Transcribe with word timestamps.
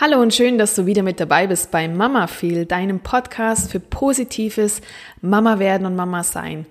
Hallo 0.00 0.22
und 0.22 0.32
schön, 0.32 0.56
dass 0.56 0.74
du 0.74 0.86
wieder 0.86 1.02
mit 1.02 1.20
dabei 1.20 1.46
bist 1.46 1.70
bei 1.70 1.86
Mama 1.86 2.26
Feel, 2.26 2.64
deinem 2.64 3.00
Podcast 3.00 3.70
für 3.70 3.78
positives 3.78 4.80
Mama 5.20 5.58
werden 5.58 5.86
und 5.86 5.94
Mama 5.94 6.24
sein. 6.24 6.64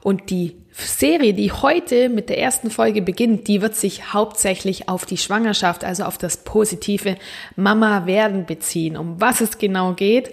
Und 0.00 0.30
die 0.30 0.56
Serie, 0.70 1.34
die 1.34 1.50
heute 1.50 2.08
mit 2.08 2.28
der 2.28 2.38
ersten 2.38 2.70
Folge 2.70 3.02
beginnt, 3.02 3.48
die 3.48 3.62
wird 3.62 3.74
sich 3.74 4.14
hauptsächlich 4.14 4.88
auf 4.88 5.06
die 5.06 5.16
Schwangerschaft, 5.16 5.82
also 5.82 6.04
auf 6.04 6.18
das 6.18 6.44
positive 6.44 7.16
Mama 7.56 8.06
werden 8.06 8.46
beziehen. 8.46 8.96
Um 8.96 9.20
was 9.20 9.40
es 9.40 9.58
genau 9.58 9.94
geht, 9.94 10.32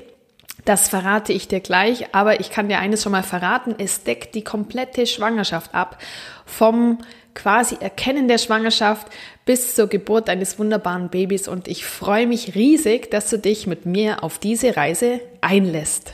das 0.66 0.88
verrate 0.88 1.34
ich 1.34 1.48
dir 1.48 1.62
gleich, 1.62 2.14
aber 2.14 2.40
ich 2.40 2.52
kann 2.52 2.70
dir 2.70 2.78
eines 2.78 3.02
schon 3.02 3.12
mal 3.12 3.24
verraten, 3.24 3.74
es 3.80 4.04
deckt 4.04 4.36
die 4.36 4.44
komplette 4.44 5.08
Schwangerschaft 5.08 5.74
ab. 5.74 5.98
Vom 6.46 7.00
quasi 7.36 7.78
Erkennen 7.80 8.28
der 8.28 8.40
Schwangerschaft 8.40 9.08
bis 9.46 9.76
zur 9.76 9.88
Geburt 9.88 10.30
eines 10.30 10.58
wunderbaren 10.58 11.10
Babys 11.10 11.48
und 11.48 11.68
ich 11.68 11.86
freue 11.86 12.26
mich 12.26 12.56
riesig, 12.56 13.12
dass 13.12 13.30
du 13.30 13.38
dich 13.38 13.68
mit 13.68 13.86
mir 13.86 14.24
auf 14.24 14.40
diese 14.40 14.76
Reise 14.76 15.22
einlässt. 15.42 16.14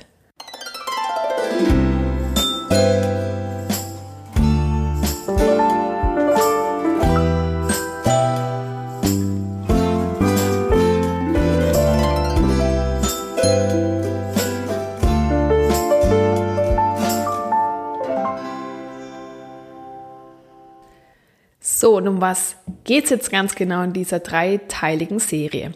So, 21.82 21.98
und 21.98 22.08
um 22.08 22.22
was 22.22 22.58
geht 22.84 23.06
es 23.06 23.10
jetzt 23.10 23.32
ganz 23.32 23.56
genau 23.56 23.82
in 23.82 23.92
dieser 23.92 24.20
dreiteiligen 24.20 25.18
Serie? 25.18 25.72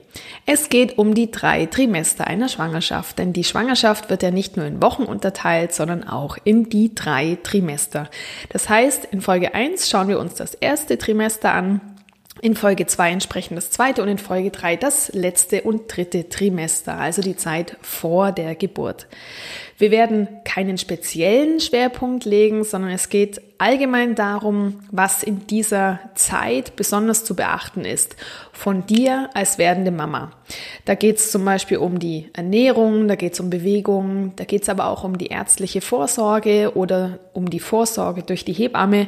Es 0.46 0.70
geht 0.70 1.00
um 1.00 1.16
die 1.16 1.32
drei 1.32 1.66
Trimester 1.66 2.28
einer 2.28 2.48
Schwangerschaft, 2.48 3.18
denn 3.18 3.34
die 3.34 3.44
Schwangerschaft 3.44 4.12
wird 4.12 4.22
ja 4.22 4.30
nicht 4.30 4.56
nur 4.56 4.68
in 4.68 4.84
Wochen 4.84 5.02
unterteilt, 5.02 5.74
sondern 5.74 6.08
auch 6.08 6.38
in 6.44 6.70
die 6.70 6.94
drei 6.94 7.40
Trimester. 7.42 8.08
Das 8.50 8.70
heißt, 8.70 9.06
in 9.06 9.22
Folge 9.22 9.56
1 9.56 9.90
schauen 9.90 10.08
wir 10.08 10.20
uns 10.20 10.36
das 10.36 10.54
erste 10.54 11.00
Trimester 11.00 11.52
an, 11.56 11.82
in 12.42 12.56
Folge 12.56 12.86
2 12.86 13.12
entsprechend 13.12 13.58
das 13.58 13.72
zweite 13.72 14.04
und 14.04 14.08
in 14.08 14.20
Folge 14.20 14.52
3 14.52 14.76
das 14.76 15.12
letzte 15.14 15.64
und 15.64 15.84
dritte 15.88 16.30
Trimester, 16.30 17.00
also 17.00 17.24
die 17.24 17.36
Zeit 17.36 17.78
vor 17.82 18.32
der 18.32 18.54
Geburt. 18.54 19.08
Wir 19.78 19.92
werden 19.92 20.30
keinen 20.46 20.78
speziellen 20.78 21.60
Schwerpunkt 21.60 22.24
legen, 22.24 22.64
sondern 22.64 22.92
es 22.92 23.10
geht 23.10 23.42
allgemein 23.58 24.16
darum, 24.16 24.80
was 24.90 25.22
in 25.22 25.48
dieser 25.48 26.00
Zeit 26.16 26.78
besonders 26.78 27.26
zu 27.26 27.36
beachten 27.36 27.84
ist 27.84 28.16
von 28.54 28.86
dir 28.86 29.30
als 29.34 29.58
werdende 29.58 29.92
Mama. 29.92 30.32
Da 30.86 30.96
geht 30.96 31.18
es 31.18 31.30
zum 31.30 31.44
Beispiel 31.44 31.78
um 31.78 32.00
die 32.00 32.30
Ernährung, 32.32 33.10
da 33.10 33.16
geht 33.16 33.34
es 33.34 33.42
um 33.42 33.50
Bewegung, 33.50 34.32
da 34.38 34.46
geht 34.46 34.64
es 34.64 34.70
aber 34.70 34.88
auch 34.88 35.04
um 35.04 35.18
die 35.18 35.28
ärztliche 35.28 35.82
Vorsorge 35.82 36.72
oder 36.76 37.20
um 37.34 37.50
die 37.50 37.60
Vorsorge 37.60 38.24
durch 38.24 38.46
die 38.46 38.54
Hebamme. 38.54 39.08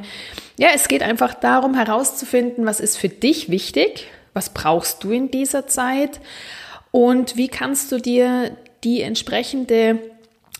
Ja, 0.59 0.70
es 0.76 0.90
geht 0.90 1.02
einfach 1.02 1.34
darum 1.34 1.76
herauszufinden, 1.76 2.66
was 2.66 2.81
ist 2.81 2.98
für 2.98 3.09
dich 3.09 3.50
wichtig, 3.50 4.08
was 4.34 4.50
brauchst 4.50 5.02
du 5.06 5.12
in 5.12 5.31
dieser 5.31 5.68
Zeit 5.68 6.20
und 6.92 7.38
wie 7.38 7.48
kannst 7.48 7.94
du 7.94 8.00
dir 8.00 8.58
die 8.84 9.02
entsprechende 9.02 10.00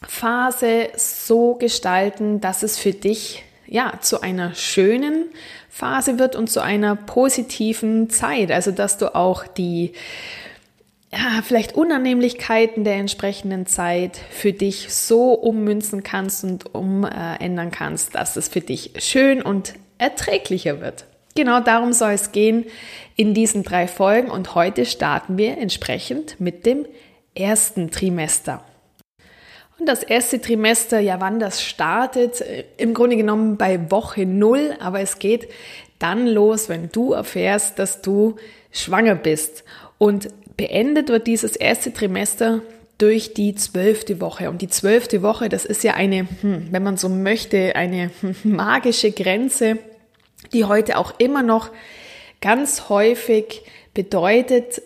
Phase 0.08 0.90
so 0.96 1.56
gestalten, 1.56 2.42
dass 2.42 2.64
es 2.64 2.78
für 2.78 2.92
dich 2.92 3.44
ja 3.66 3.94
zu 4.02 4.22
einer 4.22 4.54
schönen 4.56 5.26
Phase 5.70 6.20
wird 6.20 6.36
und 6.36 6.50
zu 6.50 6.62
einer 6.62 6.96
positiven 6.96 8.10
Zeit. 8.10 8.52
Also 8.52 8.72
dass 8.72 8.98
du 8.98 9.16
auch 9.16 9.46
die 9.46 9.94
ja, 11.12 11.42
vielleicht 11.42 11.76
Unannehmlichkeiten 11.76 12.84
der 12.84 12.96
entsprechenden 12.96 13.66
Zeit 13.66 14.20
für 14.30 14.52
dich 14.52 14.94
so 14.94 15.34
ummünzen 15.34 16.04
kannst 16.04 16.44
und 16.44 16.74
umändern 16.76 17.72
kannst, 17.72 18.16
dass 18.16 18.36
es 18.36 18.50
für 18.50 18.62
dich 18.62 18.92
schön 19.00 19.42
und 19.42 19.74
erträglicher 19.98 20.82
wird. 20.82 21.06
Genau 21.36 21.60
darum 21.60 21.94
soll 21.94 22.12
es 22.12 22.32
gehen 22.32 22.66
in 23.16 23.34
diesen 23.34 23.64
drei 23.64 23.88
Folgen 23.88 24.30
und 24.30 24.56
heute 24.56 24.86
starten 24.86 25.38
wir 25.38 25.58
entsprechend 25.58 26.40
mit 26.42 26.66
dem 26.66 26.86
ersten 27.36 27.90
Trimester. 27.92 28.64
Und 29.80 29.86
das 29.88 30.04
erste 30.04 30.42
Trimester, 30.42 31.00
ja, 31.00 31.22
wann 31.22 31.40
das 31.40 31.62
startet, 31.62 32.42
äh, 32.42 32.64
im 32.78 32.94
Grunde 32.94 33.16
genommen 33.16 33.58
bei 33.58 33.92
Woche 33.92 34.26
null, 34.26 34.76
aber 34.80 35.02
es 35.02 35.20
geht 35.20 35.50
dann 36.00 36.28
los, 36.28 36.70
wenn 36.70 36.90
du 36.92 37.14
erfährst, 37.14 37.80
dass 37.80 38.02
du 38.02 38.36
schwanger 38.72 39.16
bist. 39.16 39.64
Und 39.98 40.30
beendet 40.58 41.10
wird 41.10 41.28
dieses 41.28 41.56
erste 41.56 41.94
Trimester 41.94 42.62
durch 42.98 43.34
die 43.34 43.54
zwölfte 43.56 44.20
Woche. 44.20 44.50
Und 44.50 44.62
die 44.62 44.68
zwölfte 44.68 45.22
Woche, 45.22 45.50
das 45.50 45.66
ist 45.66 45.84
ja 45.84 45.94
eine, 45.94 46.28
hm, 46.42 46.68
wenn 46.72 46.84
man 46.84 46.98
so 46.98 47.10
möchte, 47.10 47.76
eine 47.76 48.12
magische 48.44 49.12
Grenze, 49.12 49.78
die 50.54 50.66
heute 50.66 50.98
auch 50.98 51.14
immer 51.20 51.44
noch 51.44 51.70
ganz 52.42 52.90
häufig 52.90 53.64
bedeutet, 53.94 54.82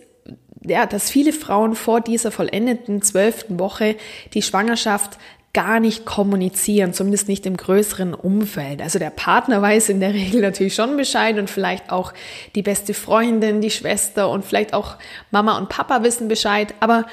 ja, 0.65 0.85
dass 0.85 1.09
viele 1.09 1.33
Frauen 1.33 1.75
vor 1.75 2.01
dieser 2.01 2.31
vollendeten 2.31 3.01
zwölften 3.01 3.59
Woche 3.59 3.95
die 4.33 4.41
Schwangerschaft 4.41 5.17
gar 5.53 5.79
nicht 5.81 6.05
kommunizieren, 6.05 6.93
zumindest 6.93 7.27
nicht 7.27 7.45
im 7.45 7.57
größeren 7.57 8.13
Umfeld. 8.13 8.81
Also 8.81 8.99
der 8.99 9.09
Partner 9.09 9.61
weiß 9.61 9.89
in 9.89 9.99
der 9.99 10.13
Regel 10.13 10.41
natürlich 10.41 10.75
schon 10.75 10.95
Bescheid 10.95 11.37
und 11.37 11.49
vielleicht 11.49 11.91
auch 11.91 12.13
die 12.55 12.61
beste 12.61 12.93
Freundin, 12.93 13.59
die 13.59 13.71
Schwester 13.71 14.29
und 14.29 14.45
vielleicht 14.45 14.73
auch 14.73 14.95
Mama 15.29 15.57
und 15.57 15.67
Papa 15.67 16.03
wissen 16.03 16.29
Bescheid. 16.29 16.73
Aber 16.79 17.05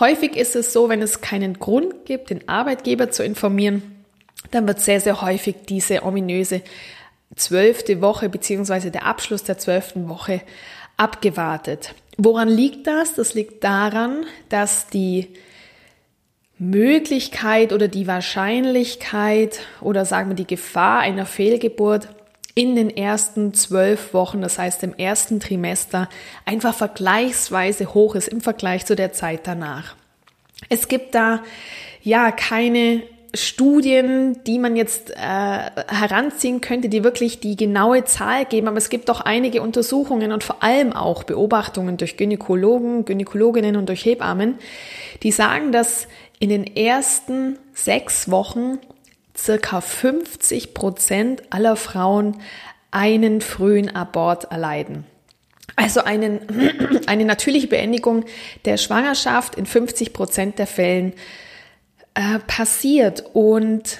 häufig 0.00 0.36
ist 0.36 0.56
es 0.56 0.72
so, 0.72 0.88
wenn 0.88 1.00
es 1.00 1.20
keinen 1.20 1.60
Grund 1.60 2.06
gibt, 2.06 2.30
den 2.30 2.48
Arbeitgeber 2.48 3.10
zu 3.10 3.22
informieren, 3.22 3.82
dann 4.50 4.66
wird 4.66 4.80
sehr, 4.80 5.00
sehr 5.00 5.22
häufig 5.22 5.54
diese 5.68 6.02
ominöse 6.02 6.62
zwölfte 7.36 8.00
Woche 8.00 8.28
beziehungsweise 8.28 8.90
der 8.90 9.06
Abschluss 9.06 9.44
der 9.44 9.58
zwölften 9.58 10.08
Woche 10.08 10.40
abgewartet. 10.96 11.94
Woran 12.16 12.48
liegt 12.48 12.86
das? 12.86 13.14
Das 13.14 13.34
liegt 13.34 13.62
daran, 13.62 14.24
dass 14.48 14.86
die 14.88 15.28
Möglichkeit 16.58 17.72
oder 17.72 17.88
die 17.88 18.06
Wahrscheinlichkeit 18.06 19.60
oder 19.82 20.06
sagen 20.06 20.30
wir 20.30 20.36
die 20.36 20.46
Gefahr 20.46 21.00
einer 21.00 21.26
Fehlgeburt 21.26 22.08
in 22.54 22.74
den 22.74 22.88
ersten 22.88 23.52
zwölf 23.52 24.14
Wochen, 24.14 24.40
das 24.40 24.58
heißt 24.58 24.82
im 24.82 24.94
ersten 24.94 25.40
Trimester, 25.40 26.08
einfach 26.46 26.74
vergleichsweise 26.74 27.92
hoch 27.92 28.14
ist 28.14 28.28
im 28.28 28.40
Vergleich 28.40 28.86
zu 28.86 28.96
der 28.96 29.12
Zeit 29.12 29.40
danach. 29.46 29.94
Es 30.70 30.88
gibt 30.88 31.14
da 31.14 31.42
ja 32.02 32.30
keine 32.30 33.02
Studien, 33.36 34.42
die 34.44 34.58
man 34.58 34.76
jetzt 34.76 35.10
äh, 35.10 35.14
heranziehen 35.16 36.60
könnte, 36.60 36.88
die 36.88 37.04
wirklich 37.04 37.40
die 37.40 37.56
genaue 37.56 38.04
Zahl 38.04 38.44
geben, 38.44 38.68
aber 38.68 38.78
es 38.78 38.88
gibt 38.88 39.08
doch 39.08 39.20
einige 39.20 39.62
Untersuchungen 39.62 40.32
und 40.32 40.44
vor 40.44 40.62
allem 40.62 40.92
auch 40.92 41.24
Beobachtungen 41.24 41.96
durch 41.96 42.16
Gynäkologen, 42.16 43.04
Gynäkologinnen 43.04 43.76
und 43.76 43.88
durch 43.88 44.04
Hebammen, 44.04 44.58
die 45.22 45.32
sagen, 45.32 45.72
dass 45.72 46.08
in 46.38 46.48
den 46.48 46.76
ersten 46.76 47.58
sechs 47.72 48.30
Wochen 48.30 48.78
circa 49.36 49.80
50 49.80 50.74
Prozent 50.74 51.42
aller 51.50 51.76
Frauen 51.76 52.38
einen 52.90 53.40
frühen 53.40 53.94
Abort 53.94 54.44
erleiden. 54.50 55.04
Also 55.76 56.00
einen, 56.00 56.40
eine 57.06 57.24
natürliche 57.24 57.66
Beendigung 57.66 58.24
der 58.64 58.78
Schwangerschaft 58.78 59.54
in 59.54 59.66
50 59.66 60.12
Prozent 60.12 60.58
der 60.58 60.66
Fällen 60.66 61.12
äh, 62.16 62.38
passiert. 62.40 63.24
Und 63.34 63.98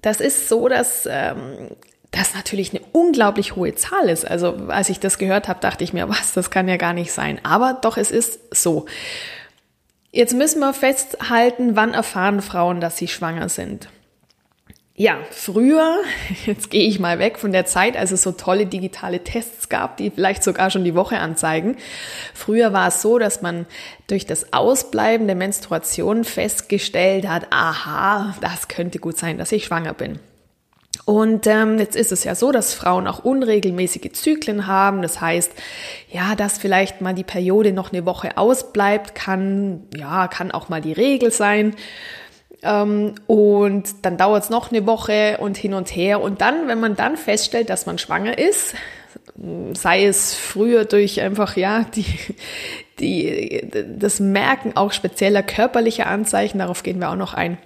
das 0.00 0.20
ist 0.20 0.48
so, 0.48 0.68
dass 0.68 1.06
ähm, 1.10 1.68
das 2.12 2.34
natürlich 2.34 2.70
eine 2.70 2.84
unglaublich 2.92 3.56
hohe 3.56 3.74
Zahl 3.74 4.08
ist. 4.08 4.24
Also 4.24 4.68
als 4.68 4.88
ich 4.88 5.00
das 5.00 5.18
gehört 5.18 5.48
habe, 5.48 5.60
dachte 5.60 5.84
ich 5.84 5.92
mir, 5.92 6.08
was, 6.08 6.32
das 6.32 6.50
kann 6.50 6.68
ja 6.68 6.76
gar 6.76 6.92
nicht 6.92 7.12
sein. 7.12 7.40
Aber 7.42 7.74
doch, 7.74 7.96
es 7.96 8.10
ist 8.10 8.38
so. 8.54 8.86
Jetzt 10.12 10.32
müssen 10.32 10.60
wir 10.60 10.72
festhalten, 10.72 11.74
wann 11.74 11.92
erfahren 11.92 12.40
Frauen, 12.40 12.80
dass 12.80 12.96
sie 12.96 13.08
schwanger 13.08 13.48
sind. 13.48 13.88
Ja, 14.96 15.18
früher, 15.32 16.02
jetzt 16.46 16.70
gehe 16.70 16.86
ich 16.86 17.00
mal 17.00 17.18
weg 17.18 17.38
von 17.38 17.50
der 17.50 17.66
Zeit, 17.66 17.96
als 17.96 18.12
es 18.12 18.22
so 18.22 18.30
tolle 18.30 18.66
digitale 18.66 19.24
Tests 19.24 19.68
gab, 19.68 19.96
die 19.96 20.10
vielleicht 20.10 20.44
sogar 20.44 20.70
schon 20.70 20.84
die 20.84 20.94
Woche 20.94 21.18
anzeigen. 21.18 21.76
Früher 22.32 22.72
war 22.72 22.88
es 22.88 23.02
so, 23.02 23.18
dass 23.18 23.42
man 23.42 23.66
durch 24.06 24.24
das 24.24 24.52
Ausbleiben 24.52 25.26
der 25.26 25.34
Menstruation 25.34 26.22
festgestellt 26.22 27.28
hat, 27.28 27.48
aha, 27.50 28.36
das 28.40 28.68
könnte 28.68 29.00
gut 29.00 29.18
sein, 29.18 29.36
dass 29.36 29.50
ich 29.50 29.64
schwanger 29.64 29.94
bin. 29.94 30.20
Und 31.06 31.46
ähm, 31.48 31.78
jetzt 31.78 31.96
ist 31.96 32.12
es 32.12 32.24
ja 32.24 32.34
so, 32.34 32.52
dass 32.52 32.72
Frauen 32.72 33.06
auch 33.06 33.24
unregelmäßige 33.24 34.12
Zyklen 34.12 34.66
haben. 34.66 35.02
Das 35.02 35.20
heißt, 35.20 35.52
ja, 36.10 36.34
dass 36.34 36.56
vielleicht 36.56 37.00
mal 37.00 37.14
die 37.14 37.24
Periode 37.24 37.72
noch 37.72 37.92
eine 37.92 38.06
Woche 38.06 38.38
ausbleibt, 38.38 39.14
kann 39.14 39.82
ja 39.94 40.28
kann 40.28 40.50
auch 40.50 40.68
mal 40.68 40.80
die 40.80 40.92
Regel 40.92 41.30
sein. 41.30 41.74
Ähm, 42.64 43.14
und 43.26 43.84
dann 44.02 44.16
dauert 44.16 44.44
es 44.44 44.50
noch 44.50 44.72
eine 44.72 44.86
Woche 44.86 45.38
und 45.38 45.56
hin 45.56 45.74
und 45.74 45.94
her. 45.94 46.20
Und 46.20 46.40
dann, 46.40 46.66
wenn 46.66 46.80
man 46.80 46.96
dann 46.96 47.16
feststellt, 47.16 47.70
dass 47.70 47.86
man 47.86 47.98
schwanger 47.98 48.38
ist, 48.38 48.74
sei 49.74 50.04
es 50.04 50.34
früher 50.34 50.84
durch 50.84 51.20
einfach 51.20 51.56
ja 51.56 51.84
die 51.94 52.06
die, 53.00 53.68
das 53.98 54.20
Merken 54.20 54.76
auch 54.76 54.92
spezieller 54.92 55.42
körperlicher 55.42 56.06
Anzeichen, 56.06 56.58
darauf 56.58 56.82
gehen 56.82 56.98
wir 56.98 57.10
auch 57.10 57.16
noch 57.16 57.34
ein, 57.34 57.58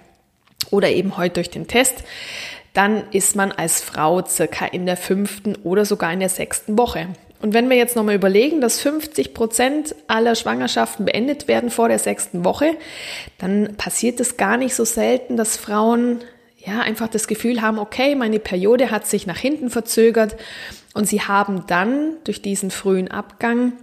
oder 0.71 0.89
eben 0.89 1.17
heute 1.17 1.35
durch 1.35 1.49
den 1.49 1.67
Test, 1.67 2.03
dann 2.73 3.03
ist 3.11 3.35
man 3.35 3.51
als 3.51 3.81
Frau 3.81 4.23
circa 4.25 4.65
in 4.65 4.85
der 4.85 4.97
fünften 4.97 5.55
oder 5.55 5.85
sogar 5.85 6.13
in 6.13 6.19
der 6.19 6.29
sechsten 6.29 6.77
Woche. 6.77 7.07
Und 7.41 7.53
wenn 7.53 7.69
wir 7.69 7.77
jetzt 7.77 7.95
nochmal 7.95 8.15
überlegen, 8.15 8.59
dass 8.59 8.81
50 8.81 9.33
Prozent 9.33 9.95
aller 10.07 10.35
Schwangerschaften 10.35 11.05
beendet 11.05 11.47
werden 11.47 11.69
vor 11.69 11.87
der 11.87 11.99
sechsten 11.99 12.43
Woche, 12.43 12.75
dann 13.37 13.75
passiert 13.77 14.19
es 14.19 14.37
gar 14.37 14.57
nicht 14.57 14.75
so 14.75 14.83
selten, 14.83 15.37
dass 15.37 15.55
Frauen 15.55 16.19
ja 16.57 16.81
einfach 16.81 17.07
das 17.07 17.27
Gefühl 17.27 17.61
haben, 17.61 17.79
okay, 17.79 18.15
meine 18.15 18.39
Periode 18.39 18.91
hat 18.91 19.07
sich 19.07 19.25
nach 19.25 19.37
hinten 19.37 19.69
verzögert 19.69 20.35
und 20.93 21.07
sie 21.07 21.21
haben 21.21 21.63
dann 21.67 22.17
durch 22.25 22.41
diesen 22.41 22.71
frühen 22.71 23.09
Abgang 23.09 23.73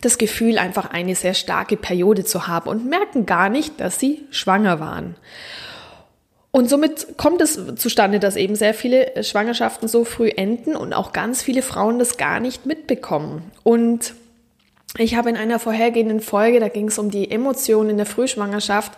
das 0.00 0.18
Gefühl, 0.18 0.58
einfach 0.58 0.90
eine 0.90 1.14
sehr 1.14 1.34
starke 1.34 1.76
Periode 1.76 2.24
zu 2.24 2.46
haben 2.46 2.68
und 2.68 2.88
merken 2.88 3.26
gar 3.26 3.48
nicht, 3.48 3.80
dass 3.80 3.98
sie 3.98 4.26
schwanger 4.30 4.80
waren. 4.80 5.16
Und 6.54 6.68
somit 6.68 7.16
kommt 7.16 7.40
es 7.40 7.58
zustande, 7.76 8.20
dass 8.20 8.36
eben 8.36 8.54
sehr 8.54 8.74
viele 8.74 9.24
Schwangerschaften 9.24 9.88
so 9.88 10.04
früh 10.04 10.28
enden 10.28 10.76
und 10.76 10.92
auch 10.92 11.12
ganz 11.12 11.42
viele 11.42 11.62
Frauen 11.62 11.98
das 11.98 12.18
gar 12.18 12.40
nicht 12.40 12.66
mitbekommen. 12.66 13.50
Und 13.62 14.14
ich 14.98 15.14
habe 15.14 15.30
in 15.30 15.36
einer 15.36 15.58
vorhergehenden 15.58 16.20
Folge, 16.20 16.60
da 16.60 16.68
ging 16.68 16.88
es 16.88 16.98
um 16.98 17.10
die 17.10 17.30
Emotionen 17.30 17.88
in 17.88 17.96
der 17.96 18.04
Frühschwangerschaft, 18.04 18.92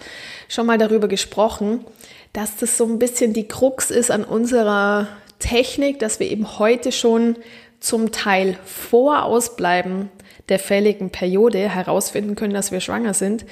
schon 0.49 0.67
mal 0.67 0.79
darüber 0.79 1.07
gesprochen, 1.07 1.85
dass 2.33 2.57
das 2.57 2.77
so 2.77 2.87
ein 2.87 2.99
bisschen 2.99 3.33
die 3.33 3.47
Krux 3.47 3.93
ist 3.93 4.11
an 4.11 4.25
unserer 4.25 5.07
Technik, 5.39 6.01
dass 6.01 6.19
wir 6.19 6.29
eben 6.29 6.59
heute 6.59 6.91
schon 6.91 7.37
zum 7.79 8.11
Teil 8.11 8.59
vor 8.65 9.23
Ausbleiben 9.23 10.09
der 10.49 10.59
fälligen 10.59 11.11
Periode 11.11 11.69
herausfinden 11.69 12.35
können, 12.35 12.53
dass 12.53 12.73
wir 12.73 12.81
schwanger 12.81 13.15
sind 13.15 13.47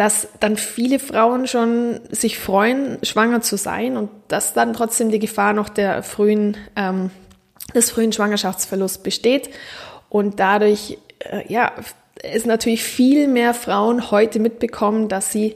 dass 0.00 0.28
dann 0.40 0.56
viele 0.56 0.98
Frauen 0.98 1.46
schon 1.46 2.00
sich 2.08 2.38
freuen, 2.38 2.96
schwanger 3.02 3.42
zu 3.42 3.58
sein 3.58 3.98
und 3.98 4.08
dass 4.28 4.54
dann 4.54 4.72
trotzdem 4.72 5.10
die 5.10 5.18
Gefahr 5.18 5.52
noch 5.52 5.68
der 5.68 6.02
frühen, 6.02 6.56
ähm, 6.74 7.10
des 7.74 7.90
frühen 7.90 8.10
Schwangerschaftsverlusts 8.10 9.02
besteht 9.02 9.50
und 10.08 10.40
dadurch, 10.40 10.96
äh, 11.18 11.42
ja, 11.52 11.72
es 12.22 12.46
natürlich 12.46 12.82
viel 12.82 13.28
mehr 13.28 13.52
Frauen 13.52 14.10
heute 14.10 14.40
mitbekommen, 14.40 15.08
dass 15.08 15.32
sie 15.32 15.54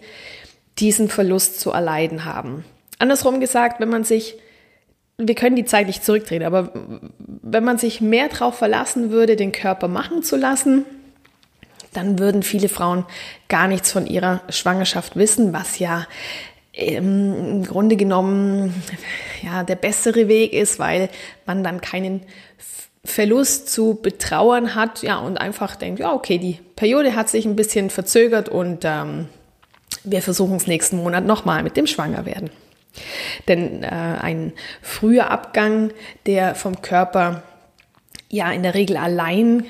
diesen 0.79 1.09
Verlust 1.09 1.59
zu 1.59 1.71
erleiden 1.71 2.27
haben. 2.27 2.67
Andersrum 2.99 3.41
gesagt, 3.41 3.81
wenn 3.81 3.89
man 3.89 4.05
sich, 4.05 4.37
wir 5.17 5.35
können 5.35 5.57
die 5.57 5.65
Zeit 5.65 5.87
nicht 5.87 6.05
zurückdrehen, 6.05 6.43
aber 6.43 6.71
wenn 7.19 7.65
man 7.65 7.79
sich 7.79 8.03
mehr 8.03 8.29
darauf 8.29 8.59
verlassen 8.59 9.11
würde, 9.11 9.37
den 9.37 9.53
Körper 9.53 9.89
machen 9.89 10.23
zu 10.23 10.37
lassen, 10.37 10.85
dann 11.97 12.19
würden 12.19 12.43
viele 12.43 12.69
Frauen 12.69 13.05
gar 13.49 13.69
nichts 13.69 13.93
von 13.93 14.07
ihrer 14.07 14.43
Schwangerschaft 14.49 15.17
wissen, 15.17 15.53
was 15.53 15.79
ja 15.79 16.07
im 16.73 17.65
Grunde 17.65 17.97
genommen 17.97 18.75
ja 19.43 19.63
der 19.63 19.77
bessere 19.77 20.29
Weg 20.29 20.53
ist, 20.53 20.79
weil 20.79 21.09
man 21.47 21.63
dann 21.63 21.81
keinen 21.81 22.23
Verlust 23.05 23.71
zu 23.71 23.99
betrauern 24.01 24.75
hat, 24.75 25.03
ja 25.03 25.19
und 25.19 25.39
einfach 25.39 25.77
denkt, 25.77 26.01
ja 26.01 26.13
okay, 26.13 26.39
die 26.39 26.59
Periode 26.75 27.15
hat 27.15 27.29
sich 27.29 27.45
ein 27.45 27.57
bisschen 27.57 27.91
verzögert 27.91 28.49
und 28.49 28.85
ähm, 28.85 29.29
wir 30.05 30.23
versuchen 30.23 30.57
es 30.57 30.67
nächsten 30.67 30.97
Monat 30.97 31.25
nochmal 31.25 31.63
mit 31.63 31.77
dem 31.77 31.87
Schwangerwerden. 31.87 32.51
Denn 33.49 33.83
äh, 33.83 33.89
ein 33.89 34.53
früher 34.83 35.31
Abgang, 35.31 35.93
der 36.27 36.55
vom 36.55 36.81
Körper 36.83 37.43
ja 38.31 38.51
in 38.53 38.63
der 38.63 38.75
Regel 38.75 38.97
allein 38.97 39.65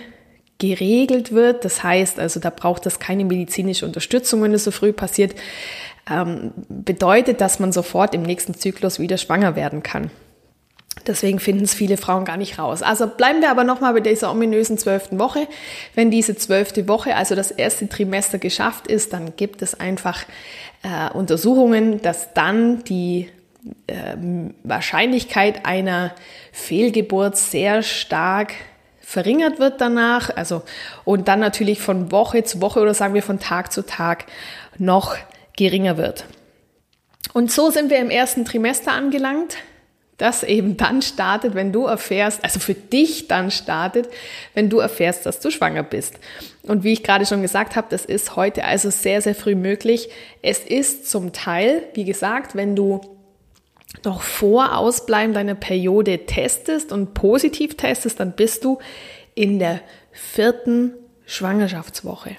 geregelt 0.58 1.32
wird. 1.32 1.64
Das 1.64 1.82
heißt, 1.82 2.18
also 2.18 2.40
da 2.40 2.50
braucht 2.50 2.86
es 2.86 2.98
keine 2.98 3.24
medizinische 3.24 3.86
Unterstützung, 3.86 4.42
wenn 4.42 4.52
es 4.52 4.64
so 4.64 4.70
früh 4.70 4.92
passiert. 4.92 5.34
Ähm, 6.10 6.52
bedeutet, 6.68 7.40
dass 7.40 7.58
man 7.58 7.72
sofort 7.72 8.14
im 8.14 8.22
nächsten 8.22 8.54
Zyklus 8.54 8.98
wieder 8.98 9.16
schwanger 9.16 9.56
werden 9.56 9.82
kann. 9.82 10.10
Deswegen 11.06 11.38
finden 11.38 11.64
es 11.64 11.74
viele 11.74 11.96
Frauen 11.96 12.24
gar 12.24 12.36
nicht 12.36 12.58
raus. 12.58 12.82
Also 12.82 13.06
bleiben 13.06 13.40
wir 13.40 13.50
aber 13.50 13.64
nochmal 13.64 13.92
bei 13.94 14.00
dieser 14.00 14.30
ominösen 14.30 14.78
zwölften 14.78 15.18
Woche. 15.18 15.48
Wenn 15.94 16.10
diese 16.10 16.36
zwölfte 16.36 16.88
Woche, 16.88 17.16
also 17.16 17.34
das 17.34 17.50
erste 17.50 17.88
Trimester 17.88 18.38
geschafft 18.38 18.86
ist, 18.86 19.12
dann 19.12 19.36
gibt 19.36 19.60
es 19.60 19.78
einfach 19.78 20.24
äh, 20.82 21.12
Untersuchungen, 21.12 22.00
dass 22.00 22.32
dann 22.32 22.84
die 22.84 23.28
äh, 23.86 24.16
Wahrscheinlichkeit 24.62 25.66
einer 25.66 26.14
Fehlgeburt 26.52 27.36
sehr 27.36 27.82
stark 27.82 28.52
verringert 29.14 29.60
wird 29.60 29.80
danach, 29.80 30.28
also 30.36 30.62
und 31.04 31.28
dann 31.28 31.38
natürlich 31.38 31.80
von 31.80 32.10
Woche 32.10 32.42
zu 32.42 32.60
Woche 32.60 32.80
oder 32.80 32.94
sagen 32.94 33.14
wir 33.14 33.22
von 33.22 33.38
Tag 33.38 33.72
zu 33.72 33.86
Tag 33.86 34.26
noch 34.76 35.16
geringer 35.56 35.96
wird. 35.96 36.24
Und 37.32 37.50
so 37.52 37.70
sind 37.70 37.90
wir 37.90 37.98
im 37.98 38.10
ersten 38.10 38.44
Trimester 38.44 38.92
angelangt, 38.92 39.56
das 40.18 40.42
eben 40.42 40.76
dann 40.76 41.00
startet, 41.00 41.54
wenn 41.54 41.72
du 41.72 41.86
erfährst, 41.86 42.42
also 42.42 42.58
für 42.58 42.74
dich 42.74 43.28
dann 43.28 43.52
startet, 43.52 44.08
wenn 44.54 44.68
du 44.68 44.78
erfährst, 44.78 45.26
dass 45.26 45.38
du 45.38 45.50
schwanger 45.50 45.84
bist. 45.84 46.14
Und 46.62 46.82
wie 46.82 46.92
ich 46.92 47.04
gerade 47.04 47.24
schon 47.24 47.42
gesagt 47.42 47.76
habe, 47.76 47.86
das 47.90 48.04
ist 48.04 48.34
heute 48.34 48.64
also 48.64 48.90
sehr, 48.90 49.20
sehr 49.20 49.34
früh 49.34 49.54
möglich. 49.54 50.08
Es 50.42 50.58
ist 50.58 51.08
zum 51.08 51.32
Teil, 51.32 51.82
wie 51.94 52.04
gesagt, 52.04 52.56
wenn 52.56 52.74
du 52.74 53.00
noch 54.04 54.22
vor 54.22 54.76
Ausbleiben 54.76 55.34
deiner 55.34 55.54
Periode 55.54 56.26
testest 56.26 56.92
und 56.92 57.14
positiv 57.14 57.76
testest, 57.76 58.20
dann 58.20 58.32
bist 58.32 58.64
du 58.64 58.78
in 59.34 59.58
der 59.58 59.80
vierten 60.12 60.92
Schwangerschaftswoche. 61.26 62.36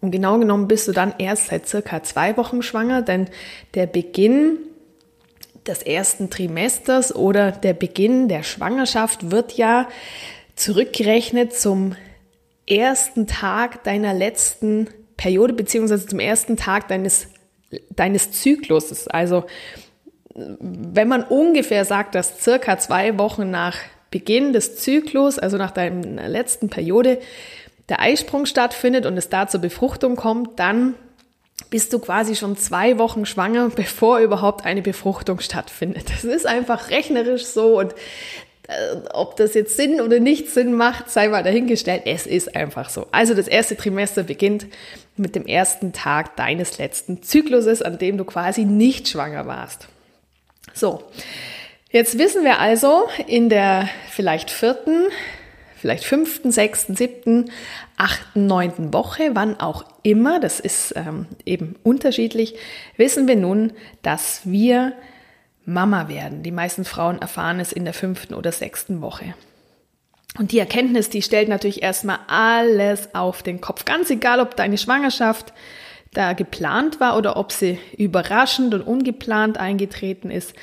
Und 0.00 0.12
genau 0.12 0.38
genommen 0.38 0.68
bist 0.68 0.86
du 0.88 0.92
dann 0.92 1.14
erst 1.18 1.48
seit 1.48 1.68
circa 1.68 2.02
zwei 2.02 2.36
Wochen 2.36 2.62
schwanger, 2.62 3.02
denn 3.02 3.28
der 3.74 3.86
Beginn 3.86 4.58
des 5.66 5.82
ersten 5.82 6.30
Trimesters 6.30 7.14
oder 7.14 7.52
der 7.52 7.74
Beginn 7.74 8.28
der 8.28 8.42
Schwangerschaft 8.42 9.30
wird 9.30 9.54
ja 9.54 9.88
zurückgerechnet 10.54 11.54
zum 11.54 11.94
ersten 12.66 13.26
Tag 13.26 13.84
deiner 13.84 14.14
letzten 14.14 14.88
Periode 15.16 15.52
beziehungsweise 15.52 16.06
zum 16.06 16.20
ersten 16.20 16.56
Tag 16.56 16.88
deines, 16.88 17.28
deines 17.90 18.32
Zykluses. 18.32 19.08
Also 19.08 19.44
wenn 20.60 21.08
man 21.08 21.24
ungefähr 21.24 21.84
sagt, 21.84 22.14
dass 22.14 22.40
circa 22.40 22.78
zwei 22.78 23.18
Wochen 23.18 23.50
nach 23.50 23.76
Beginn 24.10 24.52
des 24.52 24.76
Zyklus, 24.76 25.38
also 25.38 25.56
nach 25.56 25.70
deiner 25.70 26.28
letzten 26.28 26.68
Periode, 26.68 27.18
der 27.88 28.00
Eisprung 28.00 28.46
stattfindet 28.46 29.06
und 29.06 29.16
es 29.16 29.28
da 29.28 29.48
zur 29.48 29.60
Befruchtung 29.60 30.16
kommt, 30.16 30.58
dann 30.58 30.94
bist 31.70 31.92
du 31.92 31.98
quasi 31.98 32.36
schon 32.36 32.56
zwei 32.56 32.98
Wochen 32.98 33.26
schwanger, 33.26 33.68
bevor 33.74 34.18
überhaupt 34.18 34.64
eine 34.64 34.82
Befruchtung 34.82 35.40
stattfindet. 35.40 36.10
Das 36.10 36.24
ist 36.24 36.46
einfach 36.46 36.90
rechnerisch 36.90 37.44
so 37.44 37.78
und 37.78 37.94
äh, 38.68 38.96
ob 39.12 39.36
das 39.36 39.54
jetzt 39.54 39.76
Sinn 39.76 40.00
oder 40.00 40.20
nicht 40.20 40.48
Sinn 40.50 40.74
macht, 40.74 41.10
sei 41.10 41.28
mal 41.28 41.42
dahingestellt. 41.42 42.02
Es 42.04 42.26
ist 42.26 42.54
einfach 42.54 42.90
so. 42.90 43.06
Also 43.12 43.34
das 43.34 43.48
erste 43.48 43.76
Trimester 43.76 44.22
beginnt 44.22 44.66
mit 45.16 45.34
dem 45.34 45.46
ersten 45.46 45.92
Tag 45.92 46.36
deines 46.36 46.78
letzten 46.78 47.22
Zykluses, 47.22 47.82
an 47.82 47.98
dem 47.98 48.18
du 48.18 48.24
quasi 48.24 48.64
nicht 48.64 49.08
schwanger 49.08 49.46
warst. 49.46 49.88
So, 50.78 51.02
jetzt 51.90 52.18
wissen 52.18 52.44
wir 52.44 52.60
also 52.60 53.08
in 53.26 53.48
der 53.48 53.88
vielleicht 54.10 54.48
vierten, 54.48 55.06
vielleicht 55.76 56.04
fünften, 56.04 56.52
sechsten, 56.52 56.94
siebten, 56.94 57.50
achten, 57.96 58.46
neunten 58.46 58.92
Woche, 58.92 59.30
wann 59.32 59.58
auch 59.58 59.84
immer, 60.04 60.38
das 60.38 60.60
ist 60.60 60.94
ähm, 60.94 61.26
eben 61.44 61.74
unterschiedlich, 61.82 62.54
wissen 62.96 63.26
wir 63.26 63.34
nun, 63.34 63.72
dass 64.02 64.42
wir 64.44 64.92
Mama 65.64 66.08
werden. 66.08 66.44
Die 66.44 66.52
meisten 66.52 66.84
Frauen 66.84 67.20
erfahren 67.20 67.58
es 67.58 67.72
in 67.72 67.84
der 67.84 67.94
fünften 67.94 68.34
oder 68.34 68.52
sechsten 68.52 69.00
Woche. 69.00 69.34
Und 70.38 70.52
die 70.52 70.60
Erkenntnis, 70.60 71.10
die 71.10 71.22
stellt 71.22 71.48
natürlich 71.48 71.82
erstmal 71.82 72.20
alles 72.28 73.16
auf 73.16 73.42
den 73.42 73.60
Kopf. 73.60 73.84
Ganz 73.84 74.10
egal, 74.10 74.38
ob 74.38 74.54
deine 74.54 74.78
Schwangerschaft 74.78 75.52
da 76.12 76.32
geplant 76.32 77.00
war 77.00 77.16
oder 77.16 77.36
ob 77.36 77.52
sie 77.52 77.78
überraschend 77.96 78.74
und 78.74 78.82
ungeplant 78.82 79.58
eingetreten 79.58 80.30
ist. 80.30 80.54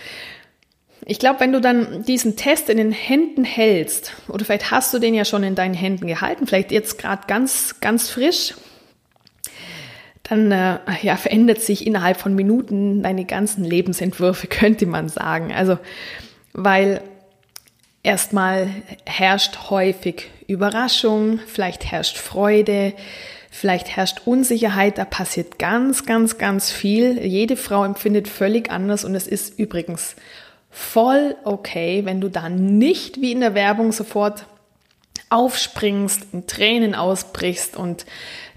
Ich 1.05 1.19
glaube, 1.19 1.39
wenn 1.39 1.51
du 1.51 1.61
dann 1.61 2.03
diesen 2.03 2.35
Test 2.35 2.69
in 2.69 2.77
den 2.77 2.91
Händen 2.91 3.43
hältst, 3.43 4.13
oder 4.27 4.43
vielleicht 4.43 4.71
hast 4.71 4.93
du 4.93 4.99
den 4.99 5.13
ja 5.13 5.23
schon 5.23 5.43
in 5.43 5.53
deinen 5.53 5.75
Händen 5.75 6.07
gehalten, 6.07 6.47
vielleicht 6.47 6.71
jetzt 6.71 6.97
gerade 6.97 7.27
ganz, 7.27 7.79
ganz 7.79 8.09
frisch, 8.09 8.55
dann 10.23 10.51
äh, 10.51 10.79
ja, 11.03 11.17
verändert 11.17 11.61
sich 11.61 11.85
innerhalb 11.85 12.17
von 12.17 12.33
Minuten 12.33 13.03
deine 13.03 13.25
ganzen 13.25 13.63
Lebensentwürfe, 13.63 14.47
könnte 14.49 14.87
man 14.87 15.09
sagen. 15.09 15.53
Also, 15.53 15.77
weil 16.53 17.01
erstmal 18.01 18.69
herrscht 19.05 19.69
häufig 19.69 20.29
Überraschung, 20.47 21.39
vielleicht 21.45 21.85
herrscht 21.85 22.17
Freude, 22.17 22.93
Vielleicht 23.57 23.95
herrscht 23.95 24.23
Unsicherheit, 24.25 24.97
da 24.97 25.05
passiert 25.05 25.57
ganz, 25.59 26.05
ganz, 26.05 26.37
ganz 26.37 26.71
viel. 26.71 27.25
Jede 27.25 27.55
Frau 27.55 27.85
empfindet 27.85 28.27
völlig 28.27 28.69
anders 28.69 29.05
und 29.05 29.15
es 29.15 29.27
ist 29.27 29.57
übrigens 29.57 30.17
voll 30.69 31.37
okay, 31.45 32.03
wenn 32.03 32.19
du 32.19 32.29
da 32.29 32.49
nicht 32.49 33.21
wie 33.21 33.31
in 33.31 33.39
der 33.39 33.55
Werbung 33.55 33.93
sofort 33.93 34.45
aufspringst, 35.29 36.33
in 36.33 36.47
Tränen 36.47 36.95
ausbrichst 36.95 37.77
und 37.77 38.05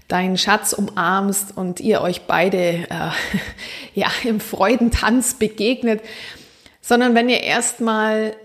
deinen 0.09 0.37
Schatz 0.37 0.73
umarmst 0.73 1.55
und 1.55 1.79
ihr 1.79 2.01
euch 2.01 2.23
beide 2.23 2.57
äh, 2.57 3.11
ja, 3.93 4.11
im 4.25 4.41
Freudentanz 4.41 5.35
begegnet, 5.35 6.01
sondern 6.81 7.15
wenn 7.15 7.29
ihr 7.29 7.41
erstmal 7.41 8.35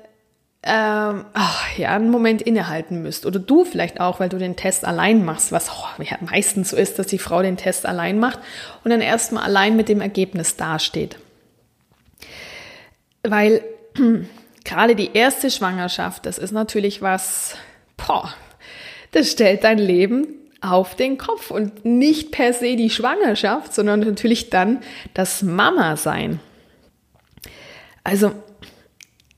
ähm, 0.66 1.26
ach, 1.35 1.76
ja, 1.76 1.94
einen 1.94 2.11
Moment 2.11 2.40
innehalten 2.40 3.02
müsst. 3.02 3.26
Oder 3.26 3.38
du 3.38 3.64
vielleicht 3.64 4.00
auch, 4.00 4.18
weil 4.18 4.30
du 4.30 4.38
den 4.38 4.56
Test 4.56 4.87
allein 4.87 5.25
machst, 5.25 5.52
was 5.52 5.71
oh, 5.71 6.02
ja, 6.02 6.16
meistens 6.21 6.71
so 6.71 6.76
ist, 6.76 6.99
dass 6.99 7.06
die 7.06 7.18
Frau 7.18 7.42
den 7.42 7.59
Test 7.59 7.85
allein 7.85 8.18
macht 8.18 8.38
und 8.83 8.90
dann 8.90 9.02
erstmal 9.02 9.44
allein 9.44 9.76
mit 9.76 9.90
dem 9.90 10.00
Ergebnis 10.00 10.56
dasteht. 10.56 11.18
Weil 13.23 13.62
gerade 14.64 14.97
die 14.97 15.11
erste 15.12 15.50
Schwangerschaft, 15.50 16.25
das 16.25 16.38
ist 16.38 16.52
natürlich 16.52 17.02
was, 17.02 17.56
boah, 17.99 18.33
das 19.12 19.30
stellt 19.30 19.64
dein 19.64 19.78
Leben 19.78 20.28
auf 20.62 20.94
den 20.94 21.18
Kopf 21.18 21.50
und 21.50 21.85
nicht 21.85 22.33
per 22.33 22.54
se 22.54 22.75
die 22.76 22.88
Schwangerschaft, 22.88 23.75
sondern 23.75 24.00
natürlich 24.00 24.49
dann 24.49 24.80
das 25.12 25.42
Mama-Sein. 25.42 26.40
Also 28.02 28.33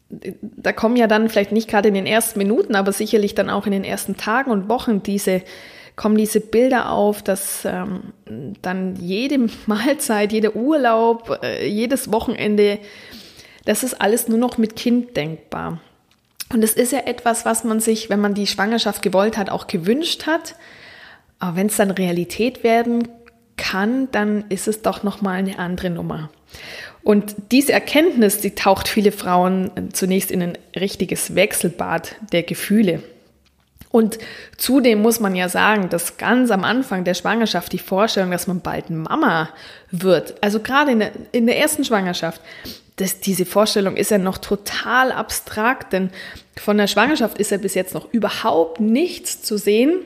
da 0.09 0.73
kommen 0.73 0.97
ja 0.97 1.07
dann 1.07 1.29
vielleicht 1.29 1.53
nicht 1.53 1.69
gerade 1.69 1.89
in 1.89 1.95
den 1.95 2.07
ersten 2.07 2.39
Minuten, 2.39 2.77
aber 2.77 2.93
sicherlich 2.93 3.35
dann 3.35 3.51
auch 3.51 3.67
in 3.67 3.73
den 3.73 3.85
ersten 3.85 4.17
Tagen 4.17 4.51
und 4.51 4.69
Wochen 4.69 5.03
diese 5.03 5.43
kommen 5.97 6.19
diese 6.19 6.41
Bilder 6.41 6.91
auf, 6.93 7.23
dass 7.23 7.65
ähm, 7.65 8.13
dann 8.63 8.97
jede 8.97 9.49
Mahlzeit, 9.67 10.33
jeder 10.33 10.55
Urlaub, 10.55 11.41
äh, 11.43 11.67
jedes 11.67 12.13
Wochenende, 12.13 12.79
das 13.65 13.83
ist 13.83 14.01
alles 14.01 14.29
nur 14.29 14.39
noch 14.39 14.59
mit 14.59 14.77
Kind 14.77 15.17
denkbar. 15.17 15.81
Und 16.53 16.63
es 16.63 16.75
ist 16.75 16.93
ja 16.93 17.01
etwas, 17.01 17.45
was 17.45 17.65
man 17.65 17.81
sich, 17.81 18.09
wenn 18.09 18.21
man 18.21 18.35
die 18.35 18.47
Schwangerschaft 18.47 19.03
gewollt 19.03 19.37
hat, 19.37 19.51
auch 19.51 19.67
gewünscht 19.67 20.27
hat. 20.27 20.55
Aber 21.41 21.57
wenn 21.57 21.67
es 21.67 21.77
dann 21.77 21.91
Realität 21.91 22.63
werden 22.63 23.09
kann, 23.57 24.09
dann 24.13 24.45
ist 24.49 24.69
es 24.69 24.83
doch 24.83 25.03
noch 25.03 25.23
mal 25.23 25.33
eine 25.33 25.59
andere 25.59 25.91
Nummer. 25.91 26.31
Und 27.07 27.37
diese 27.53 27.73
Erkenntnis, 27.73 28.41
die 28.41 28.57
taucht 28.57 28.89
viele 28.89 29.13
Frauen 29.13 29.71
zunächst 29.93 30.33
in 30.33 30.43
ein 30.43 30.59
richtiges 30.75 31.37
Wechselbad 31.37 32.17
der 32.33 32.43
Gefühle. 32.43 33.01
Und 33.93 34.19
zudem 34.57 35.03
muss 35.03 35.21
man 35.21 35.37
ja 35.37 35.49
sagen, 35.49 35.89
dass 35.89 36.17
ganz 36.17 36.51
am 36.51 36.65
Anfang 36.65 37.05
der 37.05 37.15
Schwangerschaft 37.15 37.73
die 37.73 37.79
Vorstellung, 37.79 38.33
dass 38.33 38.49
man 38.49 38.61
bald 38.61 38.91
Mama 38.91 39.51
wird, 39.93 40.43
also 40.43 40.59
gerade 40.59 40.91
in 40.91 40.99
der, 40.99 41.13
in 41.31 41.47
der 41.47 41.57
ersten 41.61 41.85
Schwangerschaft, 41.85 42.41
das, 42.97 43.21
diese 43.21 43.47
Vorstellung 43.47 43.97
ist 43.97 44.11
ja 44.11 44.19
noch 44.19 44.39
total 44.39 45.13
abstrakt, 45.13 45.93
denn 45.93 46.11
von 46.57 46.77
der 46.77 46.89
Schwangerschaft 46.89 47.39
ist 47.39 47.53
ja 47.53 47.59
bis 47.59 47.75
jetzt 47.75 47.95
noch 47.95 48.13
überhaupt 48.13 48.81
nichts 48.81 49.43
zu 49.43 49.59
sehen. 49.59 50.01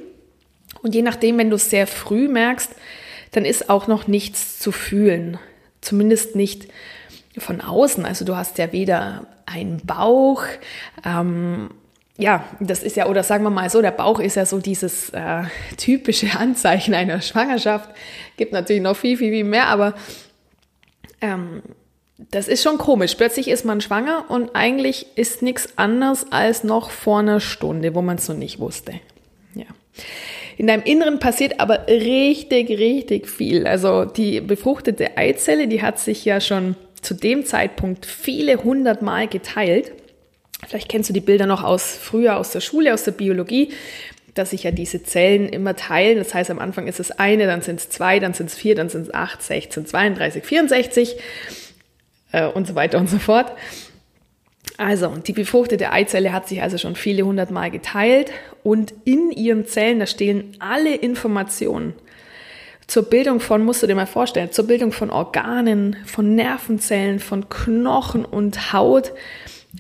Und 0.83 0.95
je 0.95 1.00
nachdem, 1.00 1.38
wenn 1.38 1.49
du 1.49 1.57
es 1.57 1.71
sehr 1.71 1.87
früh 1.87 2.28
merkst, 2.28 2.73
dann 3.33 3.47
ist 3.47 3.71
auch 3.71 3.87
noch 3.87 4.07
nichts 4.07 4.59
zu 4.59 4.71
fühlen. 4.71 5.38
Zumindest 5.80 6.37
nicht 6.37 6.68
von 7.38 7.60
außen. 7.60 8.04
Also 8.04 8.25
du 8.25 8.37
hast 8.37 8.58
ja 8.58 8.72
weder 8.72 9.26
einen 9.46 9.78
Bauch, 9.84 10.44
ähm, 11.04 11.70
ja, 12.20 12.44
das 12.60 12.82
ist 12.82 12.96
ja, 12.96 13.06
oder 13.06 13.22
sagen 13.22 13.44
wir 13.44 13.50
mal 13.50 13.70
so, 13.70 13.80
der 13.80 13.92
Bauch 13.92 14.20
ist 14.20 14.37
ja 14.37 14.44
so 14.44 14.58
dieses 14.58 15.08
äh, 15.10 15.44
typische 15.78 16.28
Anzeichen 16.38 16.92
einer 16.92 17.22
Schwangerschaft. 17.22 17.88
Gibt 18.37 18.52
natürlich 18.52 18.82
noch 18.82 18.96
viel, 18.96 19.16
viel, 19.16 19.32
viel 19.32 19.44
mehr, 19.44 19.68
aber 19.68 19.94
ähm, 21.22 21.62
das 22.30 22.46
ist 22.46 22.62
schon 22.62 22.76
komisch. 22.76 23.14
Plötzlich 23.14 23.49
ist 23.49 23.64
man 23.64 23.80
schwanger 23.80 24.26
und 24.28 24.54
eigentlich 24.54 25.06
ist 25.16 25.40
nichts 25.40 25.78
anderes 25.78 26.30
als 26.30 26.62
noch 26.62 26.90
vor 26.90 27.20
einer 27.20 27.40
Stunde, 27.40 27.94
wo 27.94 28.02
man 28.02 28.18
es 28.18 28.28
noch 28.28 28.37
nicht 28.37 28.58
wusste. 28.58 29.00
Ja. 29.54 29.64
In 30.61 30.67
deinem 30.67 30.83
Inneren 30.83 31.19
passiert 31.19 31.59
aber 31.59 31.87
richtig, 31.87 32.69
richtig 32.69 33.31
viel. 33.31 33.67
Also 33.67 34.05
die 34.05 34.43
befruchtete 34.43 35.17
Eizelle, 35.17 35.69
die 35.69 35.81
hat 35.81 35.99
sich 35.99 36.23
ja 36.26 36.38
schon 36.38 36.76
zu 37.00 37.14
dem 37.14 37.47
Zeitpunkt 37.47 38.05
viele 38.05 38.62
hundert 38.62 39.00
Mal 39.00 39.26
geteilt. 39.26 39.93
Vielleicht 40.69 40.90
kennst 40.90 41.09
du 41.09 41.14
die 41.14 41.23
Bilder 41.23 41.47
noch 41.47 41.64
aus 41.64 41.97
früher 41.97 42.37
aus 42.37 42.50
der 42.50 42.61
Schule, 42.61 42.93
aus 42.93 43.05
der 43.05 43.12
Biologie, 43.12 43.71
dass 44.35 44.50
sich 44.50 44.64
ja 44.64 44.71
diese 44.71 45.02
Zellen 45.02 45.49
immer 45.49 45.76
teilen. 45.76 46.19
Das 46.19 46.35
heißt, 46.35 46.50
am 46.50 46.59
Anfang 46.59 46.88
ist 46.88 47.00
es 47.00 47.11
eine, 47.11 47.47
dann 47.47 47.62
sind 47.62 47.81
es 47.81 47.88
zwei, 47.88 48.19
dann 48.19 48.35
sind 48.35 48.50
es 48.50 48.55
vier, 48.55 48.75
dann 48.75 48.90
sind 48.90 49.05
es 49.05 49.14
acht, 49.14 49.43
16, 49.43 49.87
32, 49.87 50.45
64 50.45 51.17
äh, 52.33 52.47
und 52.47 52.67
so 52.67 52.75
weiter 52.75 52.99
und 52.99 53.09
so 53.09 53.19
fort. 53.19 53.50
Also, 54.80 55.08
die 55.08 55.34
befruchtete 55.34 55.92
Eizelle 55.92 56.32
hat 56.32 56.49
sich 56.49 56.62
also 56.62 56.78
schon 56.78 56.96
viele 56.96 57.22
hundert 57.25 57.50
Mal 57.50 57.70
geteilt 57.70 58.32
und 58.62 58.94
in 59.04 59.30
ihren 59.30 59.66
Zellen, 59.66 59.99
da 59.99 60.06
stehen 60.06 60.56
alle 60.58 60.94
Informationen 60.94 61.92
zur 62.87 63.02
Bildung 63.02 63.40
von, 63.40 63.62
musst 63.62 63.82
du 63.82 63.87
dir 63.87 63.94
mal 63.94 64.06
vorstellen, 64.06 64.52
zur 64.52 64.66
Bildung 64.66 64.92
von 64.92 65.10
Organen, 65.10 65.96
von 66.06 66.34
Nervenzellen, 66.34 67.20
von 67.20 67.50
Knochen 67.50 68.25
und 68.25 68.72
Haut 68.72 69.12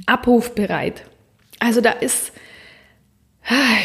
abrufbereit. 0.04 1.02
Also 1.60 1.80
da 1.80 1.92
ist, 1.92 2.32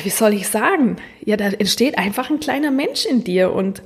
wie 0.04 0.10
soll 0.10 0.34
ich 0.34 0.50
sagen, 0.50 0.98
ja, 1.24 1.38
da 1.38 1.46
entsteht 1.46 1.98
einfach 1.98 2.30
ein 2.30 2.42
kleiner 2.42 2.72
Mensch 2.72 3.06
in 3.06 3.24
dir 3.24 3.54
und 3.54 3.84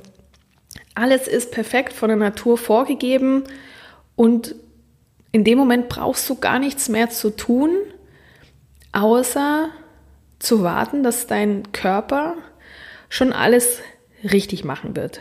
alles 0.96 1.28
ist 1.28 1.52
perfekt 1.52 1.92
von 1.92 2.08
der 2.08 2.18
Natur 2.18 2.58
vorgegeben 2.58 3.44
und 4.16 4.56
in 5.32 5.44
dem 5.44 5.58
Moment 5.58 5.88
brauchst 5.88 6.28
du 6.28 6.34
gar 6.34 6.58
nichts 6.58 6.88
mehr 6.88 7.10
zu 7.10 7.30
tun, 7.30 7.70
außer 8.92 9.70
zu 10.38 10.62
warten, 10.62 11.02
dass 11.02 11.26
dein 11.26 11.70
Körper 11.72 12.36
schon 13.08 13.32
alles 13.32 13.80
richtig 14.24 14.64
machen 14.64 14.96
wird. 14.96 15.20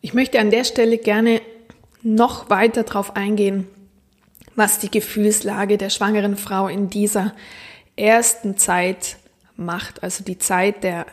Ich 0.00 0.14
möchte 0.14 0.38
an 0.38 0.50
der 0.50 0.64
Stelle 0.64 0.98
gerne 0.98 1.40
noch 2.02 2.50
weiter 2.50 2.84
darauf 2.84 3.16
eingehen, 3.16 3.66
was 4.54 4.78
die 4.78 4.90
Gefühlslage 4.90 5.78
der 5.78 5.90
schwangeren 5.90 6.36
Frau 6.36 6.68
in 6.68 6.88
dieser 6.88 7.34
ersten 7.96 8.56
Zeit 8.56 9.16
macht, 9.56 10.02
also 10.02 10.22
die 10.22 10.38
Zeit 10.38 10.84
der 10.84 11.06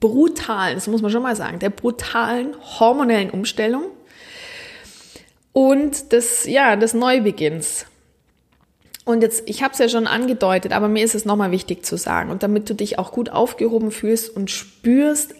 brutalen, 0.00 0.74
das 0.74 0.86
muss 0.86 1.02
man 1.02 1.10
schon 1.10 1.22
mal 1.22 1.36
sagen, 1.36 1.58
der 1.58 1.70
brutalen 1.70 2.54
hormonellen 2.78 3.30
Umstellung 3.30 3.84
und 5.52 6.12
des, 6.12 6.44
ja, 6.44 6.76
des 6.76 6.94
Neubeginns. 6.94 7.86
Und 9.04 9.22
jetzt, 9.22 9.44
ich 9.46 9.62
habe 9.62 9.72
es 9.72 9.78
ja 9.78 9.88
schon 9.88 10.06
angedeutet, 10.06 10.72
aber 10.72 10.88
mir 10.88 11.02
ist 11.02 11.14
es 11.14 11.24
nochmal 11.24 11.50
wichtig 11.50 11.84
zu 11.84 11.96
sagen. 11.96 12.30
Und 12.30 12.42
damit 12.42 12.68
du 12.68 12.74
dich 12.74 12.98
auch 12.98 13.10
gut 13.10 13.30
aufgehoben 13.30 13.90
fühlst 13.90 14.34
und 14.36 14.50
spürst, 14.50 15.34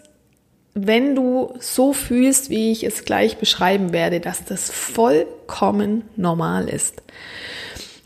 wenn 0.75 1.15
du 1.15 1.55
so 1.59 1.93
fühlst, 1.93 2.51
wie 2.51 2.73
ich 2.73 2.85
es 2.85 3.05
gleich 3.05 3.37
beschreiben 3.37 3.93
werde, 3.93 4.21
dass 4.21 4.45
das 4.45 4.71
vollkommen 4.71 6.05
normal 6.17 6.69
ist. 6.69 7.03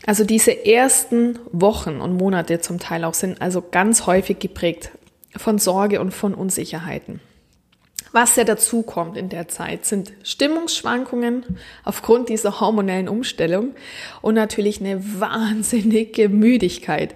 Also 0.05 0.25
diese 0.25 0.65
ersten 0.65 1.39
Wochen 1.51 2.01
und 2.01 2.17
Monate 2.17 2.59
zum 2.59 2.79
Teil 2.79 3.05
auch 3.05 3.13
sind 3.13 3.41
also 3.41 3.61
ganz 3.61 4.05
häufig 4.05 4.39
geprägt 4.39 4.91
von 5.35 5.59
Sorge 5.59 6.01
und 6.01 6.11
von 6.13 6.33
Unsicherheiten. 6.33 7.21
Was 8.13 8.35
ja 8.35 8.43
dazu 8.43 8.83
kommt 8.83 9.17
in 9.17 9.29
der 9.29 9.47
Zeit, 9.47 9.85
sind 9.85 10.13
Stimmungsschwankungen 10.21 11.43
aufgrund 11.83 12.29
dieser 12.29 12.59
hormonellen 12.59 13.09
Umstellung 13.09 13.73
und 14.21 14.35
natürlich 14.35 14.79
eine 14.79 15.19
wahnsinnige 15.19 16.29
Müdigkeit. 16.29 17.15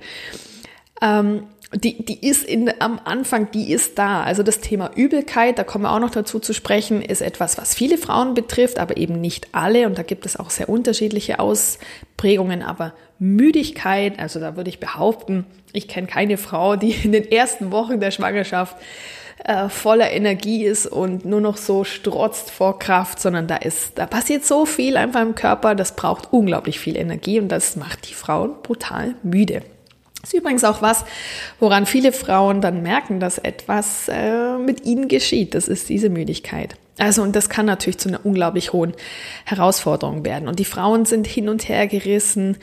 Ähm, 1.00 1.44
die, 1.74 2.04
die 2.04 2.26
ist 2.26 2.44
in, 2.44 2.72
am 2.80 3.00
Anfang, 3.04 3.52
die 3.52 3.72
ist 3.72 4.00
da. 4.00 4.24
Also 4.24 4.42
das 4.42 4.60
Thema 4.60 4.90
Übelkeit, 4.96 5.60
da 5.60 5.64
kommen 5.64 5.84
wir 5.84 5.92
auch 5.92 6.00
noch 6.00 6.10
dazu 6.10 6.40
zu 6.40 6.54
sprechen, 6.54 7.04
ist 7.04 7.22
etwas, 7.22 7.60
was 7.60 7.76
viele 7.76 8.00
Frauen 8.00 8.34
betrifft, 8.34 8.80
aber 8.80 8.98
eben 8.98 9.22
nicht 9.22 9.50
alle. 9.52 9.86
Und 9.86 10.00
da 10.00 10.04
gibt 10.04 10.26
es 10.26 10.36
auch 10.38 10.50
sehr 10.50 10.68
unterschiedliche 10.68 11.40
Ausprägungen. 11.40 12.64
Aber 12.64 12.94
Müdigkeit, 13.20 14.18
also 14.18 14.40
da 14.40 14.56
würde 14.56 14.70
ich 14.70 14.80
behaupten, 14.80 15.46
ich 15.74 15.88
kenne 15.88 16.08
keine 16.08 16.38
Frau, 16.38 16.76
die 16.76 16.92
in 16.92 17.12
den 17.12 17.30
ersten 17.32 17.72
Wochen 17.72 18.00
der 18.00 18.10
Schwangerschaft 18.12 18.78
äh, 19.44 19.70
voller 19.70 20.12
Energie 20.12 20.66
ist 20.66 20.88
und 20.88 21.26
nur 21.26 21.42
noch 21.42 21.58
so 21.58 21.84
strotzt 21.84 22.52
vor 22.52 22.80
Kraft, 22.80 23.20
sondern 23.20 23.48
da 23.48 23.58
ist, 23.58 23.92
da 23.96 24.06
passiert 24.06 24.46
so 24.46 24.66
viel 24.66 24.98
einfach 24.98 25.22
im 25.22 25.36
Körper, 25.36 25.76
das 25.76 25.96
braucht 25.96 26.34
unglaublich 26.34 26.80
viel 26.80 26.98
Energie 26.98 27.40
und 27.40 27.50
das 27.50 27.76
macht 27.76 28.10
die 28.10 28.14
Frauen 28.14 28.52
brutal 28.64 29.16
müde. 29.24 29.62
Das 30.22 30.34
ist 30.34 30.40
übrigens 30.40 30.64
auch 30.64 30.82
was, 30.82 31.06
woran 31.60 31.86
viele 31.86 32.12
Frauen 32.12 32.60
dann 32.60 32.82
merken, 32.82 33.20
dass 33.20 33.38
etwas 33.38 34.10
äh, 34.10 34.58
mit 34.58 34.86
ihnen 34.86 35.08
geschieht. 35.08 35.54
Das 35.54 35.68
ist 35.68 35.88
diese 35.88 36.10
Müdigkeit. 36.10 36.76
Also, 36.98 37.22
und 37.22 37.36
das 37.36 37.50
kann 37.50 37.66
natürlich 37.66 38.00
zu 38.00 38.10
einer 38.10 38.26
unglaublich 38.26 38.74
hohen 38.74 38.94
Herausforderung 39.46 40.26
werden. 40.26 40.48
Und 40.48 40.60
die 40.60 40.66
Frauen 40.66 41.06
sind 41.06 41.28
hin 41.28 41.48
und 41.48 41.70
her 41.70 41.88
gerissen 41.88 42.58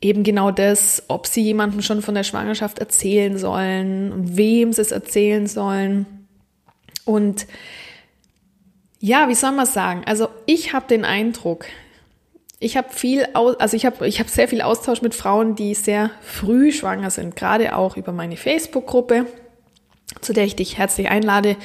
eben 0.00 0.22
genau 0.22 0.50
das, 0.50 1.02
ob 1.08 1.26
sie 1.26 1.42
jemandem 1.42 1.82
schon 1.82 2.02
von 2.02 2.14
der 2.14 2.24
Schwangerschaft 2.24 2.78
erzählen 2.78 3.36
sollen 3.38 4.36
wem 4.36 4.72
sie 4.72 4.80
es 4.80 4.92
erzählen 4.92 5.46
sollen. 5.46 6.06
Und 7.04 7.46
ja, 8.98 9.28
wie 9.28 9.34
soll 9.34 9.52
man 9.52 9.66
sagen? 9.66 10.02
Also 10.06 10.28
ich 10.46 10.72
habe 10.72 10.86
den 10.88 11.04
Eindruck, 11.04 11.66
ich 12.58 12.76
habe 12.76 12.90
viel, 12.90 13.26
also 13.34 13.76
ich 13.76 13.86
habe 13.86 14.06
ich 14.06 14.20
hab 14.20 14.28
sehr 14.28 14.46
viel 14.46 14.60
Austausch 14.60 15.00
mit 15.00 15.14
Frauen, 15.14 15.54
die 15.54 15.74
sehr 15.74 16.10
früh 16.20 16.72
schwanger 16.72 17.10
sind, 17.10 17.34
gerade 17.34 17.74
auch 17.74 17.96
über 17.96 18.12
meine 18.12 18.36
Facebook-Gruppe. 18.36 19.26
Zu 20.20 20.32
der 20.32 20.44
ich 20.44 20.56
dich 20.56 20.78
herzlich 20.78 21.08
einlade. 21.08 21.56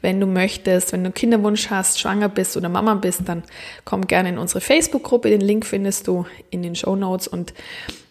Wenn 0.00 0.20
du 0.20 0.26
möchtest, 0.26 0.92
wenn 0.92 1.04
du 1.04 1.10
Kinderwunsch 1.10 1.70
hast, 1.70 2.00
schwanger 2.00 2.28
bist 2.28 2.56
oder 2.56 2.68
Mama 2.68 2.94
bist, 2.94 3.22
dann 3.26 3.42
komm 3.84 4.06
gerne 4.06 4.30
in 4.30 4.38
unsere 4.38 4.60
Facebook-Gruppe. 4.60 5.30
Den 5.30 5.40
Link 5.40 5.64
findest 5.64 6.08
du 6.08 6.26
in 6.50 6.62
den 6.62 6.74
Show 6.74 6.96
Notes. 6.96 7.28
Und 7.28 7.54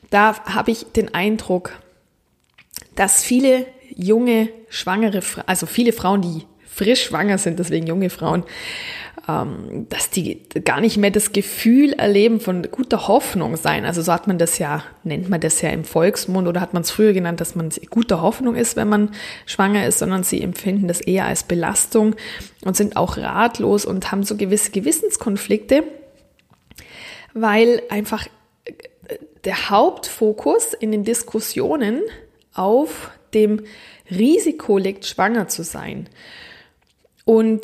da 0.09 0.43
habe 0.45 0.71
ich 0.71 0.85
den 0.93 1.13
Eindruck, 1.13 1.73
dass 2.95 3.23
viele 3.23 3.65
junge, 3.95 4.49
schwangere, 4.69 5.21
also 5.45 5.65
viele 5.65 5.93
Frauen, 5.93 6.21
die 6.21 6.45
frisch 6.65 7.03
schwanger 7.03 7.37
sind, 7.37 7.59
deswegen 7.59 7.85
junge 7.85 8.09
Frauen, 8.09 8.43
ähm, 9.27 9.85
dass 9.89 10.09
die 10.09 10.41
gar 10.65 10.81
nicht 10.81 10.97
mehr 10.97 11.11
das 11.11 11.31
Gefühl 11.31 11.93
erleben 11.93 12.39
von 12.39 12.63
guter 12.71 13.07
Hoffnung 13.07 13.55
sein. 13.55 13.85
Also 13.85 14.01
so 14.01 14.11
hat 14.11 14.27
man 14.27 14.37
das 14.37 14.57
ja, 14.57 14.83
nennt 15.03 15.29
man 15.29 15.39
das 15.39 15.61
ja 15.61 15.69
im 15.69 15.83
Volksmund 15.83 16.47
oder 16.47 16.59
hat 16.59 16.73
man 16.73 16.81
es 16.81 16.91
früher 16.91 17.13
genannt, 17.13 17.39
dass 17.39 17.55
man 17.55 17.69
guter 17.89 18.21
Hoffnung 18.21 18.55
ist, 18.55 18.75
wenn 18.75 18.89
man 18.89 19.11
schwanger 19.45 19.85
ist, 19.85 19.99
sondern 19.99 20.23
sie 20.23 20.41
empfinden 20.41 20.87
das 20.87 21.01
eher 21.01 21.25
als 21.25 21.43
Belastung 21.43 22.15
und 22.65 22.75
sind 22.75 22.97
auch 22.97 23.17
ratlos 23.17 23.85
und 23.85 24.11
haben 24.11 24.23
so 24.23 24.35
gewisse 24.35 24.71
Gewissenskonflikte, 24.71 25.83
weil 27.33 27.83
einfach 27.89 28.25
äh, 28.65 28.73
der 29.43 29.69
Hauptfokus 29.69 30.73
in 30.73 30.91
den 30.91 31.03
Diskussionen 31.03 32.01
auf 32.53 33.11
dem 33.33 33.61
Risiko 34.09 34.77
liegt, 34.77 35.05
schwanger 35.05 35.47
zu 35.47 35.63
sein. 35.63 36.09
Und 37.23 37.61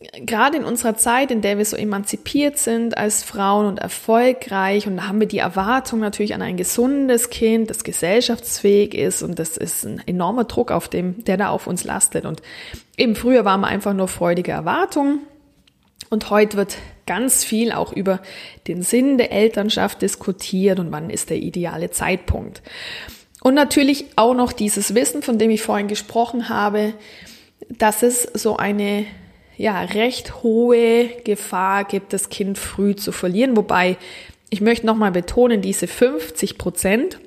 gerade 0.00 0.56
in 0.56 0.64
unserer 0.64 0.96
Zeit, 0.96 1.30
in 1.30 1.40
der 1.40 1.58
wir 1.58 1.64
so 1.64 1.76
emanzipiert 1.76 2.58
sind 2.58 2.96
als 2.96 3.24
Frauen 3.24 3.66
und 3.66 3.78
erfolgreich, 3.80 4.86
und 4.86 4.98
da 4.98 5.08
haben 5.08 5.18
wir 5.18 5.26
die 5.26 5.38
Erwartung 5.38 5.98
natürlich 5.98 6.34
an 6.34 6.42
ein 6.42 6.56
gesundes 6.56 7.30
Kind, 7.30 7.68
das 7.68 7.82
gesellschaftsfähig 7.82 8.94
ist, 8.94 9.22
und 9.22 9.38
das 9.38 9.56
ist 9.56 9.84
ein 9.84 10.00
enormer 10.06 10.44
Druck, 10.44 10.70
auf 10.70 10.88
dem, 10.88 11.24
der 11.24 11.36
da 11.36 11.48
auf 11.48 11.66
uns 11.66 11.82
lastet. 11.82 12.26
Und 12.26 12.42
eben 12.96 13.16
früher 13.16 13.44
waren 13.44 13.60
wir 13.60 13.66
einfach 13.66 13.92
nur 13.92 14.08
freudige 14.08 14.52
Erwartungen. 14.52 15.20
Und 16.10 16.30
heute 16.30 16.56
wird 16.56 16.76
ganz 17.06 17.44
viel 17.44 17.72
auch 17.72 17.92
über 17.92 18.20
den 18.68 18.82
Sinn 18.82 19.18
der 19.18 19.32
Elternschaft 19.32 20.00
diskutiert 20.00 20.78
und 20.78 20.92
wann 20.92 21.10
ist 21.10 21.28
der 21.28 21.38
ideale 21.38 21.90
Zeitpunkt. 21.90 22.62
Und 23.42 23.54
natürlich 23.54 24.06
auch 24.16 24.34
noch 24.34 24.52
dieses 24.52 24.94
Wissen, 24.94 25.22
von 25.22 25.38
dem 25.38 25.50
ich 25.50 25.62
vorhin 25.62 25.88
gesprochen 25.88 26.48
habe, 26.48 26.94
dass 27.68 28.02
es 28.02 28.22
so 28.22 28.56
eine 28.56 29.06
ja, 29.58 29.82
recht 29.82 30.42
hohe 30.44 31.08
Gefahr 31.24 31.84
gibt, 31.84 32.12
das 32.12 32.30
Kind 32.30 32.56
früh 32.56 32.94
zu 32.94 33.10
verlieren. 33.10 33.56
Wobei, 33.56 33.98
ich 34.50 34.60
möchte 34.60 34.86
nochmal 34.86 35.10
betonen, 35.10 35.60
diese 35.60 35.88
50 35.88 36.56
Prozent 36.56 37.18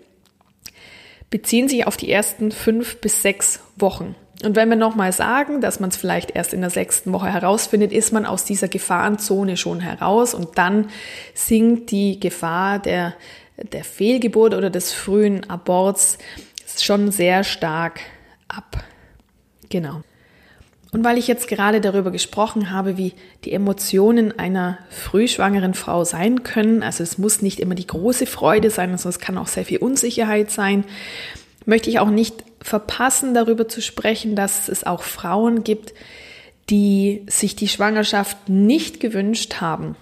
beziehen 1.30 1.68
sich 1.68 1.86
auf 1.86 1.98
die 1.98 2.12
ersten 2.12 2.52
fünf 2.52 3.00
bis 3.02 3.22
sechs 3.22 3.60
Wochen. 3.76 4.16
Und 4.44 4.56
wenn 4.56 4.70
wir 4.70 4.78
nochmal 4.78 5.12
sagen, 5.12 5.62
dass 5.62 5.80
man 5.80 5.90
es 5.92 5.98
vielleicht 5.98 6.32
erst 6.32 6.54
in 6.54 6.62
der 6.62 6.70
sechsten 6.70 7.12
Woche 7.14 7.32
herausfindet, 7.32 7.92
ist 7.92 8.12
man 8.12 8.26
aus 8.26 8.46
dieser 8.46 8.70
Gefahrenzone 8.70 9.58
schon 9.58 9.82
heraus 9.82 10.34
und 10.34 10.58
dann 10.58 10.90
sinkt 11.34 11.92
die 11.92 12.20
Gefahr 12.20 12.80
der, 12.80 13.14
der 13.58 13.84
Fehlgeburt 13.84 14.54
oder 14.54 14.70
des 14.70 14.94
frühen 14.94 15.48
Aborts 15.50 16.18
schon 16.80 17.12
sehr 17.12 17.44
stark 17.44 18.00
ab. 18.48 18.84
Genau. 19.70 20.02
Und 20.92 21.06
weil 21.06 21.18
ich 21.18 21.28
jetzt 21.28 21.48
gerade 21.48 21.80
darüber 21.80 22.12
gesprochen 22.12 22.72
habe, 22.72 22.98
wie 22.98 23.14
die 23.46 23.54
Emotionen 23.54 24.38
einer 24.38 24.78
frühschwangeren 24.90 25.74
Frau 25.74 26.04
sein 26.04 26.44
können, 26.44 26.84
also 26.84 27.02
es 27.02 27.18
muss 27.18 27.42
nicht 27.42 27.62
immer 27.62 27.76
die 27.76 27.88
große 27.88 28.26
Freude 28.26 28.70
sein, 28.70 28.90
sondern 28.98 29.10
es 29.10 29.20
kann 29.20 29.38
auch 29.38 29.48
sehr 29.48 29.64
viel 29.64 29.78
Unsicherheit 29.78 30.52
sein, 30.52 30.84
möchte 31.66 31.90
ich 31.90 32.00
auch 32.00 32.10
nicht 32.10 32.44
verpassen, 32.62 33.34
darüber 33.34 33.70
zu 33.70 33.82
sprechen, 33.82 34.36
dass 34.36 34.68
es 34.68 34.84
auch 34.84 35.04
Frauen 35.04 35.64
gibt, 35.64 35.94
die 36.70 37.24
sich 37.28 37.56
die 37.56 37.70
Schwangerschaft 37.70 38.50
nicht 38.50 39.00
gewünscht 39.00 39.62
haben. 39.62 39.96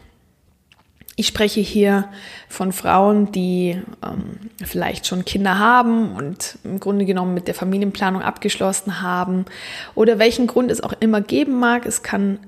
Ich 1.20 1.28
spreche 1.28 1.60
hier 1.60 2.08
von 2.48 2.72
Frauen, 2.72 3.34
die 3.34 3.78
ähm, 4.02 4.40
vielleicht 4.64 5.06
schon 5.06 5.26
Kinder 5.26 5.60
haben 5.60 6.16
und 6.16 6.58
im 6.64 6.80
Grunde 6.80 7.04
genommen 7.04 7.34
mit 7.34 7.50
der 7.50 7.56
Familienplanung 7.56 8.22
abgeschlossen 8.22 9.02
haben 9.02 9.44
oder 9.96 10.18
welchen 10.18 10.48
Grund 10.48 10.72
es 10.72 10.80
auch 10.82 10.94
immer 11.02 11.20
geben 11.20 11.60
mag. 11.60 11.86
Es 11.86 12.04
kann 12.04 12.40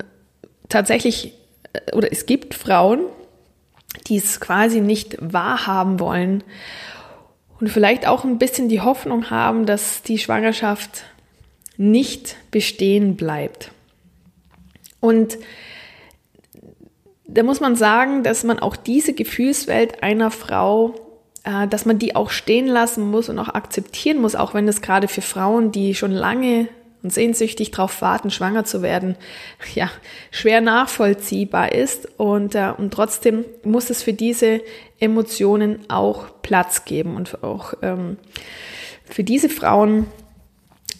tatsächlich 0.70 1.34
äh, 1.74 1.92
oder 1.92 2.14
es 2.14 2.26
gibt 2.26 2.54
Frauen, 2.54 3.02
die 4.08 4.16
es 4.16 4.40
quasi 4.40 4.80
nicht 4.80 5.18
wahrhaben 5.20 6.00
wollen 6.00 6.42
und 7.60 7.68
vielleicht 7.68 8.08
auch 8.08 8.24
ein 8.24 8.38
bisschen 8.38 8.70
die 8.70 8.80
Hoffnung 8.80 9.30
haben, 9.30 9.66
dass 9.66 10.02
die 10.02 10.18
Schwangerschaft 10.18 11.04
nicht 11.76 12.38
bestehen 12.52 13.18
bleibt. 13.18 13.72
Und 15.02 15.38
da 17.34 17.44
muss 17.44 17.60
man 17.60 17.76
sagen, 17.76 18.24
dass 18.24 18.44
man 18.44 18.60
auch 18.60 18.76
diese 18.76 19.14
Gefühlswelt 19.14 20.04
einer 20.04 20.32
Frau, 20.32 20.96
äh, 21.44 21.68
dass 21.68 21.86
man 21.86 22.00
die 22.00 22.16
auch 22.16 22.30
stehen 22.30 22.68
lassen 22.68 23.10
muss 23.10 23.30
und 23.30 23.40
auch 23.40 23.50
akzeptieren 23.50 24.22
muss, 24.22 24.36
auch 24.36 24.54
wenn 24.54 24.68
es 24.68 24.82
gerade 24.82 25.08
für 25.08 25.22
Frauen, 25.22 25.72
die 25.72 25.96
schon 25.96 26.12
lange 26.12 26.68
und 27.04 27.12
sehnsüchtig 27.12 27.72
darauf 27.72 28.02
warten, 28.02 28.30
schwanger 28.30 28.64
zu 28.64 28.82
werden, 28.82 29.16
ja, 29.74 29.90
schwer 30.30 30.62
nachvollziehbar 30.62 31.72
ist. 31.72 32.08
Und, 32.18 32.56
äh, 32.56 32.74
und 32.78 32.94
trotzdem 32.94 33.46
muss 33.64 33.90
es 33.90 34.04
für 34.04 34.14
diese 34.14 34.62
Emotionen 35.00 35.80
auch 35.90 36.42
Platz 36.42 36.86
geben 36.86 37.16
und 37.16 37.44
auch 37.44 37.74
ähm, 37.82 38.18
für 39.06 39.24
diese 39.24 39.50
Frauen 39.50 40.08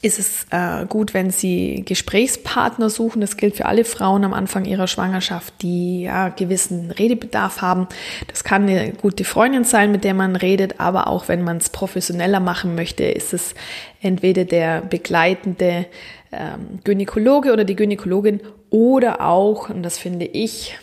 ist 0.04 0.18
es 0.18 0.46
äh, 0.50 0.86
gut, 0.88 1.14
wenn 1.14 1.30
Sie 1.30 1.84
Gesprächspartner 1.86 2.90
suchen. 2.90 3.22
Das 3.22 3.38
gilt 3.38 3.56
für 3.56 3.68
alle 3.68 3.86
Frauen 3.86 4.24
am 4.24 4.34
Anfang 4.34 4.66
ihrer 4.66 4.88
Schwangerschaft, 4.88 5.54
die 5.62 6.04
ja 6.04 6.30
gewissen 6.30 6.90
Redebedarf 6.90 7.62
haben. 7.62 7.88
Das 8.28 8.44
kann 8.44 8.68
eine 8.68 8.94
gute 8.94 9.24
Freundin 9.24 9.64
sein, 9.64 9.92
mit 9.92 10.04
der 10.04 10.16
man 10.16 10.36
redet, 10.36 10.80
aber 10.80 11.08
auch 11.08 11.28
wenn 11.28 11.44
man 11.44 11.58
es 11.58 11.70
professioneller 11.70 12.40
machen 12.40 12.74
möchte, 12.74 13.04
ist 13.04 13.34
es 13.34 13.54
entweder 14.02 14.44
der 14.44 14.82
begleitende 14.82 15.86
ähm, 16.32 16.80
Gynäkologe 16.84 17.54
oder 17.54 17.64
die 17.64 17.76
Gynäkologin 17.76 18.42
oder 18.72 19.22
auch, 19.22 19.70
und 19.70 19.84
das 19.84 20.00
finde 20.00 20.26
ich, 20.26 20.78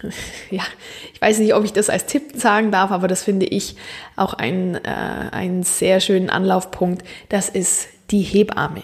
ja, 0.50 0.62
ich 1.12 1.20
weiß 1.20 1.38
nicht, 1.38 1.54
ob 1.54 1.64
ich 1.64 1.72
das 1.72 1.90
als 1.90 2.06
Tipp 2.06 2.32
sagen 2.36 2.70
darf, 2.70 2.90
aber 2.90 3.08
das 3.08 3.22
finde 3.22 3.46
ich 3.46 3.76
auch 4.16 4.34
ein, 4.34 4.76
äh, 4.76 4.88
einen 5.32 5.64
sehr 5.64 6.00
schönen 6.00 6.30
Anlaufpunkt. 6.30 7.04
Das 7.28 7.48
ist 7.48 7.88
die 8.10 8.22
Hebamme. 8.22 8.82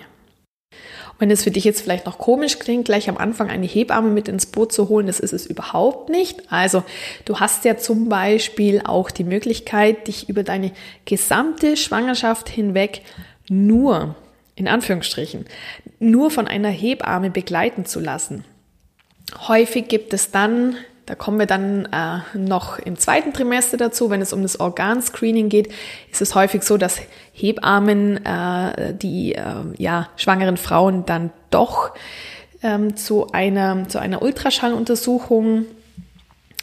Wenn 1.18 1.30
es 1.30 1.44
für 1.44 1.50
dich 1.50 1.64
jetzt 1.64 1.82
vielleicht 1.82 2.06
noch 2.06 2.16
komisch 2.16 2.58
klingt, 2.58 2.86
gleich 2.86 3.10
am 3.10 3.18
Anfang 3.18 3.50
eine 3.50 3.66
Hebamme 3.66 4.08
mit 4.08 4.26
ins 4.26 4.46
Boot 4.46 4.72
zu 4.72 4.88
holen, 4.88 5.06
das 5.06 5.20
ist 5.20 5.34
es 5.34 5.44
überhaupt 5.44 6.08
nicht. 6.08 6.50
Also 6.50 6.82
du 7.26 7.40
hast 7.40 7.66
ja 7.66 7.76
zum 7.76 8.08
Beispiel 8.08 8.80
auch 8.82 9.10
die 9.10 9.24
Möglichkeit, 9.24 10.08
dich 10.08 10.30
über 10.30 10.42
deine 10.42 10.72
gesamte 11.04 11.76
Schwangerschaft 11.76 12.48
hinweg 12.48 13.02
nur, 13.50 14.14
in 14.56 14.66
Anführungsstrichen, 14.66 15.44
nur 15.98 16.30
von 16.30 16.48
einer 16.48 16.70
Hebamme 16.70 17.28
begleiten 17.28 17.84
zu 17.84 18.00
lassen. 18.00 18.44
Häufig 19.46 19.88
gibt 19.88 20.14
es 20.14 20.30
dann 20.30 20.76
da 21.10 21.16
kommen 21.16 21.40
wir 21.40 21.46
dann 21.46 21.86
äh, 21.86 22.38
noch 22.38 22.78
im 22.78 22.96
zweiten 22.96 23.32
Trimester 23.32 23.76
dazu. 23.76 24.10
Wenn 24.10 24.20
es 24.20 24.32
um 24.32 24.42
das 24.42 24.60
Organscreening 24.60 25.48
geht, 25.48 25.66
ist 26.12 26.22
es 26.22 26.36
häufig 26.36 26.62
so, 26.62 26.76
dass 26.76 27.00
Hebammen 27.32 28.24
äh, 28.24 28.94
die 28.94 29.34
äh, 29.34 29.42
ja, 29.76 30.08
schwangeren 30.14 30.56
Frauen 30.56 31.06
dann 31.06 31.32
doch 31.50 31.90
ähm, 32.62 32.96
zu 32.96 33.32
einer, 33.32 33.88
zu 33.88 33.98
einer 33.98 34.22
Ultraschalluntersuchung 34.22 35.64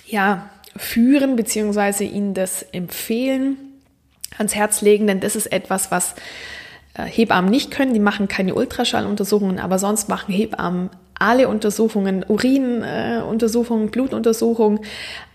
ja, 0.06 0.50
führen, 0.78 1.36
beziehungsweise 1.36 2.06
ihnen 2.06 2.34
das 2.34 2.64
empfehlen, 2.64 3.58
ans 4.38 4.56
Herz 4.56 4.80
legen, 4.80 5.08
denn 5.08 5.20
das 5.20 5.36
ist 5.36 5.48
etwas, 5.48 5.92
was 5.92 6.16
Hebammen 7.04 7.50
nicht 7.50 7.72
können. 7.72 7.94
Die 7.94 8.00
machen 8.00 8.28
keine 8.28 8.56
Ultraschalluntersuchungen, 8.56 9.60
aber 9.60 9.80
sonst 9.80 10.10
machen 10.10 10.34
Hebammen 10.34 10.90
alle 11.20 11.48
Untersuchungen, 11.48 12.24
Urinuntersuchungen, 12.28 13.88
äh, 13.88 13.92
Blutuntersuchungen, 13.92 14.80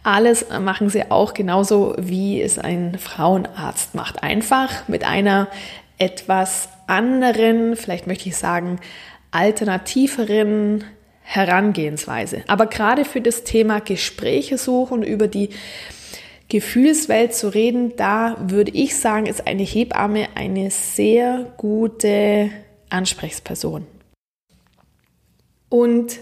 alles 0.05 0.47
machen 0.61 0.91
sie 0.91 1.11
auch 1.11 1.35
genauso, 1.35 1.95
wie 1.99 2.41
es 2.41 2.59
ein 2.59 2.99
Frauenarzt 2.99 3.95
macht. 3.95 4.23
Einfach 4.23 4.89
mit 4.89 5.05
einer 5.05 5.49
etwas 5.99 6.69
anderen, 6.87 7.77
vielleicht 7.77 8.07
möchte 8.07 8.29
ich 8.29 8.37
sagen, 8.37 8.81
alternativeren 9.31 10.85
Herangehensweise. 11.23 12.43
Aber 12.49 12.67
gerade 12.67 13.05
für 13.05 13.21
das 13.21 13.45
Thema 13.45 13.81
Gespräche 13.81 14.59
suchen 14.59 15.03
über 15.03 15.29
die 15.29 15.51
Gefühlswelt 16.53 17.35
zu 17.35 17.49
reden, 17.49 17.97
da 17.97 18.37
würde 18.39 18.73
ich 18.73 18.95
sagen, 18.95 19.25
ist 19.25 19.47
eine 19.47 19.63
Hebamme 19.63 20.29
eine 20.35 20.71
sehr 20.71 21.51
gute 21.57 22.51
Ansprechperson. 22.91 23.87
Und 25.71 26.21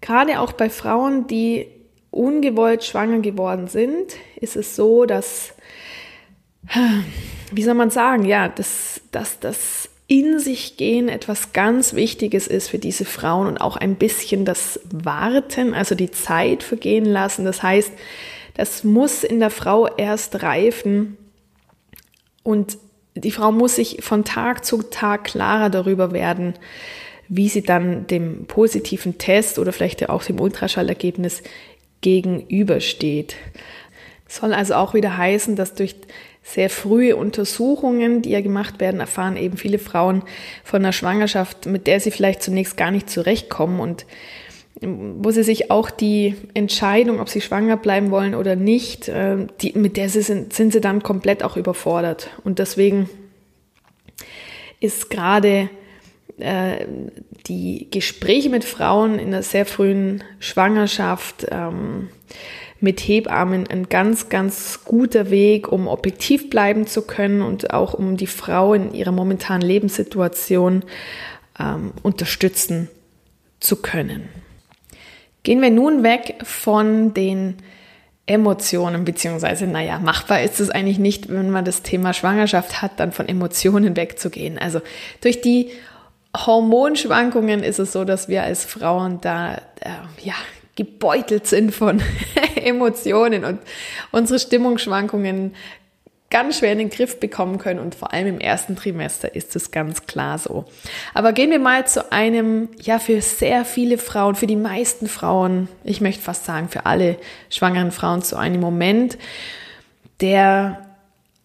gerade 0.00 0.40
auch 0.40 0.50
bei 0.50 0.68
Frauen, 0.68 1.28
die 1.28 1.68
ungewollt 2.10 2.82
schwanger 2.82 3.20
geworden 3.20 3.68
sind, 3.68 4.14
ist 4.40 4.56
es 4.56 4.74
so, 4.74 5.04
dass, 5.04 5.54
wie 7.52 7.62
soll 7.62 7.74
man 7.74 7.90
sagen, 7.90 8.24
ja, 8.24 8.48
dass, 8.48 9.00
dass 9.12 9.38
das 9.38 9.90
in 10.08 10.40
sich 10.40 10.76
gehen 10.76 11.08
etwas 11.08 11.52
ganz 11.52 11.94
Wichtiges 11.94 12.48
ist 12.48 12.68
für 12.68 12.80
diese 12.80 13.04
Frauen 13.04 13.46
und 13.46 13.58
auch 13.58 13.76
ein 13.76 13.94
bisschen 13.94 14.44
das 14.44 14.80
Warten, 14.90 15.72
also 15.72 15.94
die 15.94 16.10
Zeit 16.10 16.64
vergehen 16.64 17.04
lassen. 17.04 17.44
Das 17.44 17.62
heißt, 17.62 17.92
das 18.58 18.82
muss 18.82 19.22
in 19.22 19.38
der 19.38 19.50
Frau 19.50 19.86
erst 19.86 20.42
reifen 20.42 21.16
und 22.42 22.76
die 23.14 23.30
Frau 23.30 23.52
muss 23.52 23.76
sich 23.76 23.98
von 24.02 24.24
Tag 24.24 24.64
zu 24.64 24.82
Tag 24.82 25.24
klarer 25.24 25.70
darüber 25.70 26.10
werden, 26.10 26.54
wie 27.28 27.48
sie 27.48 27.62
dann 27.62 28.08
dem 28.08 28.46
positiven 28.46 29.16
Test 29.16 29.60
oder 29.60 29.72
vielleicht 29.72 30.08
auch 30.08 30.24
dem 30.24 30.40
Ultraschallergebnis 30.40 31.44
gegenübersteht. 32.00 33.36
Soll 34.26 34.52
also 34.52 34.74
auch 34.74 34.92
wieder 34.92 35.16
heißen, 35.16 35.54
dass 35.54 35.74
durch 35.74 35.94
sehr 36.42 36.68
frühe 36.68 37.14
Untersuchungen, 37.14 38.22
die 38.22 38.30
ja 38.30 38.40
gemacht 38.40 38.80
werden, 38.80 38.98
erfahren 38.98 39.36
eben 39.36 39.56
viele 39.56 39.78
Frauen 39.78 40.24
von 40.64 40.82
einer 40.82 40.92
Schwangerschaft, 40.92 41.66
mit 41.66 41.86
der 41.86 42.00
sie 42.00 42.10
vielleicht 42.10 42.42
zunächst 42.42 42.76
gar 42.76 42.90
nicht 42.90 43.08
zurechtkommen 43.08 43.78
und 43.78 44.04
wo 44.80 45.30
sie 45.30 45.42
sich 45.42 45.70
auch 45.70 45.90
die 45.90 46.36
Entscheidung, 46.54 47.20
ob 47.20 47.28
sie 47.28 47.40
schwanger 47.40 47.76
bleiben 47.76 48.10
wollen 48.10 48.34
oder 48.34 48.56
nicht, 48.56 49.08
äh, 49.08 49.46
die, 49.60 49.72
mit 49.72 49.96
der 49.96 50.08
sie 50.08 50.22
sind, 50.22 50.52
sind 50.52 50.72
sie 50.72 50.80
dann 50.80 51.02
komplett 51.02 51.42
auch 51.42 51.56
überfordert. 51.56 52.30
Und 52.44 52.58
deswegen 52.58 53.08
ist 54.80 55.10
gerade 55.10 55.68
äh, 56.38 56.86
die 57.46 57.88
Gespräche 57.90 58.50
mit 58.50 58.64
Frauen 58.64 59.18
in 59.18 59.28
einer 59.28 59.42
sehr 59.42 59.66
frühen 59.66 60.22
Schwangerschaft 60.38 61.46
ähm, 61.50 62.08
mit 62.80 63.00
Hebammen 63.00 63.66
ein 63.66 63.88
ganz, 63.88 64.28
ganz 64.28 64.84
guter 64.84 65.30
Weg, 65.30 65.72
um 65.72 65.88
objektiv 65.88 66.50
bleiben 66.50 66.86
zu 66.86 67.02
können 67.02 67.42
und 67.42 67.72
auch 67.72 67.94
um 67.94 68.16
die 68.16 68.28
Frau 68.28 68.74
in 68.74 68.94
ihrer 68.94 69.10
momentanen 69.10 69.66
Lebenssituation 69.66 70.84
ähm, 71.58 71.92
unterstützen 72.04 72.88
zu 73.58 73.76
können. 73.82 74.28
Gehen 75.48 75.62
wir 75.62 75.70
nun 75.70 76.02
weg 76.02 76.34
von 76.42 77.14
den 77.14 77.54
Emotionen, 78.26 79.06
beziehungsweise, 79.06 79.66
naja, 79.66 79.98
machbar 79.98 80.42
ist 80.42 80.60
es 80.60 80.68
eigentlich 80.68 80.98
nicht, 80.98 81.30
wenn 81.30 81.48
man 81.48 81.64
das 81.64 81.80
Thema 81.80 82.12
Schwangerschaft 82.12 82.82
hat, 82.82 83.00
dann 83.00 83.12
von 83.12 83.30
Emotionen 83.30 83.96
wegzugehen. 83.96 84.58
Also 84.58 84.82
durch 85.22 85.40
die 85.40 85.70
Hormonschwankungen 86.36 87.62
ist 87.62 87.78
es 87.78 87.92
so, 87.92 88.04
dass 88.04 88.28
wir 88.28 88.42
als 88.42 88.66
Frauen 88.66 89.22
da 89.22 89.54
äh, 89.80 89.88
ja 90.22 90.34
gebeutelt 90.76 91.46
sind 91.46 91.74
von 91.74 92.02
Emotionen 92.54 93.46
und 93.46 93.58
unsere 94.10 94.38
Stimmungsschwankungen 94.38 95.54
ganz 96.30 96.58
schwer 96.58 96.72
in 96.72 96.78
den 96.78 96.90
Griff 96.90 97.20
bekommen 97.20 97.58
können 97.58 97.80
und 97.80 97.94
vor 97.94 98.12
allem 98.12 98.26
im 98.26 98.40
ersten 98.40 98.76
Trimester 98.76 99.34
ist 99.34 99.56
es 99.56 99.70
ganz 99.70 100.06
klar 100.06 100.38
so. 100.38 100.66
Aber 101.14 101.32
gehen 101.32 101.50
wir 101.50 101.58
mal 101.58 101.86
zu 101.86 102.12
einem, 102.12 102.68
ja, 102.80 102.98
für 102.98 103.22
sehr 103.22 103.64
viele 103.64 103.96
Frauen, 103.96 104.34
für 104.34 104.46
die 104.46 104.56
meisten 104.56 105.08
Frauen, 105.08 105.68
ich 105.84 106.00
möchte 106.00 106.22
fast 106.22 106.44
sagen 106.44 106.68
für 106.68 106.84
alle 106.84 107.16
schwangeren 107.48 107.92
Frauen, 107.92 108.22
zu 108.22 108.36
einem 108.36 108.60
Moment, 108.60 109.16
der 110.20 110.84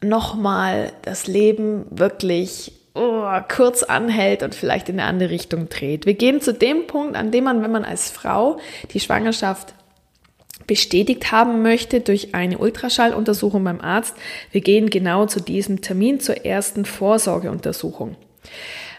nochmal 0.01 0.91
das 1.03 1.27
Leben 1.27 1.85
wirklich 1.89 2.73
oh, 2.93 3.25
kurz 3.47 3.83
anhält 3.83 4.43
und 4.43 4.53
vielleicht 4.53 4.89
in 4.89 4.99
eine 4.99 5.07
andere 5.07 5.29
Richtung 5.29 5.69
dreht. 5.69 6.05
Wir 6.05 6.15
gehen 6.15 6.41
zu 6.41 6.53
dem 6.53 6.87
Punkt, 6.87 7.15
an 7.15 7.31
dem 7.31 7.45
man, 7.45 7.63
wenn 7.63 7.71
man 7.71 7.85
als 7.85 8.11
Frau 8.11 8.59
die 8.91 8.99
Schwangerschaft 8.99 9.73
bestätigt 10.67 11.31
haben 11.31 11.61
möchte 11.61 11.99
durch 11.99 12.35
eine 12.35 12.57
Ultraschalluntersuchung 12.57 13.63
beim 13.63 13.81
Arzt, 13.81 14.15
wir 14.51 14.61
gehen 14.61 14.89
genau 14.89 15.25
zu 15.25 15.39
diesem 15.39 15.81
Termin 15.81 16.19
zur 16.19 16.45
ersten 16.45 16.85
Vorsorgeuntersuchung. 16.85 18.15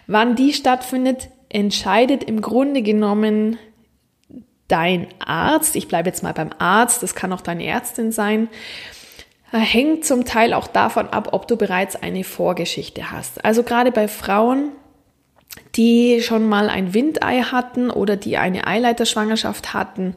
Wann 0.07 0.37
die 0.37 0.53
stattfindet, 0.53 1.29
entscheidet 1.48 2.24
im 2.24 2.40
Grunde 2.40 2.83
genommen 2.83 3.59
dein 4.68 5.07
Arzt. 5.18 5.77
Ich 5.77 5.88
bleibe 5.88 6.09
jetzt 6.09 6.22
mal 6.22 6.35
beim 6.35 6.50
Arzt, 6.59 7.03
das 7.03 7.14
kann 7.14 7.33
auch 7.33 7.40
deine 7.40 7.64
Ärztin 7.64 8.12
sein 8.12 8.48
hängt 9.61 10.05
zum 10.05 10.24
Teil 10.24 10.53
auch 10.53 10.66
davon 10.66 11.09
ab, 11.09 11.29
ob 11.33 11.46
du 11.46 11.57
bereits 11.57 11.96
eine 11.96 12.24
Vorgeschichte 12.24 13.11
hast. 13.11 13.44
Also 13.44 13.62
gerade 13.62 13.92
bei 13.92 14.09
Frauen, 14.09 14.72
die 15.77 16.20
schon 16.22 16.48
mal 16.48 16.68
ein 16.68 16.94
Windei 16.94 17.42
hatten 17.42 17.90
oder 17.90 18.16
die 18.16 18.37
eine 18.37 18.66
Eileiterschwangerschaft 18.66 19.72
hatten, 19.72 20.14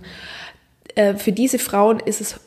äh, 0.98 1.16
für 1.16 1.32
diese 1.32 1.60
Frauen 1.60 2.00
ist 2.00 2.22
es 2.22 2.40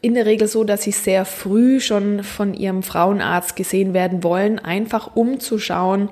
in 0.00 0.14
der 0.14 0.26
Regel 0.26 0.46
so, 0.46 0.64
dass 0.64 0.82
sie 0.82 0.92
sehr 0.92 1.24
früh 1.24 1.80
schon 1.80 2.22
von 2.22 2.54
ihrem 2.54 2.82
Frauenarzt 2.82 3.56
gesehen 3.56 3.94
werden 3.94 4.22
wollen, 4.22 4.58
einfach 4.58 5.16
um 5.16 5.40
zu 5.40 5.58
schauen, 5.58 6.08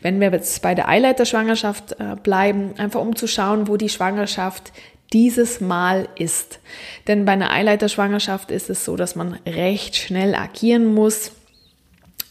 wenn 0.00 0.20
wir 0.20 0.30
jetzt 0.32 0.60
bei 0.60 0.74
der 0.74 0.88
Eileiterschwangerschaft 0.88 1.92
äh, 1.92 2.16
bleiben, 2.22 2.74
einfach 2.78 3.00
um 3.00 3.14
zu 3.14 3.26
schauen, 3.26 3.68
wo 3.68 3.76
die 3.76 3.88
Schwangerschaft 3.88 4.72
dieses 5.12 5.60
Mal 5.60 6.08
ist. 6.16 6.58
Denn 7.06 7.24
bei 7.24 7.32
einer 7.32 7.50
Eileiterschwangerschaft 7.50 8.50
ist 8.50 8.68
es 8.70 8.84
so, 8.84 8.96
dass 8.96 9.14
man 9.14 9.38
recht 9.46 9.96
schnell 9.96 10.34
agieren 10.34 10.92
muss 10.92 11.32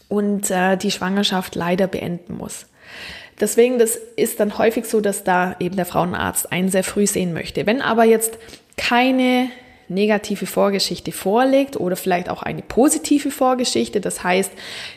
und 0.08 0.50
äh, 0.50 0.76
die 0.76 0.90
Schwangerschaft 0.90 1.54
leider 1.54 1.86
beenden 1.86 2.36
muss. 2.36 2.66
Deswegen, 3.40 3.78
das 3.78 3.96
ist 4.16 4.40
dann 4.40 4.58
häufig 4.58 4.84
so, 4.84 5.00
dass 5.00 5.24
da 5.24 5.56
eben 5.58 5.76
der 5.76 5.86
Frauenarzt 5.86 6.52
einen 6.52 6.68
sehr 6.68 6.84
früh 6.84 7.06
sehen 7.06 7.32
möchte. 7.32 7.66
Wenn 7.66 7.80
aber 7.80 8.04
jetzt 8.04 8.38
keine 8.78 9.50
negative 9.88 10.46
Vorgeschichte 10.46 11.12
vorliegt 11.12 11.76
oder 11.76 11.96
vielleicht 11.96 12.28
auch 12.28 12.42
eine 12.42 12.62
positive 12.62 13.30
Vorgeschichte. 13.30 14.00
Das 14.00 14.22
heißt, 14.22 14.52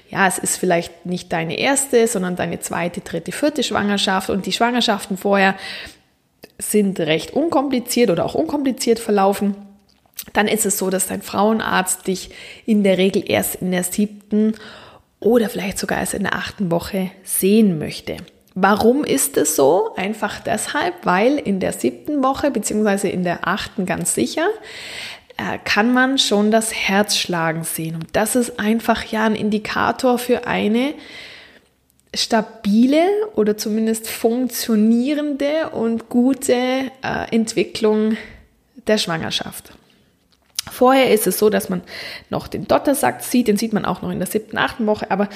ja, 0.09 0.27
es 0.27 0.37
ist 0.37 0.57
vielleicht 0.57 1.05
nicht 1.05 1.31
deine 1.31 1.57
erste, 1.57 2.07
sondern 2.07 2.35
deine 2.35 2.59
zweite, 2.59 3.01
dritte, 3.01 3.31
vierte 3.31 3.63
Schwangerschaft 3.63 4.29
und 4.29 4.45
die 4.45 4.51
Schwangerschaften 4.51 5.17
vorher 5.17 5.55
sind 6.57 6.99
recht 6.99 7.31
unkompliziert 7.31 8.09
oder 8.09 8.25
auch 8.25 8.35
unkompliziert 8.35 8.99
verlaufen, 8.99 9.55
dann 10.33 10.47
ist 10.47 10.65
es 10.65 10.77
so, 10.77 10.89
dass 10.89 11.07
dein 11.07 11.21
Frauenarzt 11.21 12.07
dich 12.07 12.29
in 12.65 12.83
der 12.83 12.97
Regel 12.97 13.23
erst 13.25 13.55
in 13.55 13.71
der 13.71 13.83
siebten 13.83 14.55
oder 15.19 15.49
vielleicht 15.49 15.79
sogar 15.79 15.99
erst 15.99 16.13
in 16.13 16.23
der 16.23 16.35
achten 16.35 16.69
Woche 16.69 17.11
sehen 17.23 17.79
möchte. 17.79 18.17
Warum 18.53 19.03
ist 19.03 19.37
es 19.37 19.55
so? 19.55 19.93
Einfach 19.95 20.39
deshalb, 20.41 21.05
weil 21.05 21.37
in 21.37 21.59
der 21.59 21.71
siebten 21.71 22.21
Woche 22.21 22.51
beziehungsweise 22.51 23.07
in 23.07 23.23
der 23.23 23.47
achten 23.47 23.85
ganz 23.85 24.13
sicher 24.13 24.47
äh, 25.37 25.57
kann 25.63 25.93
man 25.93 26.17
schon 26.17 26.51
das 26.51 26.73
Herzschlagen 26.73 27.63
sehen. 27.63 27.95
Und 27.95 28.07
das 28.13 28.35
ist 28.35 28.59
einfach 28.59 29.05
ja 29.05 29.25
ein 29.25 29.35
Indikator 29.35 30.17
für 30.17 30.47
eine 30.47 30.93
stabile 32.13 33.07
oder 33.35 33.57
zumindest 33.57 34.09
funktionierende 34.09 35.69
und 35.69 36.09
gute 36.09 36.53
äh, 36.53 37.31
Entwicklung 37.31 38.17
der 38.87 38.97
Schwangerschaft. 38.97 39.71
Vorher 40.69 41.12
ist 41.12 41.26
es 41.26 41.39
so, 41.39 41.50
dass 41.50 41.69
man 41.69 41.82
noch 42.30 42.47
den 42.47 42.67
Dottersack 42.67 43.24
sieht, 43.24 43.47
den 43.47 43.58
sieht 43.58 43.74
man 43.74 43.84
auch 43.84 44.04
noch 44.04 44.12
in 44.12 44.19
der 44.19 44.28
siebten, 44.28 44.60
achten 44.60 44.86
Woche, 44.86 45.10
aber 45.10 45.28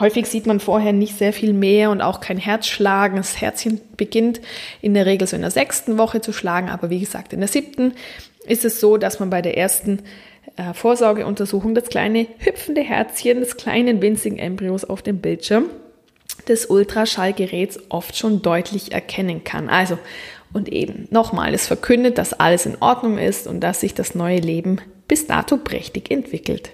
häufig 0.00 0.26
sieht 0.26 0.46
man 0.46 0.58
vorher 0.58 0.92
nicht 0.92 1.16
sehr 1.16 1.32
viel 1.32 1.52
mehr 1.52 1.90
und 1.90 2.00
auch 2.00 2.20
kein 2.20 2.36
Herzschlagen. 2.36 3.16
Das 3.16 3.40
Herzchen 3.40 3.80
beginnt 3.96 4.40
in 4.80 4.94
der 4.94 5.06
Regel 5.06 5.28
so 5.28 5.36
in 5.36 5.42
der 5.42 5.52
sechsten 5.52 5.98
Woche 5.98 6.20
zu 6.20 6.32
schlagen, 6.32 6.68
aber 6.68 6.90
wie 6.90 6.98
gesagt, 6.98 7.32
in 7.32 7.38
der 7.38 7.48
siebten 7.48 7.94
ist 8.46 8.64
es 8.64 8.80
so, 8.80 8.96
dass 8.96 9.20
man 9.20 9.30
bei 9.30 9.40
der 9.40 9.56
ersten 9.56 10.00
äh, 10.56 10.74
Vorsorgeuntersuchung 10.74 11.74
das 11.76 11.88
kleine 11.88 12.26
hüpfende 12.38 12.82
Herzchen 12.82 13.38
des 13.38 13.56
kleinen 13.56 14.02
winzigen 14.02 14.38
Embryos 14.38 14.84
auf 14.84 15.00
dem 15.02 15.18
Bildschirm 15.18 15.66
des 16.48 16.66
Ultraschallgeräts 16.66 17.78
oft 17.88 18.16
schon 18.16 18.42
deutlich 18.42 18.92
erkennen 18.92 19.44
kann. 19.44 19.68
Also, 19.68 19.98
und 20.52 20.68
eben 20.68 21.08
nochmal, 21.10 21.54
es 21.54 21.66
verkündet, 21.66 22.18
dass 22.18 22.32
alles 22.32 22.66
in 22.66 22.76
Ordnung 22.80 23.18
ist 23.18 23.46
und 23.46 23.60
dass 23.60 23.80
sich 23.80 23.94
das 23.94 24.14
neue 24.14 24.38
Leben 24.38 24.80
bis 25.08 25.26
dato 25.26 25.56
prächtig 25.56 26.10
entwickelt. 26.10 26.70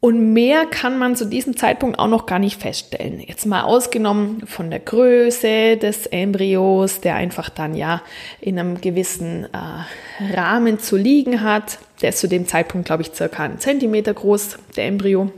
Und 0.00 0.32
mehr 0.32 0.64
kann 0.66 0.96
man 0.96 1.16
zu 1.16 1.24
diesem 1.24 1.56
Zeitpunkt 1.56 1.98
auch 1.98 2.06
noch 2.06 2.26
gar 2.26 2.38
nicht 2.38 2.60
feststellen. 2.60 3.20
Jetzt 3.20 3.46
mal 3.46 3.62
ausgenommen 3.62 4.46
von 4.46 4.70
der 4.70 4.78
Größe 4.78 5.76
des 5.76 6.06
Embryos, 6.06 7.00
der 7.00 7.16
einfach 7.16 7.48
dann 7.48 7.74
ja 7.74 8.02
in 8.40 8.60
einem 8.60 8.80
gewissen 8.80 9.48
äh, 9.52 10.34
Rahmen 10.34 10.78
zu 10.78 10.96
liegen 10.96 11.42
hat. 11.42 11.80
Der 12.00 12.10
ist 12.10 12.20
zu 12.20 12.28
dem 12.28 12.46
Zeitpunkt, 12.46 12.86
glaube 12.86 13.02
ich, 13.02 13.12
circa 13.12 13.42
einen 13.42 13.58
Zentimeter 13.58 14.14
groß, 14.14 14.58
der 14.76 14.86
Embryo. 14.86 15.32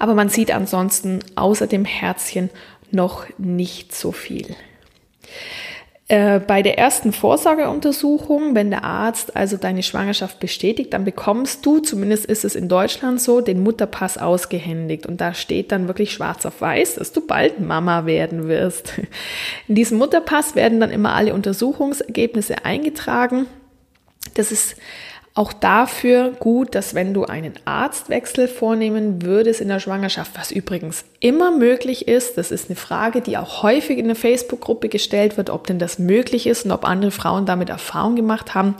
Aber 0.00 0.16
man 0.16 0.28
sieht 0.28 0.50
ansonsten 0.50 1.20
außer 1.36 1.68
dem 1.68 1.84
Herzchen 1.84 2.50
noch 2.90 3.26
nicht 3.38 3.94
so 3.94 4.10
viel. 4.10 4.56
Äh, 6.08 6.38
bei 6.38 6.62
der 6.62 6.78
ersten 6.78 7.12
Vorsorgeuntersuchung, 7.12 8.54
wenn 8.54 8.70
der 8.70 8.84
Arzt 8.84 9.34
also 9.34 9.56
deine 9.56 9.82
Schwangerschaft 9.82 10.38
bestätigt, 10.38 10.92
dann 10.92 11.04
bekommst 11.04 11.66
du, 11.66 11.80
zumindest 11.80 12.26
ist 12.26 12.44
es 12.44 12.54
in 12.54 12.68
Deutschland 12.68 13.20
so, 13.20 13.40
den 13.40 13.60
Mutterpass 13.60 14.16
ausgehändigt. 14.16 15.06
Und 15.06 15.20
da 15.20 15.34
steht 15.34 15.72
dann 15.72 15.88
wirklich 15.88 16.12
schwarz 16.12 16.46
auf 16.46 16.60
weiß, 16.60 16.94
dass 16.94 17.12
du 17.12 17.26
bald 17.26 17.58
Mama 17.58 18.06
werden 18.06 18.46
wirst. 18.46 18.92
In 19.68 19.74
diesem 19.74 19.98
Mutterpass 19.98 20.54
werden 20.54 20.78
dann 20.78 20.92
immer 20.92 21.12
alle 21.12 21.34
Untersuchungsergebnisse 21.34 22.64
eingetragen. 22.64 23.46
Das 24.34 24.52
ist 24.52 24.76
Auch 25.36 25.52
dafür 25.52 26.32
gut, 26.40 26.74
dass 26.74 26.94
wenn 26.94 27.12
du 27.12 27.26
einen 27.26 27.52
Arztwechsel 27.66 28.48
vornehmen 28.48 29.20
würdest 29.20 29.60
in 29.60 29.68
der 29.68 29.80
Schwangerschaft, 29.80 30.30
was 30.34 30.50
übrigens 30.50 31.04
immer 31.20 31.50
möglich 31.50 32.08
ist, 32.08 32.38
das 32.38 32.50
ist 32.50 32.70
eine 32.70 32.76
Frage, 32.76 33.20
die 33.20 33.36
auch 33.36 33.62
häufig 33.62 33.98
in 33.98 34.06
der 34.06 34.16
Facebook-Gruppe 34.16 34.88
gestellt 34.88 35.36
wird, 35.36 35.50
ob 35.50 35.66
denn 35.66 35.78
das 35.78 35.98
möglich 35.98 36.46
ist 36.46 36.64
und 36.64 36.70
ob 36.72 36.86
andere 36.86 37.10
Frauen 37.10 37.44
damit 37.44 37.68
Erfahrung 37.68 38.16
gemacht 38.16 38.54
haben. 38.54 38.76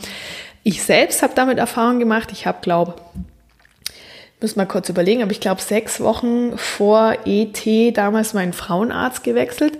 Ich 0.63 0.81
selbst 0.81 1.21
habe 1.21 1.33
damit 1.35 1.59
Erfahrung 1.59 1.99
gemacht. 1.99 2.29
Ich 2.31 2.47
habe, 2.47 2.57
glaube 2.63 2.95
muss 4.41 4.55
mal 4.55 4.65
kurz 4.65 4.89
überlegen, 4.89 5.23
aber 5.23 5.31
ich 5.31 5.39
glaube 5.39 5.61
sechs 5.61 5.99
Wochen 5.99 6.57
vor 6.57 7.17
ET 7.25 7.97
damals 7.97 8.33
meinen 8.33 8.53
Frauenarzt 8.53 9.23
gewechselt, 9.23 9.77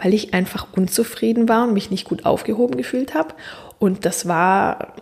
weil 0.00 0.14
ich 0.14 0.32
einfach 0.34 0.68
unzufrieden 0.76 1.48
war 1.48 1.66
und 1.66 1.72
mich 1.72 1.90
nicht 1.90 2.04
gut 2.04 2.24
aufgehoben 2.24 2.76
gefühlt 2.76 3.14
habe. 3.14 3.34
Und 3.78 4.06
das 4.06 4.26
war 4.26 4.94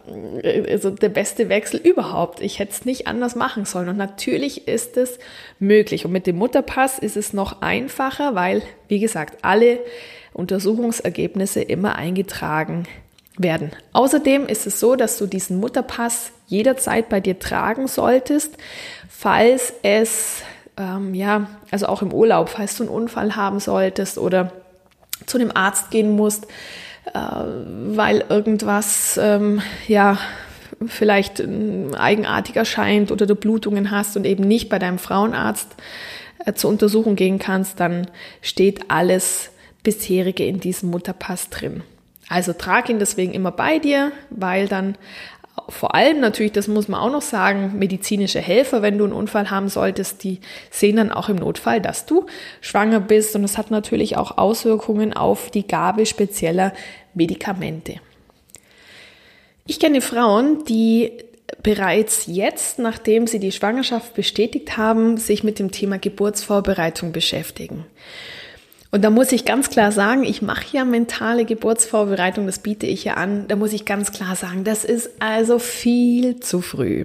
also 0.68 0.90
der 0.90 1.08
beste 1.08 1.48
Wechsel 1.48 1.78
überhaupt. 1.78 2.40
Ich 2.40 2.58
hätte 2.58 2.72
es 2.72 2.84
nicht 2.84 3.06
anders 3.06 3.36
machen 3.36 3.64
sollen. 3.64 3.88
Und 3.88 3.96
natürlich 3.96 4.66
ist 4.66 4.96
es 4.96 5.18
möglich. 5.60 6.04
Und 6.04 6.12
mit 6.12 6.26
dem 6.26 6.36
Mutterpass 6.36 6.98
ist 6.98 7.16
es 7.16 7.32
noch 7.32 7.62
einfacher, 7.62 8.34
weil, 8.34 8.62
wie 8.88 8.98
gesagt, 8.98 9.38
alle 9.42 9.78
Untersuchungsergebnisse 10.32 11.62
immer 11.62 11.94
eingetragen 11.94 12.88
werden. 13.38 13.70
Außerdem 13.92 14.46
ist 14.46 14.66
es 14.66 14.80
so, 14.80 14.96
dass 14.96 15.18
du 15.18 15.26
diesen 15.26 15.58
Mutterpass 15.60 16.32
jederzeit 16.48 17.08
bei 17.08 17.20
dir 17.20 17.38
tragen 17.38 17.86
solltest, 17.86 18.56
falls 19.08 19.72
es, 19.82 20.42
ähm, 20.76 21.14
ja, 21.14 21.48
also 21.70 21.86
auch 21.86 22.02
im 22.02 22.12
Urlaub, 22.12 22.48
falls 22.48 22.76
du 22.76 22.84
einen 22.84 22.92
Unfall 22.92 23.36
haben 23.36 23.60
solltest 23.60 24.18
oder 24.18 24.52
zu 25.26 25.38
einem 25.38 25.52
Arzt 25.54 25.90
gehen 25.90 26.14
musst, 26.16 26.46
äh, 27.12 27.18
weil 27.18 28.24
irgendwas, 28.28 29.18
ähm, 29.22 29.60
ja, 29.86 30.18
vielleicht 30.86 31.40
eigenartig 31.40 32.56
erscheint 32.56 33.12
oder 33.12 33.26
du 33.26 33.34
Blutungen 33.34 33.90
hast 33.90 34.16
und 34.16 34.26
eben 34.26 34.44
nicht 34.44 34.68
bei 34.68 34.78
deinem 34.78 34.98
Frauenarzt 34.98 35.68
äh, 36.44 36.52
zur 36.54 36.70
Untersuchung 36.70 37.16
gehen 37.16 37.38
kannst, 37.38 37.80
dann 37.80 38.08
steht 38.42 38.90
alles 38.90 39.50
bisherige 39.82 40.44
in 40.44 40.60
diesem 40.60 40.90
Mutterpass 40.90 41.50
drin. 41.50 41.82
Also 42.28 42.54
trag 42.54 42.88
ihn 42.88 42.98
deswegen 42.98 43.34
immer 43.34 43.52
bei 43.52 43.78
dir, 43.78 44.12
weil 44.30 44.66
dann 44.66 44.96
vor 45.68 45.94
allem 45.94 46.20
natürlich, 46.20 46.52
das 46.52 46.68
muss 46.68 46.88
man 46.88 47.00
auch 47.00 47.10
noch 47.10 47.22
sagen, 47.22 47.78
medizinische 47.78 48.40
Helfer, 48.40 48.82
wenn 48.82 48.98
du 48.98 49.04
einen 49.04 49.12
Unfall 49.12 49.50
haben 49.50 49.68
solltest, 49.68 50.24
die 50.24 50.40
sehen 50.70 50.96
dann 50.96 51.12
auch 51.12 51.28
im 51.28 51.36
Notfall, 51.36 51.80
dass 51.80 52.06
du 52.06 52.26
schwanger 52.60 53.00
bist 53.00 53.36
und 53.36 53.44
es 53.44 53.56
hat 53.56 53.70
natürlich 53.70 54.16
auch 54.16 54.36
Auswirkungen 54.36 55.12
auf 55.12 55.50
die 55.50 55.66
Gabe 55.66 56.06
spezieller 56.06 56.72
Medikamente. 57.14 58.00
Ich 59.66 59.80
kenne 59.80 60.00
Frauen, 60.00 60.64
die 60.64 61.12
bereits 61.62 62.24
jetzt, 62.26 62.78
nachdem 62.78 63.26
sie 63.26 63.38
die 63.38 63.52
Schwangerschaft 63.52 64.14
bestätigt 64.14 64.76
haben, 64.76 65.16
sich 65.16 65.44
mit 65.44 65.58
dem 65.58 65.70
Thema 65.70 65.98
Geburtsvorbereitung 65.98 67.12
beschäftigen. 67.12 67.86
Und 68.94 69.02
da 69.02 69.10
muss 69.10 69.32
ich 69.32 69.44
ganz 69.44 69.70
klar 69.70 69.90
sagen, 69.90 70.22
ich 70.22 70.40
mache 70.40 70.66
ja 70.70 70.84
mentale 70.84 71.44
Geburtsvorbereitung, 71.44 72.46
das 72.46 72.60
biete 72.60 72.86
ich 72.86 73.02
ja 73.02 73.14
an. 73.14 73.48
Da 73.48 73.56
muss 73.56 73.72
ich 73.72 73.84
ganz 73.84 74.12
klar 74.12 74.36
sagen, 74.36 74.62
das 74.62 74.84
ist 74.84 75.10
also 75.18 75.58
viel 75.58 76.38
zu 76.38 76.60
früh. 76.60 77.04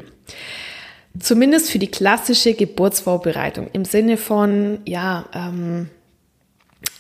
Zumindest 1.20 1.72
für 1.72 1.80
die 1.80 1.90
klassische 1.90 2.54
Geburtsvorbereitung 2.54 3.72
im 3.74 3.86
Sinne 3.86 4.18
von, 4.18 4.82
ja, 4.86 5.26
ähm, 5.34 5.90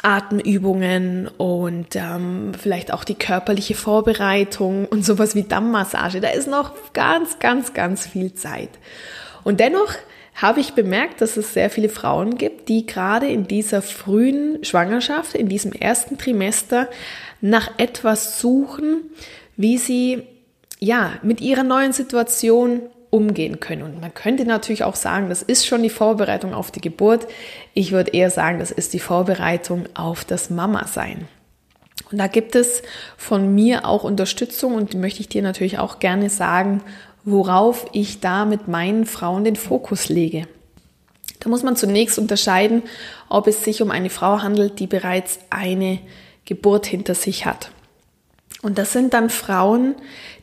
Atemübungen 0.02 1.28
und 1.38 1.96
ähm, 1.96 2.54
vielleicht 2.60 2.92
auch 2.92 3.04
die 3.04 3.14
körperliche 3.14 3.76
Vorbereitung 3.76 4.88
und 4.88 5.06
sowas 5.06 5.36
wie 5.36 5.44
Dammmassage. 5.44 6.20
Da 6.20 6.30
ist 6.30 6.48
noch 6.48 6.74
ganz, 6.94 7.38
ganz, 7.38 7.76
ganz 7.76 8.08
viel 8.08 8.34
Zeit. 8.34 8.72
Und 9.44 9.60
dennoch 9.60 9.94
habe 10.42 10.60
ich 10.62 10.74
bemerkt, 10.74 11.22
dass 11.22 11.38
es 11.38 11.54
sehr 11.54 11.70
viele 11.70 11.90
Frauen 11.90 12.38
gibt, 12.38 12.70
die 12.70 12.86
gerade 12.86 13.28
in 13.28 13.48
dieser 13.48 13.82
frühen 13.82 14.64
Schwangerschaft, 14.64 15.36
in 15.36 15.50
diesem 15.50 15.74
ersten 15.74 16.18
Trimester 16.18 16.88
nach 17.42 17.72
etwas 17.78 18.40
suchen, 18.40 19.02
wie 19.58 19.78
sie 19.78 20.24
ja 20.80 21.14
mit 21.24 21.42
ihrer 21.42 21.64
neuen 21.64 21.92
Situation 21.92 22.82
umgehen 23.10 23.60
können. 23.60 23.84
Und 23.84 24.02
man 24.02 24.14
könnte 24.14 24.46
natürlich 24.46 24.84
auch 24.84 24.96
sagen, 24.96 25.30
das 25.30 25.42
ist 25.42 25.66
schon 25.66 25.84
die 25.84 25.90
Vorbereitung 25.90 26.54
auf 26.54 26.72
die 26.72 26.82
Geburt. 26.82 27.28
Ich 27.74 27.92
würde 27.92 28.12
eher 28.12 28.30
sagen, 28.30 28.60
das 28.60 28.72
ist 28.72 28.94
die 28.94 29.00
Vorbereitung 29.00 29.88
auf 29.96 30.24
das 30.24 30.50
Mama-Sein. 30.50 31.28
Und 32.12 32.18
da 32.18 32.28
gibt 32.28 32.56
es 32.56 32.82
von 33.18 33.54
mir 33.54 33.86
auch 33.86 34.04
Unterstützung 34.04 34.76
und 34.76 34.94
die 34.94 34.98
möchte 34.98 35.22
ich 35.22 35.30
dir 35.30 35.42
natürlich 35.42 35.80
auch 35.80 36.00
gerne 36.00 36.30
sagen, 36.30 36.82
worauf 37.32 37.86
ich 37.92 38.20
da 38.20 38.46
mit 38.46 38.68
meinen 38.68 39.06
Frauen 39.06 39.44
den 39.44 39.56
Fokus 39.56 40.10
lege. 40.10 40.48
Da 41.40 41.50
muss 41.50 41.64
man 41.64 41.76
zunächst 41.76 42.20
unterscheiden, 42.20 42.84
ob 43.30 43.48
es 43.48 43.64
sich 43.64 43.82
um 43.82 43.92
eine 43.92 44.10
Frau 44.10 44.42
handelt, 44.42 44.80
die 44.80 44.88
bereits 44.88 45.40
eine 45.50 46.00
Geburt 46.46 46.86
hinter 46.86 47.16
sich 47.16 47.46
hat. 47.46 47.72
Und 48.62 48.78
das 48.78 48.92
sind 48.92 49.14
dann 49.14 49.30
Frauen, 49.30 49.96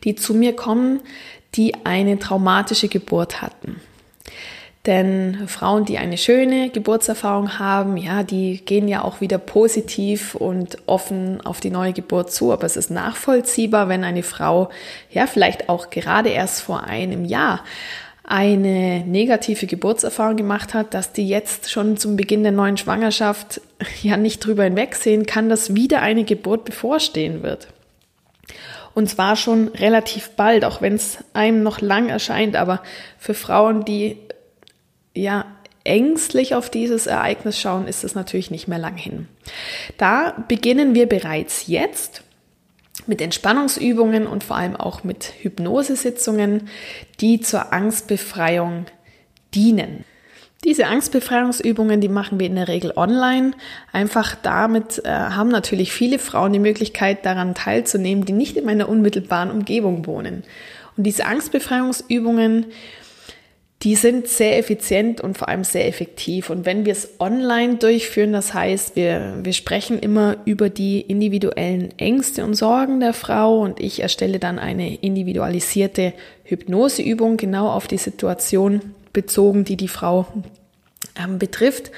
die 0.05 0.15
zu 0.15 0.33
mir 0.33 0.57
kommen, 0.57 1.01
die 1.55 1.75
eine 1.85 2.19
traumatische 2.19 2.89
Geburt 2.89 3.43
hatten. 3.43 3.81
Denn 4.87 5.49
Frauen, 5.49 5.85
die 5.85 5.99
eine 5.99 6.17
schöne 6.17 6.71
Geburtserfahrung 6.71 7.59
haben, 7.59 7.97
ja, 7.97 8.23
die 8.23 8.65
gehen 8.65 8.87
ja 8.87 9.03
auch 9.03 9.21
wieder 9.21 9.39
positiv 9.39 10.37
und 10.37 10.79
offen 10.87 11.41
auf 11.41 11.61
die 11.61 11.71
neue 11.71 11.93
Geburt 11.93 12.31
zu. 12.31 12.53
Aber 12.53 12.65
es 12.65 12.77
ist 12.77 12.91
nachvollziehbar, 12.91 13.89
wenn 13.89 14.05
eine 14.05 14.23
Frau, 14.23 14.71
ja, 15.11 15.27
vielleicht 15.27 15.69
auch 15.69 15.91
gerade 15.91 16.29
erst 16.29 16.63
vor 16.63 16.85
einem 16.85 17.25
Jahr 17.25 17.65
eine 18.23 19.05
negative 19.07 19.67
Geburtserfahrung 19.67 20.37
gemacht 20.37 20.75
hat, 20.75 20.95
dass 20.95 21.13
die 21.13 21.29
jetzt 21.29 21.71
schon 21.71 21.97
zum 21.97 22.17
Beginn 22.17 22.45
der 22.45 22.53
neuen 22.53 22.77
Schwangerschaft 22.77 23.61
ja 24.03 24.17
nicht 24.17 24.45
drüber 24.45 24.65
hinwegsehen 24.65 25.27
kann, 25.27 25.49
dass 25.49 25.75
wieder 25.75 26.01
eine 26.01 26.25
Geburt 26.25 26.65
bevorstehen 26.65 27.43
wird. 27.43 27.69
Und 28.95 29.11
zwar 29.11 29.37
schon 29.37 29.69
relativ 29.69 30.31
bald, 30.31 30.65
auch 30.65 30.81
wenn 30.81 30.95
es 30.95 31.19
einem 31.35 31.63
noch 31.63 31.81
lang 31.81 32.09
erscheint. 32.09 32.57
Aber 32.57 32.83
für 33.19 33.35
Frauen, 33.35 33.85
die 33.85 34.17
ja, 35.17 35.47
ängstlich 35.85 36.55
auf 36.55 36.69
dieses 36.69 37.07
Ereignis 37.07 37.59
schauen, 37.59 37.87
ist 37.87 38.05
es 38.05 38.15
natürlich 38.15 38.51
nicht 38.51 38.69
mehr 38.69 38.79
lang 38.79 38.97
hin. 38.97 39.29
Da 39.99 40.45
beginnen 40.49 40.95
wir 40.95 41.07
bereits 41.07 41.67
jetzt 41.69 42.23
mit 43.07 43.21
Entspannungsübungen 43.21 44.27
und 44.27 44.43
vor 44.43 44.57
allem 44.57 44.75
auch 44.75 45.05
mit 45.05 45.33
Hypnosesitzungen, 45.41 46.69
die 47.21 47.41
zur 47.41 47.73
Angstbefreiung 47.73 48.87
dienen. 49.55 50.05
Diese 50.65 50.87
Angstbefreiungsübungen, 50.87 52.01
die 52.01 52.09
machen 52.09 52.41
wir 52.41 52.47
in 52.47 52.57
der 52.57 52.67
Regel 52.67 52.93
online. 52.97 53.53
Einfach 53.93 54.35
damit 54.43 55.05
äh, 55.05 55.09
haben 55.09 55.49
natürlich 55.49 55.93
viele 55.93 56.19
Frauen 56.19 56.53
die 56.53 56.59
Möglichkeit, 56.59 57.25
daran 57.25 57.55
teilzunehmen, 57.55 58.25
die 58.25 58.33
nicht 58.33 58.57
in 58.57 58.65
meiner 58.65 58.89
unmittelbaren 58.89 59.51
Umgebung 59.51 60.07
wohnen. 60.07 60.43
Und 60.97 61.05
diese 61.05 61.27
Angstbefreiungsübungen, 61.27 62.67
die 63.83 63.95
sind 63.95 64.27
sehr 64.27 64.59
effizient 64.59 65.21
und 65.21 65.37
vor 65.37 65.49
allem 65.49 65.63
sehr 65.63 65.87
effektiv. 65.87 66.49
Und 66.49 66.65
wenn 66.65 66.87
wir 66.87 66.93
es 66.93 67.21
online 67.21 67.77
durchführen, 67.77 68.33
das 68.33 68.55
heißt, 68.55 68.97
wir, 68.97 69.39
wir 69.43 69.53
sprechen 69.53 69.99
immer 69.99 70.39
über 70.47 70.71
die 70.71 71.03
individuellen 71.03 71.97
Ängste 71.99 72.45
und 72.45 72.55
Sorgen 72.55 73.01
der 73.01 73.13
Frau 73.13 73.61
und 73.61 73.79
ich 73.79 74.01
erstelle 74.01 74.39
dann 74.39 74.59
eine 74.59 74.95
individualisierte 74.97 76.15
Hypnoseübung 76.45 77.37
genau 77.37 77.69
auf 77.69 77.87
die 77.87 77.99
Situation 77.99 78.81
bezogen, 79.13 79.65
die 79.65 79.77
die 79.77 79.89
Frau 79.89 80.27
ähm, 81.23 81.39
betrifft. 81.39 81.91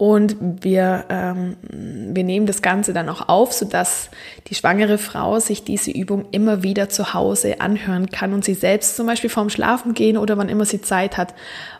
Und 0.00 0.38
wir, 0.40 1.04
ähm, 1.10 1.56
wir 1.60 2.24
nehmen 2.24 2.46
das 2.46 2.62
Ganze 2.62 2.94
dann 2.94 3.10
auch 3.10 3.28
auf, 3.28 3.52
sodass 3.52 4.08
die 4.46 4.54
schwangere 4.54 4.96
Frau 4.96 5.40
sich 5.40 5.62
diese 5.62 5.90
Übung 5.90 6.24
immer 6.30 6.62
wieder 6.62 6.88
zu 6.88 7.12
Hause 7.12 7.60
anhören 7.60 8.08
kann 8.08 8.32
und 8.32 8.42
sie 8.42 8.54
selbst 8.54 8.96
zum 8.96 9.06
Beispiel 9.06 9.28
vorm 9.28 9.50
Schlafen 9.50 9.92
gehen 9.92 10.16
oder 10.16 10.38
wann 10.38 10.48
immer 10.48 10.64
sie 10.64 10.80
Zeit 10.80 11.18
hat, 11.18 11.34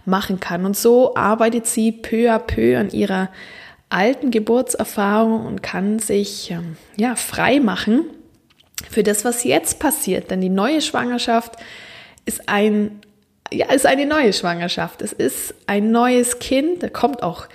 machen 0.05 0.39
kann. 0.39 0.67
Und 0.67 0.77
so 0.77 1.15
arbeitet 1.15 1.67
sie 1.67 1.93
peu 1.93 2.31
à 2.31 2.39
peu 2.39 2.79
an 2.79 2.91
ihrer 2.91 3.31
alten 3.89 4.31
Geburtserfahrung 4.31 5.47
und 5.47 5.63
kann 5.63 5.99
sich 5.99 6.51
ähm, 6.51 6.77
ja, 6.99 7.17
frei 7.17 7.59
machen 7.59 8.05
für 8.91 9.03
das, 9.03 9.25
was 9.25 9.45
jetzt 9.45 9.79
passiert. 9.79 10.31
Denn 10.31 10.43
die 10.43 10.51
neue 10.51 10.83
Schwangerschaft 10.83 11.55
ist 12.27 12.51
ein 12.51 13.01
ja, 13.51 13.73
ist 13.73 13.87
eine 13.87 14.05
neue 14.05 14.35
Schwangerschaft. 14.35 15.01
Es 15.01 15.15
ist 15.15 15.55
ein 15.67 15.91
neues 15.91 16.39
Kind. 16.39 16.83
Da 16.83 16.91
kommt 16.91 17.23
auch 17.23 17.49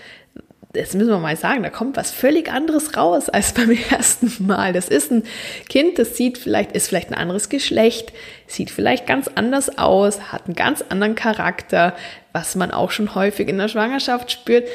das 0.75 0.93
müssen 0.93 1.09
wir 1.09 1.19
mal 1.19 1.35
sagen, 1.35 1.63
da 1.63 1.69
kommt 1.69 1.97
was 1.97 2.11
völlig 2.11 2.51
anderes 2.51 2.95
raus 2.97 3.29
als 3.29 3.53
beim 3.53 3.71
ersten 3.89 4.45
Mal. 4.45 4.73
Das 4.73 4.89
ist 4.89 5.11
ein 5.11 5.23
Kind, 5.69 5.97
das 5.97 6.17
sieht 6.17 6.37
vielleicht, 6.37 6.73
ist 6.73 6.87
vielleicht 6.87 7.09
ein 7.09 7.15
anderes 7.15 7.49
Geschlecht, 7.49 8.13
sieht 8.47 8.69
vielleicht 8.69 9.07
ganz 9.07 9.29
anders 9.33 9.77
aus, 9.77 10.31
hat 10.31 10.45
einen 10.45 10.55
ganz 10.55 10.83
anderen 10.89 11.15
Charakter, 11.15 11.95
was 12.33 12.55
man 12.55 12.71
auch 12.71 12.91
schon 12.91 13.15
häufig 13.15 13.47
in 13.47 13.57
der 13.57 13.67
Schwangerschaft 13.67 14.31
spürt. 14.31 14.67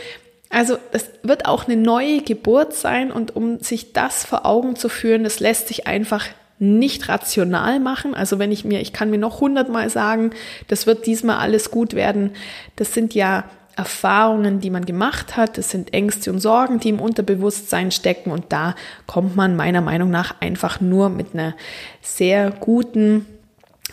Also 0.49 0.79
es 0.93 1.11
wird 1.23 1.47
auch 1.47 1.69
eine 1.69 1.77
neue 1.77 2.23
Geburt 2.23 2.75
sein 2.75 3.13
und 3.13 3.37
um 3.37 3.61
sich 3.61 3.93
das 3.93 4.25
vor 4.25 4.47
Augen 4.47 4.75
zu 4.75 4.89
führen, 4.89 5.23
das 5.23 5.39
lässt 5.39 5.69
sich 5.69 5.87
einfach 5.87 6.27
nicht 6.59 7.09
rational 7.09 7.81
machen. 7.81 8.15
Also 8.15 8.39
wenn 8.39 8.53
ich 8.53 8.65
mir, 8.65 8.81
ich 8.81 8.93
kann 8.93 9.11
mir 9.11 9.19
noch 9.19 9.41
hundertmal 9.41 9.89
sagen, 9.89 10.31
das 10.69 10.87
wird 10.87 11.07
diesmal 11.07 11.39
alles 11.39 11.71
gut 11.71 11.95
werden. 11.95 12.33
Das 12.77 12.93
sind 12.93 13.15
ja 13.15 13.45
Erfahrungen, 13.77 14.61
die 14.61 14.71
man 14.71 14.85
gemacht 14.85 15.37
hat. 15.37 15.59
Das 15.59 15.71
sind 15.71 15.93
Ängste 15.95 16.31
und 16.31 16.41
Sorgen, 16.41 16.81
die 16.81 16.91
im 16.91 17.01
Unterbewusstsein 17.01 17.91
stecken. 17.91 18.31
Und 18.31 18.47
da 18.51 18.75
kommt 19.07 19.37
man 19.37 19.57
meiner 19.57 19.81
Meinung 19.81 20.11
nach 20.11 20.41
einfach 20.41 20.81
nur 20.81 21.09
mit 21.09 21.35
einer 21.35 21.55
sehr 22.03 22.51
guten, 22.51 23.27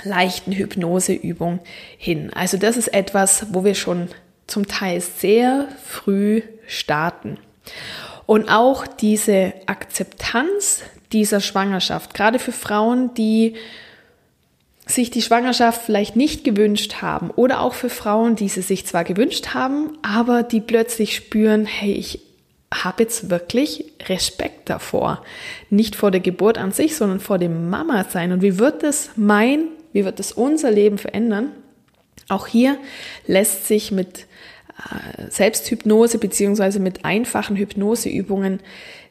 leichten 0.04 0.52
Hypnoseübung 0.52 1.60
hin. 1.98 2.32
Also 2.34 2.58
das 2.58 2.78
ist 2.78 2.94
etwas, 2.94 3.48
wo 3.52 3.64
wir 3.64 3.76
schon 3.76 4.10
zum 4.46 4.68
Teil 4.68 5.02
sehr 5.02 5.68
früh 5.84 6.42
starten. 6.68 7.38
Und 8.26 8.50
auch 8.50 8.88
diese 8.88 9.54
Akzeptanz 9.66 10.84
dieser 11.12 11.40
Schwangerschaft, 11.40 12.14
gerade 12.14 12.40
für 12.40 12.52
Frauen, 12.52 13.14
die 13.14 13.56
sich 14.88 15.12
die 15.12 15.22
Schwangerschaft 15.22 15.82
vielleicht 15.82 16.16
nicht 16.16 16.44
gewünscht 16.44 17.02
haben 17.02 17.30
oder 17.32 17.62
auch 17.62 17.74
für 17.74 17.90
Frauen, 17.90 18.36
die 18.36 18.50
sie 18.50 18.62
sich 18.62 18.86
zwar 18.86 19.04
gewünscht 19.04 19.54
haben, 19.54 19.98
aber 20.02 20.44
die 20.44 20.62
plötzlich 20.62 21.16
spüren, 21.16 21.66
hey, 21.66 21.94
ich 21.94 22.22
habe 22.74 23.04
jetzt 23.04 23.30
wirklich 23.30 23.94
Respekt 24.08 24.70
davor. 24.70 25.24
Nicht 25.70 25.96
vor 25.96 26.12
der 26.12 26.20
Geburt 26.20 26.58
an 26.58 26.72
sich, 26.72 26.96
sondern 26.96 27.20
vor 27.20 27.38
dem 27.38 27.70
Mama 27.70 28.06
sein. 28.10 28.32
Und 28.32 28.42
wie 28.42 28.60
wird 28.60 28.84
es 28.84 29.12
mein, 29.16 29.68
wie 29.94 30.06
wird 30.06 30.20
es 30.20 30.32
unser 30.32 30.72
Leben 30.72 30.98
verändern? 30.98 31.52
Auch 32.30 32.48
hier 32.48 32.78
lässt 33.26 33.68
sich 33.68 33.92
mit 33.92 34.26
äh, 34.78 35.30
Selbsthypnose 35.30 36.18
beziehungsweise 36.18 36.80
mit 36.80 37.06
einfachen 37.06 37.56
Hypnoseübungen 37.56 38.60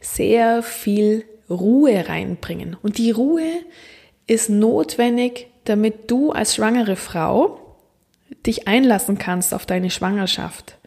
sehr 0.00 0.62
viel 0.62 1.24
Ruhe 1.48 2.08
reinbringen. 2.08 2.76
Und 2.82 2.98
die 2.98 3.10
Ruhe 3.10 3.46
ist 4.26 4.50
notwendig, 4.50 5.48
damit 5.66 6.11
du 6.11 6.33
als 6.33 6.55
schwangere 6.55 6.96
Frau 6.96 7.61
dich 8.46 8.66
einlassen 8.66 9.18
kannst 9.18 9.55
auf 9.55 9.66
deine 9.66 9.90
Schwangerschaft 9.90 10.79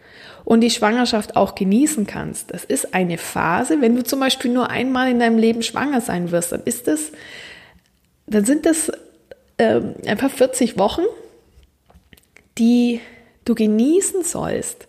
und 0.46 0.62
die 0.62 0.72
Schwangerschaft 0.72 1.36
auch 1.36 1.56
genießen 1.56 2.08
kannst. 2.08 2.52
Das 2.52 2.64
ist 2.64 2.94
eine 2.94 3.18
Phase, 3.18 3.82
wenn 3.82 3.96
du 3.96 4.04
zum 4.04 4.20
Beispiel 4.20 4.52
nur 4.52 4.70
einmal 4.70 5.10
in 5.10 5.20
deinem 5.20 5.38
Leben 5.38 5.62
schwanger 5.62 6.02
sein 6.02 6.32
wirst, 6.32 6.52
dann 6.52 6.64
ist 6.64 6.88
das, 6.88 7.12
dann 8.26 8.46
sind 8.46 8.66
das 8.66 8.92
äh, 9.58 9.82
einfach 10.08 10.32
40 10.32 10.78
Wochen, 10.78 11.04
die 12.58 13.00
du 13.46 13.56
genießen 13.56 14.24
sollst. 14.24 14.88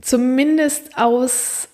Zumindest 0.00 0.96
aus 0.96 1.68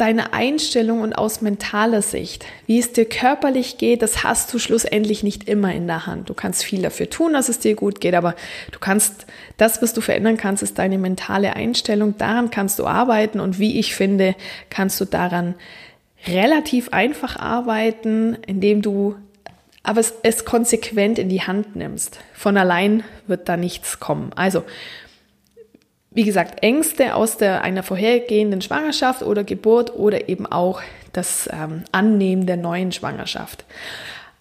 deiner 0.00 0.32
Einstellung 0.32 1.02
und 1.02 1.12
aus 1.12 1.42
mentaler 1.42 2.02
Sicht. 2.02 2.46
Wie 2.66 2.78
es 2.78 2.92
dir 2.92 3.04
körperlich 3.04 3.78
geht, 3.78 4.02
das 4.02 4.24
hast 4.24 4.52
du 4.54 4.58
schlussendlich 4.58 5.22
nicht 5.22 5.48
immer 5.48 5.74
in 5.74 5.86
der 5.86 6.06
Hand. 6.06 6.30
Du 6.30 6.34
kannst 6.34 6.64
viel 6.64 6.82
dafür 6.82 7.10
tun, 7.10 7.34
dass 7.34 7.48
es 7.48 7.58
dir 7.58 7.74
gut 7.74 8.00
geht, 8.00 8.14
aber 8.14 8.34
du 8.72 8.78
kannst, 8.78 9.26
das, 9.58 9.82
was 9.82 9.92
du 9.92 10.00
verändern 10.00 10.36
kannst, 10.36 10.62
ist 10.62 10.78
deine 10.78 10.98
mentale 10.98 11.54
Einstellung. 11.54 12.16
Daran 12.16 12.50
kannst 12.50 12.78
du 12.78 12.86
arbeiten 12.86 13.40
und 13.40 13.58
wie 13.58 13.78
ich 13.78 13.94
finde, 13.94 14.34
kannst 14.70 15.00
du 15.00 15.04
daran 15.04 15.54
relativ 16.26 16.90
einfach 16.92 17.36
arbeiten, 17.36 18.36
indem 18.46 18.82
du 18.82 19.16
aber 19.82 20.00
es, 20.00 20.14
es 20.22 20.44
konsequent 20.44 21.18
in 21.18 21.28
die 21.28 21.42
Hand 21.42 21.76
nimmst. 21.76 22.20
Von 22.34 22.56
allein 22.56 23.02
wird 23.26 23.48
da 23.48 23.56
nichts 23.56 23.98
kommen. 23.98 24.32
Also, 24.34 24.62
wie 26.12 26.24
gesagt, 26.24 26.62
Ängste 26.62 27.14
aus 27.14 27.36
der, 27.36 27.62
einer 27.62 27.82
vorhergehenden 27.82 28.62
Schwangerschaft 28.62 29.22
oder 29.22 29.44
Geburt 29.44 29.94
oder 29.94 30.28
eben 30.28 30.46
auch 30.46 30.80
das 31.12 31.48
ähm, 31.52 31.84
Annehmen 31.92 32.46
der 32.46 32.56
neuen 32.56 32.92
Schwangerschaft. 32.92 33.64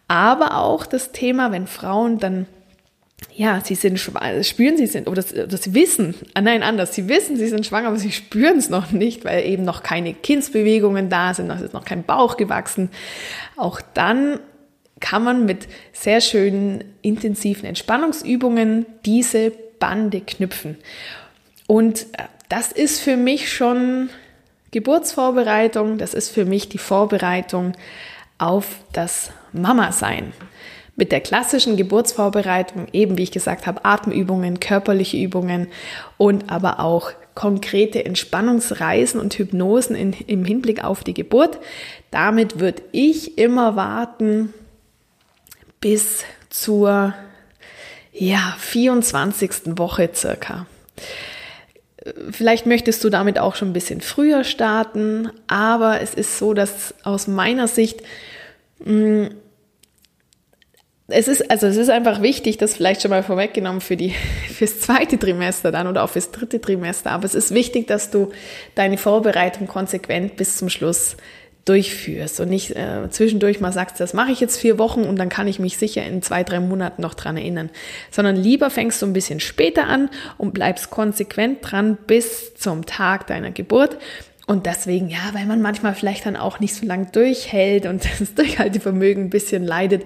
Aber 0.08 0.58
auch 0.58 0.88
das 0.88 1.12
Thema, 1.12 1.52
wenn 1.52 1.68
Frauen 1.68 2.18
dann, 2.18 2.48
ja, 3.36 3.62
sie 3.64 3.76
sind 3.76 4.00
schwanger, 4.00 4.44
spüren 4.44 4.78
sie 4.78 4.88
sind, 4.88 5.08
oder 5.08 5.22
das, 5.22 5.74
wissen, 5.76 6.16
ah, 6.34 6.42
nein, 6.42 6.64
anders, 6.64 6.96
sie 6.96 7.08
wissen, 7.08 7.38
sie 7.38 7.48
sind 7.48 7.68
schwanger, 7.68 7.90
aber 7.90 8.00
sie 8.00 8.12
spüren 8.12 8.58
es 8.58 8.70
noch 8.70 8.92
nicht, 8.92 9.24
weil 9.24 9.46
eben 9.46 9.64
noch 9.64 9.84
keine 9.84 10.16
Kindsbewegungen 10.16 11.10
da 11.10 11.36
sind, 11.36 11.52
es 11.52 11.62
ist 11.62 11.74
noch 11.74 11.86
kein 11.86 12.04
Bauch 12.04 12.38
gewachsen. 12.38 12.90
Auch 13.56 13.80
dann 13.94 14.40
kann 15.00 15.24
man 15.24 15.46
mit 15.46 15.68
sehr 15.94 16.22
schönen 16.22 16.84
intensiven 17.04 17.66
Entspannungsübungen 17.66 18.88
diese 19.06 19.52
Bande 19.80 20.22
knüpfen. 20.22 20.78
Und 21.70 22.08
äh, 22.14 22.24
das 22.50 22.72
ist 22.72 23.00
für 23.00 23.16
mich 23.16 23.54
schon 23.54 24.10
Geburtsvorbereitung, 24.72 26.00
das 26.00 26.16
ist 26.16 26.30
für 26.30 26.44
mich 26.44 26.68
die 26.68 26.80
Vorbereitung 26.80 27.74
auf 28.40 28.66
das 28.92 29.30
Mama-Sein. 29.54 30.34
Mit 30.96 31.12
der 31.12 31.22
klassischen 31.22 31.78
Geburtsvorbereitung, 31.78 32.88
eben 32.92 33.20
wie 33.20 33.24
ich 33.24 33.32
gesagt 33.32 33.68
habe, 33.68 33.86
Atemübungen, 33.86 34.60
körperliche 34.60 35.18
Übungen 35.18 35.68
und 36.18 36.52
aber 36.52 36.80
auch 36.80 37.12
konkrete 37.36 38.04
Entspannungsreisen 38.04 39.22
und 39.22 39.36
Hypnosen 39.36 39.96
in, 39.96 40.14
im 40.26 40.46
Hinblick 40.46 40.84
auf 40.84 41.04
die 41.04 41.14
Geburt. 41.14 41.60
Damit 42.10 42.60
würde 42.60 42.82
ich 42.92 43.38
immer 43.38 43.76
warten, 43.76 44.56
bis 45.80 46.24
zur 46.50 47.14
ja, 48.12 48.56
24. 48.58 49.78
Woche 49.78 50.10
circa. 50.16 50.66
Vielleicht 52.32 52.66
möchtest 52.66 53.04
du 53.04 53.10
damit 53.10 53.40
auch 53.40 53.56
schon 53.56 53.70
ein 53.70 53.74
bisschen 53.74 54.02
früher 54.02 54.44
starten, 54.44 55.30
aber 55.48 56.02
es 56.02 56.14
ist 56.14 56.38
so, 56.38 56.54
dass 56.54 56.94
aus 57.04 57.28
meiner 57.28 57.68
Sicht 57.68 58.02
mm, 58.84 59.28
es 61.12 61.28
ist, 61.28 61.50
also 61.50 61.68
es 61.68 61.78
ist 61.78 61.90
einfach 61.90 62.22
wichtig, 62.22 62.58
das 62.58 62.76
vielleicht 62.76 63.02
schon 63.02 63.10
mal 63.10 63.24
vorweggenommen 63.24 63.82
für 63.82 63.98
die, 63.98 64.14
fürs 64.54 64.80
zweite 64.80 65.18
Trimester 65.18 65.72
dann 65.72 65.88
oder 65.88 66.04
auch 66.04 66.10
fürs 66.10 66.32
dritte 66.32 66.62
Trimester. 66.62 67.12
Aber 67.12 67.26
es 67.26 67.36
ist 67.36 67.54
wichtig, 67.54 67.88
dass 67.88 68.12
du 68.12 68.32
deine 68.76 68.98
Vorbereitung 68.98 69.68
konsequent 69.68 70.36
bis 70.36 70.58
zum 70.58 70.70
Schluss 70.70 71.18
durchführst 71.70 72.40
und 72.40 72.50
nicht 72.50 72.76
äh, 72.76 73.08
zwischendurch 73.12 73.60
mal 73.60 73.72
sagst, 73.72 74.00
das 74.00 74.14
mache 74.14 74.32
ich 74.32 74.40
jetzt 74.40 74.58
vier 74.58 74.80
Wochen 74.80 75.04
und 75.04 75.18
dann 75.20 75.30
kann 75.30 75.48
ich 75.48 75.60
mich 75.60 75.78
sicher 75.78 76.04
in 76.04 76.24
zwei, 76.24 76.44
drei 76.44 76.60
Monaten 76.60 77.04
noch 77.04 77.14
dran 77.14 77.38
erinnern, 77.38 77.70
sondern 78.10 78.36
lieber 78.36 78.72
fängst 78.72 79.02
du 79.02 79.06
ein 79.06 79.14
bisschen 79.14 79.40
später 79.40 79.86
an 79.86 80.10
und 80.40 80.54
bleibst 80.54 80.90
konsequent 80.90 81.60
dran 81.62 81.98
bis 82.08 82.56
zum 82.56 82.88
Tag 82.88 83.28
deiner 83.28 83.52
Geburt. 83.52 83.98
Und 84.48 84.66
deswegen, 84.66 85.10
ja, 85.10 85.20
weil 85.34 85.46
man 85.46 85.62
manchmal 85.62 85.94
vielleicht 85.94 86.26
dann 86.26 86.36
auch 86.36 86.60
nicht 86.60 86.74
so 86.74 86.88
lang 86.88 87.12
durchhält 87.12 87.86
und 87.86 88.04
das 88.20 88.34
Durchhaltevermögen 88.34 89.26
ein 89.26 89.30
bisschen 89.30 89.64
leidet, 89.64 90.06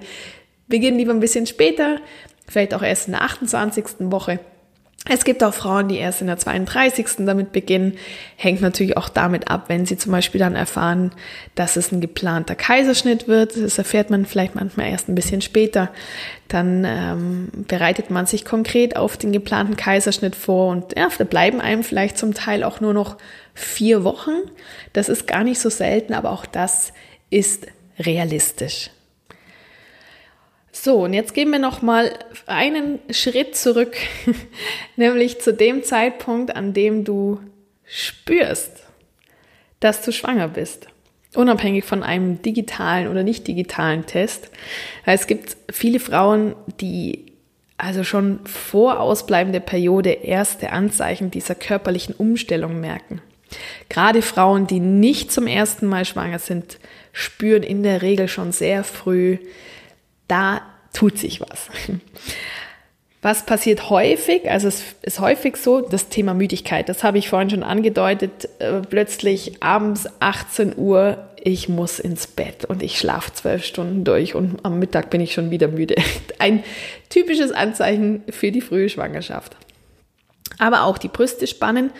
beginn 0.68 0.98
lieber 0.98 1.12
ein 1.12 1.20
bisschen 1.20 1.46
später, 1.46 1.98
vielleicht 2.46 2.74
auch 2.74 2.82
erst 2.82 3.06
in 3.06 3.12
der 3.12 3.22
28. 3.22 3.84
Woche 4.10 4.38
es 5.06 5.24
gibt 5.24 5.44
auch 5.44 5.52
Frauen, 5.52 5.88
die 5.88 5.98
erst 5.98 6.22
in 6.22 6.28
der 6.28 6.38
32. 6.38 7.26
damit 7.26 7.52
beginnen. 7.52 7.98
Hängt 8.36 8.62
natürlich 8.62 8.96
auch 8.96 9.10
damit 9.10 9.48
ab, 9.50 9.64
wenn 9.68 9.84
sie 9.84 9.98
zum 9.98 10.12
Beispiel 10.12 10.38
dann 10.38 10.56
erfahren, 10.56 11.12
dass 11.54 11.76
es 11.76 11.92
ein 11.92 12.00
geplanter 12.00 12.54
Kaiserschnitt 12.54 13.28
wird. 13.28 13.54
Das 13.54 13.76
erfährt 13.76 14.08
man 14.08 14.24
vielleicht 14.24 14.54
manchmal 14.54 14.88
erst 14.88 15.10
ein 15.10 15.14
bisschen 15.14 15.42
später. 15.42 15.90
Dann 16.48 16.86
ähm, 16.86 17.48
bereitet 17.68 18.10
man 18.10 18.24
sich 18.24 18.46
konkret 18.46 18.96
auf 18.96 19.18
den 19.18 19.32
geplanten 19.32 19.76
Kaiserschnitt 19.76 20.34
vor 20.36 20.70
und 20.70 20.96
ja, 20.96 21.08
da 21.18 21.24
bleiben 21.24 21.60
einem 21.60 21.84
vielleicht 21.84 22.16
zum 22.16 22.32
Teil 22.32 22.64
auch 22.64 22.80
nur 22.80 22.94
noch 22.94 23.18
vier 23.52 24.04
Wochen. 24.04 24.32
Das 24.94 25.10
ist 25.10 25.26
gar 25.26 25.44
nicht 25.44 25.60
so 25.60 25.68
selten, 25.68 26.14
aber 26.14 26.30
auch 26.30 26.46
das 26.46 26.94
ist 27.28 27.66
realistisch. 27.98 28.88
So, 30.84 31.04
und 31.04 31.14
jetzt 31.14 31.32
gehen 31.32 31.50
wir 31.50 31.58
noch 31.58 31.80
mal 31.80 32.12
einen 32.44 32.98
Schritt 33.08 33.56
zurück, 33.56 33.96
nämlich 34.96 35.40
zu 35.40 35.54
dem 35.54 35.82
Zeitpunkt, 35.82 36.54
an 36.54 36.74
dem 36.74 37.04
du 37.04 37.40
spürst, 37.86 38.82
dass 39.80 40.02
du 40.02 40.12
schwanger 40.12 40.48
bist. 40.48 40.88
Unabhängig 41.34 41.86
von 41.86 42.02
einem 42.02 42.42
digitalen 42.42 43.08
oder 43.08 43.22
nicht 43.22 43.48
digitalen 43.48 44.04
Test. 44.04 44.50
Es 45.06 45.26
gibt 45.26 45.56
viele 45.72 46.00
Frauen, 46.00 46.54
die 46.82 47.32
also 47.78 48.04
schon 48.04 48.40
vor 48.44 49.00
Ausbleiben 49.00 49.54
der 49.54 49.60
Periode 49.60 50.10
erste 50.10 50.70
Anzeichen 50.70 51.30
dieser 51.30 51.54
körperlichen 51.54 52.14
Umstellung 52.14 52.78
merken. 52.78 53.22
Gerade 53.88 54.20
Frauen, 54.20 54.66
die 54.66 54.80
nicht 54.80 55.32
zum 55.32 55.46
ersten 55.46 55.86
Mal 55.86 56.04
schwanger 56.04 56.40
sind, 56.40 56.78
spüren 57.14 57.62
in 57.62 57.82
der 57.82 58.02
Regel 58.02 58.28
schon 58.28 58.52
sehr 58.52 58.84
früh, 58.84 59.38
da 60.28 60.60
tut 60.94 61.18
sich 61.18 61.40
was. 61.40 61.68
Was 63.20 63.46
passiert 63.46 63.88
häufig? 63.88 64.50
Also 64.50 64.68
es 64.68 64.84
ist 65.00 65.18
häufig 65.18 65.56
so, 65.56 65.80
das 65.80 66.08
Thema 66.08 66.34
Müdigkeit, 66.34 66.90
das 66.90 67.02
habe 67.02 67.16
ich 67.16 67.30
vorhin 67.30 67.48
schon 67.48 67.62
angedeutet, 67.62 68.50
äh, 68.58 68.80
plötzlich 68.82 69.62
abends 69.62 70.06
18 70.20 70.76
Uhr, 70.76 71.26
ich 71.42 71.70
muss 71.70 71.98
ins 71.98 72.26
Bett 72.26 72.66
und 72.66 72.82
ich 72.82 72.98
schlafe 72.98 73.32
zwölf 73.32 73.64
Stunden 73.64 74.04
durch 74.04 74.34
und 74.34 74.62
am 74.62 74.78
Mittag 74.78 75.08
bin 75.08 75.22
ich 75.22 75.32
schon 75.32 75.50
wieder 75.50 75.68
müde. 75.68 75.94
Ein 76.38 76.62
typisches 77.08 77.50
Anzeichen 77.50 78.22
für 78.28 78.52
die 78.52 78.60
frühe 78.60 78.90
Schwangerschaft. 78.90 79.56
Aber 80.58 80.82
auch 80.82 80.98
die 80.98 81.08
Brüste 81.08 81.46
spannen 81.46 81.92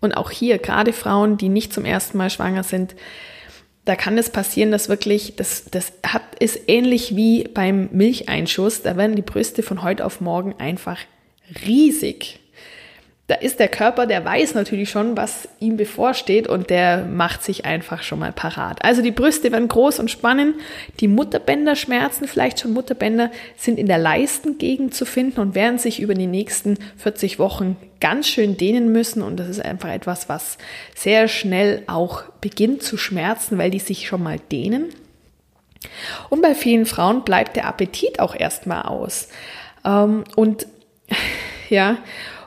und 0.00 0.16
auch 0.16 0.32
hier 0.32 0.58
gerade 0.58 0.92
Frauen, 0.92 1.36
die 1.36 1.48
nicht 1.48 1.72
zum 1.72 1.84
ersten 1.84 2.18
Mal 2.18 2.28
schwanger 2.28 2.64
sind, 2.64 2.96
da 3.84 3.96
kann 3.96 4.16
es 4.16 4.30
passieren, 4.30 4.70
dass 4.70 4.88
wirklich, 4.88 5.34
das, 5.36 5.64
das 5.70 5.92
hat, 6.06 6.22
ist 6.38 6.60
ähnlich 6.68 7.16
wie 7.16 7.44
beim 7.44 7.88
Milcheinschuss, 7.92 8.82
da 8.82 8.96
werden 8.96 9.16
die 9.16 9.22
Brüste 9.22 9.62
von 9.62 9.82
heute 9.82 10.04
auf 10.04 10.20
morgen 10.20 10.54
einfach 10.58 10.98
riesig 11.66 12.38
da 13.32 13.38
ist 13.38 13.60
der 13.60 13.68
Körper, 13.68 14.06
der 14.06 14.26
weiß 14.26 14.52
natürlich 14.52 14.90
schon, 14.90 15.16
was 15.16 15.48
ihm 15.58 15.78
bevorsteht 15.78 16.46
und 16.46 16.68
der 16.68 16.98
macht 16.98 17.42
sich 17.42 17.64
einfach 17.64 18.02
schon 18.02 18.18
mal 18.18 18.30
parat. 18.30 18.84
Also 18.84 19.00
die 19.00 19.10
Brüste 19.10 19.50
werden 19.50 19.68
groß 19.68 20.00
und 20.00 20.10
spannen, 20.10 20.56
die 21.00 21.08
Mutterbänder 21.08 21.74
schmerzen, 21.74 22.28
vielleicht 22.28 22.60
schon 22.60 22.74
Mutterbänder 22.74 23.30
sind 23.56 23.78
in 23.78 23.86
der 23.86 23.96
Leistengegend 23.96 24.92
zu 24.92 25.06
finden 25.06 25.40
und 25.40 25.54
werden 25.54 25.78
sich 25.78 26.02
über 26.02 26.12
die 26.12 26.26
nächsten 26.26 26.76
40 26.98 27.38
Wochen 27.38 27.78
ganz 28.00 28.28
schön 28.28 28.58
dehnen 28.58 28.92
müssen 28.92 29.22
und 29.22 29.38
das 29.38 29.48
ist 29.48 29.64
einfach 29.64 29.88
etwas, 29.88 30.28
was 30.28 30.58
sehr 30.94 31.26
schnell 31.26 31.84
auch 31.86 32.24
beginnt 32.42 32.82
zu 32.82 32.98
schmerzen, 32.98 33.56
weil 33.56 33.70
die 33.70 33.78
sich 33.78 34.06
schon 34.06 34.22
mal 34.22 34.40
dehnen. 34.50 34.90
Und 36.28 36.42
bei 36.42 36.54
vielen 36.54 36.84
Frauen 36.84 37.24
bleibt 37.24 37.56
der 37.56 37.66
Appetit 37.66 38.20
auch 38.20 38.34
erstmal 38.34 38.82
aus. 38.82 39.28
Ähm, 39.86 40.24
und 40.36 40.66
ja, 41.70 41.96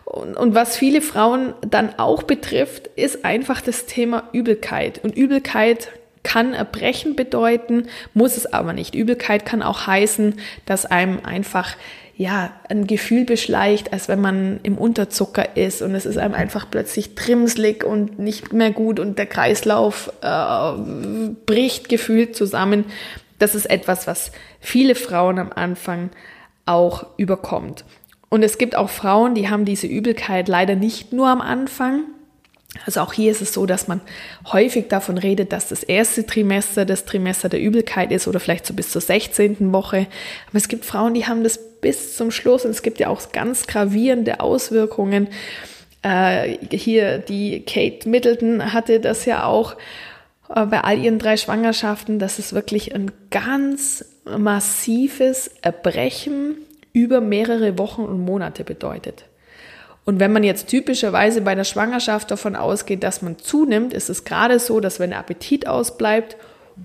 und, 0.06 0.38
und 0.38 0.53
was 0.56 0.78
viele 0.78 1.01
Frauen 1.01 1.53
dann 1.68 1.97
auch 1.97 2.24
betrifft, 2.24 2.88
ist 2.95 3.26
einfach 3.26 3.60
das 3.60 3.88
Thema 3.88 4.30
Übelkeit. 4.32 5.03
Und 5.03 5.18
Übelkeit 5.18 5.89
kann 6.24 6.53
Erbrechen 6.53 7.16
bedeuten, 7.16 7.88
muss 8.14 8.38
es 8.38 8.51
aber 8.51 8.74
nicht. 8.74 8.95
Übelkeit 8.95 9.45
kann 9.45 9.62
auch 9.62 9.88
heißen, 9.88 10.36
dass 10.66 10.86
einem 10.86 11.20
einfach 11.24 11.76
ja, 12.18 12.53
ein 12.70 12.88
Gefühl 12.88 13.26
beschleicht, 13.26 13.91
als 13.91 14.08
wenn 14.08 14.22
man 14.22 14.60
im 14.64 14.78
Unterzucker 14.78 15.58
ist 15.58 15.82
und 15.82 15.93
es 15.95 16.06
ist 16.06 16.18
einem 16.18 16.34
einfach 16.34 16.66
plötzlich 16.72 17.14
trimslig 17.16 17.84
und 17.84 18.20
nicht 18.20 18.53
mehr 18.53 18.72
gut 18.72 19.01
und 19.01 19.20
der 19.20 19.26
Kreislauf 19.26 20.14
äh, 20.22 20.72
bricht 21.45 21.89
gefühlt 21.89 22.36
zusammen. 22.36 22.86
Das 23.38 23.53
ist 23.53 23.66
etwas, 23.66 24.08
was 24.08 24.32
viele 24.62 24.95
Frauen 24.95 25.39
am 25.39 25.51
Anfang 25.53 26.10
auch 26.66 27.06
überkommt. 27.18 27.84
Und 28.30 28.43
es 28.43 28.57
gibt 28.57 28.76
auch 28.76 28.89
Frauen, 28.89 29.36
die 29.36 29.49
haben 29.49 29.65
diese 29.65 29.88
Übelkeit 29.88 30.47
leider 30.47 30.76
nicht 30.76 31.13
nur 31.13 31.28
am 31.28 31.41
Anfang. 31.41 32.03
Also 32.86 33.01
auch 33.01 33.13
hier 33.13 33.32
ist 33.32 33.41
es 33.41 33.53
so, 33.53 33.65
dass 33.65 33.88
man 33.88 34.01
häufig 34.51 34.89
davon 34.89 35.17
redet, 35.17 35.53
dass 35.53 35.69
das 35.69 35.84
erste 35.84 36.26
Trimester 36.26 36.84
das 36.86 37.05
Trimester 37.05 37.47
der 37.47 37.61
Übelkeit 37.61 38.11
ist 38.11 38.28
oder 38.28 38.39
vielleicht 38.39 38.65
so 38.65 38.73
bis 38.73 38.91
zur 38.91 39.01
16. 39.01 39.71
Woche. 39.71 40.07
Aber 40.49 40.57
es 40.57 40.67
gibt 40.67 40.84
Frauen, 40.84 41.13
die 41.13 41.26
haben 41.26 41.43
das 41.43 41.59
bis 41.80 42.17
zum 42.17 42.32
Schluss 42.32 42.65
und 42.65 42.71
es 42.71 42.82
gibt 42.82 42.99
ja 42.99 43.07
auch 43.07 43.32
ganz 43.32 43.67
gravierende 43.67 44.41
Auswirkungen. 44.41 45.30
Äh, 46.01 46.57
hier 46.76 47.19
die 47.19 47.61
Kate 47.61 48.09
Middleton 48.09 48.73
hatte 48.73 48.99
das 48.99 49.26
ja 49.26 49.45
auch 49.45 49.76
äh, 50.53 50.65
bei 50.65 50.82
all 50.82 50.99
ihren 50.99 51.19
drei 51.19 51.38
Schwangerschaften, 51.38 52.19
dass 52.19 52.39
es 52.39 52.53
wirklich 52.53 52.93
ein 52.93 53.11
ganz 53.30 54.03
massives 54.26 55.49
Erbrechen 55.61 56.57
über 56.95 57.19
mehrere 57.19 57.77
Wochen 57.77 58.03
und 58.03 58.21
Monate 58.21 58.63
bedeutet. 58.63 59.25
Und 60.05 60.21
wenn 60.21 60.31
man 60.31 60.45
jetzt 60.45 60.67
typischerweise 60.67 61.41
bei 61.41 61.53
der 61.53 61.65
Schwangerschaft 61.65 62.31
davon 62.31 62.55
ausgeht, 62.55 63.03
dass 63.03 63.21
man 63.21 63.37
zunimmt, 63.37 63.93
ist 63.93 64.09
es 64.09 64.23
gerade 64.23 64.59
so, 64.59 64.79
dass 64.79 64.97
wenn 64.99 65.09
der 65.09 65.19
Appetit 65.19 65.67
ausbleibt 65.67 66.37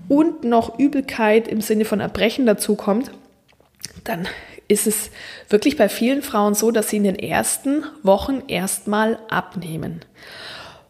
und 0.09 0.43
noch 0.43 0.77
Übelkeit 0.77 1.47
im 1.47 1.61
Sinne 1.61 1.85
von 1.85 2.01
Erbrechen 2.01 2.45
dazukommt, 2.45 3.11
dann 4.03 4.27
ist 4.67 4.85
es 4.85 5.11
wirklich 5.49 5.77
bei 5.77 5.87
vielen 5.87 6.23
Frauen 6.23 6.55
so, 6.55 6.71
dass 6.71 6.89
sie 6.89 6.97
in 6.97 7.05
den 7.05 7.17
ersten 7.17 7.85
Wochen 8.03 8.43
erstmal 8.47 9.17
abnehmen. 9.29 10.01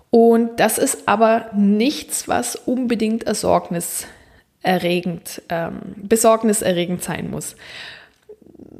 Und 0.09 0.59
das 0.59 0.80
ist 0.80 1.07
aber 1.07 1.51
nichts, 1.53 2.28
was 2.28 2.55
unbedingt 2.55 3.24
ersorgniserregend, 3.24 5.43
ähm, 5.49 5.80
besorgniserregend 5.97 7.03
sein 7.03 7.30
muss 7.30 7.55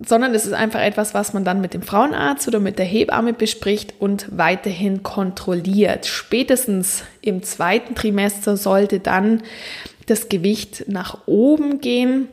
sondern 0.06 0.34
es 0.34 0.46
ist 0.46 0.54
einfach 0.54 0.82
etwas, 0.82 1.14
was 1.14 1.34
man 1.34 1.44
dann 1.44 1.62
mit 1.62 1.74
dem 1.74 1.82
Frauenarzt 1.82 2.48
oder 2.48 2.60
mit 2.60 2.80
der 2.80 2.86
Hebamme 2.86 3.34
bespricht 3.34 3.94
und 4.00 4.28
weiterhin 4.32 5.04
kontrolliert. 5.04 6.06
Spätestens 6.06 7.04
im 7.22 7.44
zweiten 7.44 7.96
Trimester 7.96 8.58
sollte 8.58 9.00
dann 9.00 9.44
das 10.08 10.30
Gewicht 10.30 10.86
nach 10.88 11.28
oben 11.28 11.80
gehen. 11.82 12.28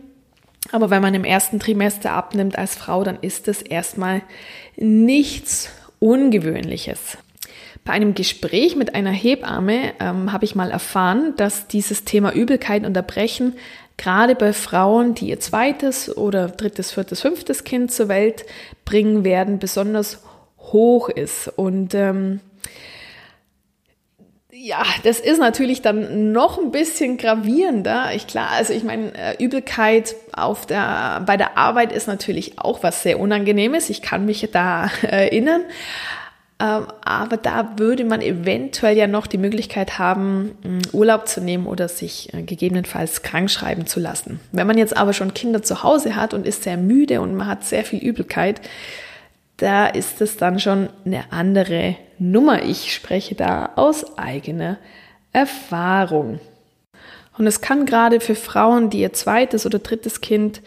Aber 0.72 0.90
wenn 0.90 1.02
man 1.02 1.14
im 1.14 1.24
ersten 1.24 1.60
Trimester 1.60 2.12
abnimmt 2.12 2.58
als 2.58 2.74
Frau, 2.74 3.04
dann 3.04 3.18
ist 3.20 3.48
das 3.48 3.62
erstmal 3.62 4.22
nichts 4.76 5.70
Ungewöhnliches. 5.98 7.18
Bei 7.84 7.94
einem 7.94 8.14
Gespräch 8.14 8.76
mit 8.76 8.94
einer 8.94 9.10
Hebamme 9.12 9.94
ähm, 9.98 10.30
habe 10.32 10.44
ich 10.44 10.54
mal 10.54 10.70
erfahren, 10.70 11.32
dass 11.36 11.68
dieses 11.68 12.04
Thema 12.04 12.34
Übelkeit 12.34 12.84
und 12.84 12.94
Erbrechen 12.94 13.54
gerade 13.98 14.34
bei 14.34 14.54
Frauen, 14.54 15.14
die 15.14 15.28
ihr 15.28 15.40
zweites 15.40 16.16
oder 16.16 16.48
drittes, 16.48 16.92
viertes, 16.92 17.20
fünftes 17.20 17.64
Kind 17.64 17.92
zur 17.92 18.08
Welt 18.08 18.46
bringen 18.86 19.24
werden, 19.24 19.58
besonders 19.58 20.22
hoch 20.58 21.10
ist. 21.10 21.48
Und 21.48 21.94
ähm, 21.94 22.40
ja, 24.50 24.82
das 25.04 25.20
ist 25.20 25.38
natürlich 25.38 25.82
dann 25.82 26.32
noch 26.32 26.58
ein 26.58 26.70
bisschen 26.70 27.16
gravierender. 27.16 28.14
Ich 28.14 28.26
klar, 28.26 28.48
also 28.50 28.72
ich 28.72 28.82
meine, 28.82 29.12
äh, 29.14 29.42
Übelkeit 29.42 30.16
auf 30.32 30.66
der, 30.66 31.22
bei 31.26 31.36
der 31.36 31.56
Arbeit 31.56 31.92
ist 31.92 32.06
natürlich 32.08 32.58
auch 32.58 32.82
was 32.82 33.02
sehr 33.02 33.20
Unangenehmes. 33.20 33.90
Ich 33.90 34.02
kann 34.02 34.24
mich 34.24 34.48
da 34.52 34.90
erinnern. 35.02 35.62
Ähm, 36.60 36.86
aber 37.04 37.36
da 37.36 37.78
würde 37.78 38.04
man 38.04 38.20
eventuell 38.20 38.96
ja 38.96 39.06
noch 39.06 39.28
die 39.28 39.38
Möglichkeit 39.38 39.98
haben, 39.98 40.56
Urlaub 40.92 41.28
zu 41.28 41.40
nehmen 41.40 41.66
oder 41.66 41.88
sich 41.88 42.34
äh, 42.34 42.42
gegebenenfalls 42.42 43.22
krank 43.22 43.48
schreiben 43.50 43.86
zu 43.86 44.00
lassen. 44.00 44.40
Wenn 44.50 44.66
man 44.66 44.76
jetzt 44.76 44.96
aber 44.96 45.12
schon 45.12 45.34
Kinder 45.34 45.62
zu 45.62 45.84
Hause 45.84 46.16
hat 46.16 46.34
und 46.34 46.46
ist 46.46 46.64
sehr 46.64 46.76
müde 46.76 47.20
und 47.20 47.36
man 47.36 47.46
hat 47.46 47.64
sehr 47.64 47.84
viel 47.84 48.00
Übelkeit, 48.00 48.60
da 49.58 49.86
ist 49.86 50.20
es 50.20 50.36
dann 50.36 50.58
schon 50.58 50.88
eine 51.04 51.32
andere 51.32 51.96
Nummer. 52.18 52.64
Ich 52.64 52.92
spreche 52.92 53.36
da 53.36 53.70
aus 53.76 54.18
eigener 54.18 54.78
Erfahrung. 55.32 56.40
Und 57.36 57.46
es 57.46 57.60
kann 57.60 57.86
gerade 57.86 58.18
für 58.18 58.34
Frauen, 58.34 58.90
die 58.90 59.00
ihr 59.00 59.12
zweites 59.12 59.64
oder 59.64 59.78
drittes 59.78 60.20
Kind 60.20 60.60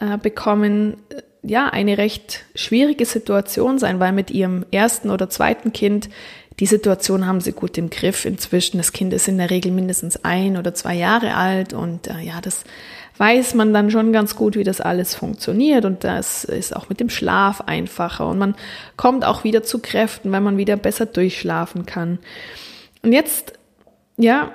äh, 0.00 0.16
bekommen, 0.16 0.96
ja 1.44 1.68
eine 1.68 1.98
recht 1.98 2.44
schwierige 2.54 3.06
Situation 3.06 3.78
sein, 3.78 4.00
weil 4.00 4.12
mit 4.12 4.30
ihrem 4.30 4.64
ersten 4.70 5.10
oder 5.10 5.28
zweiten 5.30 5.72
Kind 5.72 6.08
die 6.60 6.66
Situation 6.66 7.26
haben 7.26 7.40
sie 7.40 7.52
gut 7.52 7.76
im 7.78 7.90
Griff 7.90 8.24
inzwischen. 8.24 8.78
Das 8.78 8.92
Kind 8.92 9.12
ist 9.12 9.26
in 9.26 9.38
der 9.38 9.50
Regel 9.50 9.72
mindestens 9.72 10.24
ein 10.24 10.56
oder 10.56 10.72
zwei 10.72 10.94
Jahre 10.94 11.34
alt 11.34 11.72
und 11.72 12.06
äh, 12.06 12.20
ja, 12.20 12.40
das 12.40 12.64
weiß 13.16 13.54
man 13.54 13.72
dann 13.72 13.90
schon 13.90 14.12
ganz 14.12 14.36
gut, 14.36 14.56
wie 14.56 14.64
das 14.64 14.80
alles 14.80 15.14
funktioniert 15.14 15.84
und 15.84 16.04
das 16.04 16.44
ist 16.44 16.74
auch 16.74 16.88
mit 16.88 17.00
dem 17.00 17.10
Schlaf 17.10 17.60
einfacher 17.62 18.28
und 18.28 18.38
man 18.38 18.54
kommt 18.96 19.24
auch 19.24 19.44
wieder 19.44 19.62
zu 19.62 19.80
Kräften, 19.80 20.32
weil 20.32 20.40
man 20.40 20.56
wieder 20.56 20.76
besser 20.76 21.06
durchschlafen 21.06 21.86
kann. 21.86 22.18
Und 23.02 23.12
jetzt, 23.12 23.52
ja, 24.16 24.52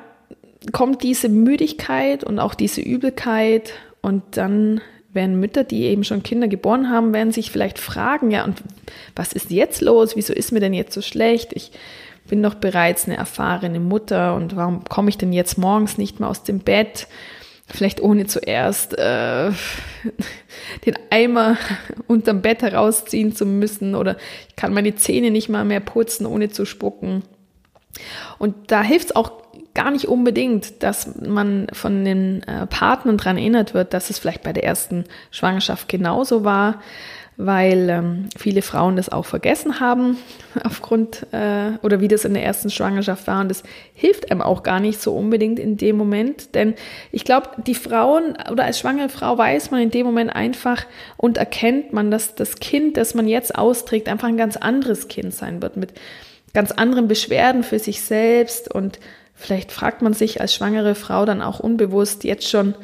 kommt 0.72 1.04
diese 1.04 1.30
Müdigkeit 1.30 2.24
und 2.24 2.40
auch 2.40 2.54
diese 2.54 2.82
Übelkeit 2.82 3.74
und 4.02 4.24
dann 4.32 4.82
werden 5.14 5.39
Mütter, 5.39 5.64
die 5.64 5.84
eben 5.84 6.03
schon 6.03 6.24
Kinder 6.24 6.47
geboren 6.47 6.89
haben, 6.89 7.14
werden 7.14 7.32
sich 7.32 7.51
vielleicht 7.51 7.80
fragen, 7.80 8.32
ja, 8.32 8.43
und 8.43 8.62
was 9.16 9.34
ist 9.34 9.49
jetzt 9.49 9.82
los? 9.82 10.16
Wieso 10.16 10.34
ist 10.34 10.51
mir 10.51 10.60
denn 10.60 10.74
jetzt 10.74 10.93
so 10.93 11.01
schlecht? 11.01 11.53
Ich 11.53 11.72
bin 12.28 12.43
doch 12.43 12.55
bereits 12.55 13.05
eine 13.05 13.18
erfahrene 13.18 13.80
Mutter 13.80 14.36
und 14.36 14.55
warum 14.55 14.84
komme 14.84 15.10
ich 15.10 15.18
denn 15.18 15.34
jetzt 15.34 15.57
morgens 15.57 15.97
nicht 15.97 16.20
mehr 16.20 16.30
aus 16.30 16.43
dem 16.43 16.60
Bett? 16.60 17.07
Vielleicht 17.68 18.01
ohne 18.01 18.26
zuerst 18.26 18.97
äh, 18.97 19.51
den 20.86 20.97
Eimer 21.10 21.57
unterm 22.07 22.41
Bett 22.41 22.62
herausziehen 22.62 23.36
zu 23.36 23.45
müssen 23.45 23.95
oder 23.95 24.18
ich 24.47 24.55
kann 24.55 24.74
meine 24.74 24.95
Zähne 24.95 25.32
nicht 25.32 25.49
mal 25.49 25.66
mehr 25.66 25.80
putzen, 25.80 26.26
ohne 26.26 26.49
zu 26.49 26.66
spucken. 26.66 27.24
Und 28.38 28.72
da 28.72 28.84
hilft 28.84 29.07
es 29.07 29.16
auch 29.16 29.32
gar 29.80 29.91
nicht 29.91 30.09
unbedingt, 30.09 30.84
dass 30.84 31.15
man 31.21 31.67
von 31.71 32.03
den 32.03 32.43
äh, 32.43 32.67
Partnern 32.67 33.15
daran 33.15 33.38
erinnert 33.38 33.73
wird, 33.73 33.93
dass 33.93 34.09
es 34.09 34.19
vielleicht 34.19 34.43
bei 34.43 34.51
der 34.51 34.65
ersten 34.65 35.05
Schwangerschaft 35.32 35.88
genauso 35.88 36.43
war, 36.43 36.82
weil 37.38 37.89
ähm, 37.89 38.27
viele 38.38 38.61
Frauen 38.61 38.97
das 38.97 39.07
auch 39.07 39.25
vergessen 39.25 39.80
haben 39.80 40.17
aufgrund 40.65 41.25
äh, 41.32 41.77
oder 41.82 42.01
wie 42.01 42.09
das 42.09 42.25
in 42.25 42.34
der 42.34 42.43
ersten 42.43 42.69
Schwangerschaft 42.69 43.25
war. 43.27 43.39
Und 43.39 43.47
das 43.47 43.63
hilft 43.93 44.30
einem 44.30 44.41
auch 44.41 44.63
gar 44.63 44.82
nicht 44.82 45.01
so 45.01 45.15
unbedingt 45.15 45.59
in 45.59 45.77
dem 45.77 45.95
Moment, 45.95 46.55
denn 46.55 46.73
ich 47.13 47.23
glaube, 47.23 47.47
die 47.65 47.75
Frauen 47.75 48.38
oder 48.51 48.65
als 48.65 48.80
schwangere 48.80 49.07
Frau 49.07 49.38
weiß 49.38 49.71
man 49.71 49.80
in 49.80 49.91
dem 49.91 50.05
Moment 50.05 50.36
einfach 50.36 50.86
und 51.15 51.38
erkennt 51.38 51.93
man, 51.93 52.11
dass 52.11 52.36
das 52.36 52.57
Kind, 52.57 52.97
das 52.97 53.13
man 53.13 53.30
jetzt 53.30 53.55
austrägt, 53.55 54.09
einfach 54.09 54.27
ein 54.27 54.36
ganz 54.36 54.57
anderes 54.57 55.07
Kind 55.07 55.34
sein 55.34 55.61
wird 55.61 55.77
mit 55.77 55.93
ganz 56.53 56.71
anderen 56.71 57.07
Beschwerden 57.07 57.63
für 57.63 57.80
sich 57.80 58.01
selbst 58.01 58.69
und 58.73 58.99
Vielleicht 59.40 59.72
fragt 59.72 60.02
man 60.02 60.14
sich 60.14 60.42
als 60.42 60.54
schwangere 60.54 60.96
Frau 60.96 61.26
dann 61.26 61.42
auch 61.42 61.62
unbewusst 61.62 62.26
jetzt 62.26 62.50
schon, 62.50 62.76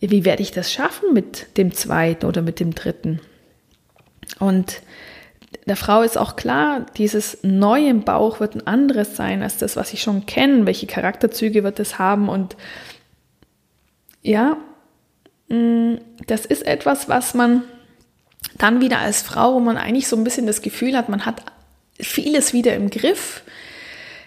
wie 0.00 0.24
werde 0.24 0.42
ich 0.42 0.50
das 0.50 0.72
schaffen 0.72 1.14
mit 1.14 1.56
dem 1.56 1.72
zweiten 1.72 2.26
oder 2.26 2.42
mit 2.42 2.58
dem 2.58 2.74
dritten? 2.74 3.20
Und 4.40 4.82
der 5.66 5.76
Frau 5.76 6.02
ist 6.02 6.18
auch 6.18 6.34
klar, 6.34 6.84
dieses 6.96 7.38
Neue 7.42 7.90
im 7.90 8.02
Bauch 8.02 8.40
wird 8.40 8.56
ein 8.56 8.66
anderes 8.66 9.14
sein 9.14 9.40
als 9.42 9.56
das, 9.58 9.76
was 9.76 9.92
ich 9.92 10.02
schon 10.02 10.26
kenne. 10.26 10.66
Welche 10.66 10.88
Charakterzüge 10.88 11.62
wird 11.62 11.78
es 11.78 11.96
haben? 11.96 12.28
Und 12.28 12.56
ja, 14.20 14.56
mm, 15.48 15.94
das 16.26 16.44
ist 16.44 16.66
etwas, 16.66 17.08
was 17.08 17.34
man 17.34 17.62
dann 18.58 18.80
wieder 18.80 18.98
als 18.98 19.22
Frau, 19.22 19.54
wo 19.54 19.60
man 19.60 19.76
eigentlich 19.76 20.08
so 20.08 20.16
ein 20.16 20.24
bisschen 20.24 20.46
das 20.46 20.60
Gefühl 20.60 20.96
hat, 20.96 21.08
man 21.08 21.24
hat 21.24 21.42
vieles 22.00 22.52
wieder 22.52 22.74
im 22.74 22.90
Griff, 22.90 23.44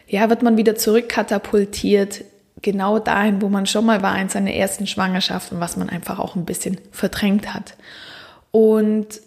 ja, 0.08 0.30
wird 0.30 0.42
man 0.42 0.58
wieder 0.58 0.76
zurückkatapultiert, 0.76 2.24
genau 2.62 3.00
dahin, 3.00 3.42
wo 3.42 3.50
man 3.50 3.66
schon 3.66 3.86
mal 3.86 4.02
war 4.02 4.20
in 4.20 4.30
seiner 4.30 4.54
ersten 4.54 4.88
Schwangerschaft 4.88 5.52
und 5.52 5.60
was 5.60 5.78
man 5.78 5.90
einfach 5.90 6.20
auch 6.20 6.36
ein 6.36 6.46
bisschen 6.46 6.80
verdrängt 6.92 7.54
hat. 7.54 7.76
Und 8.52 9.22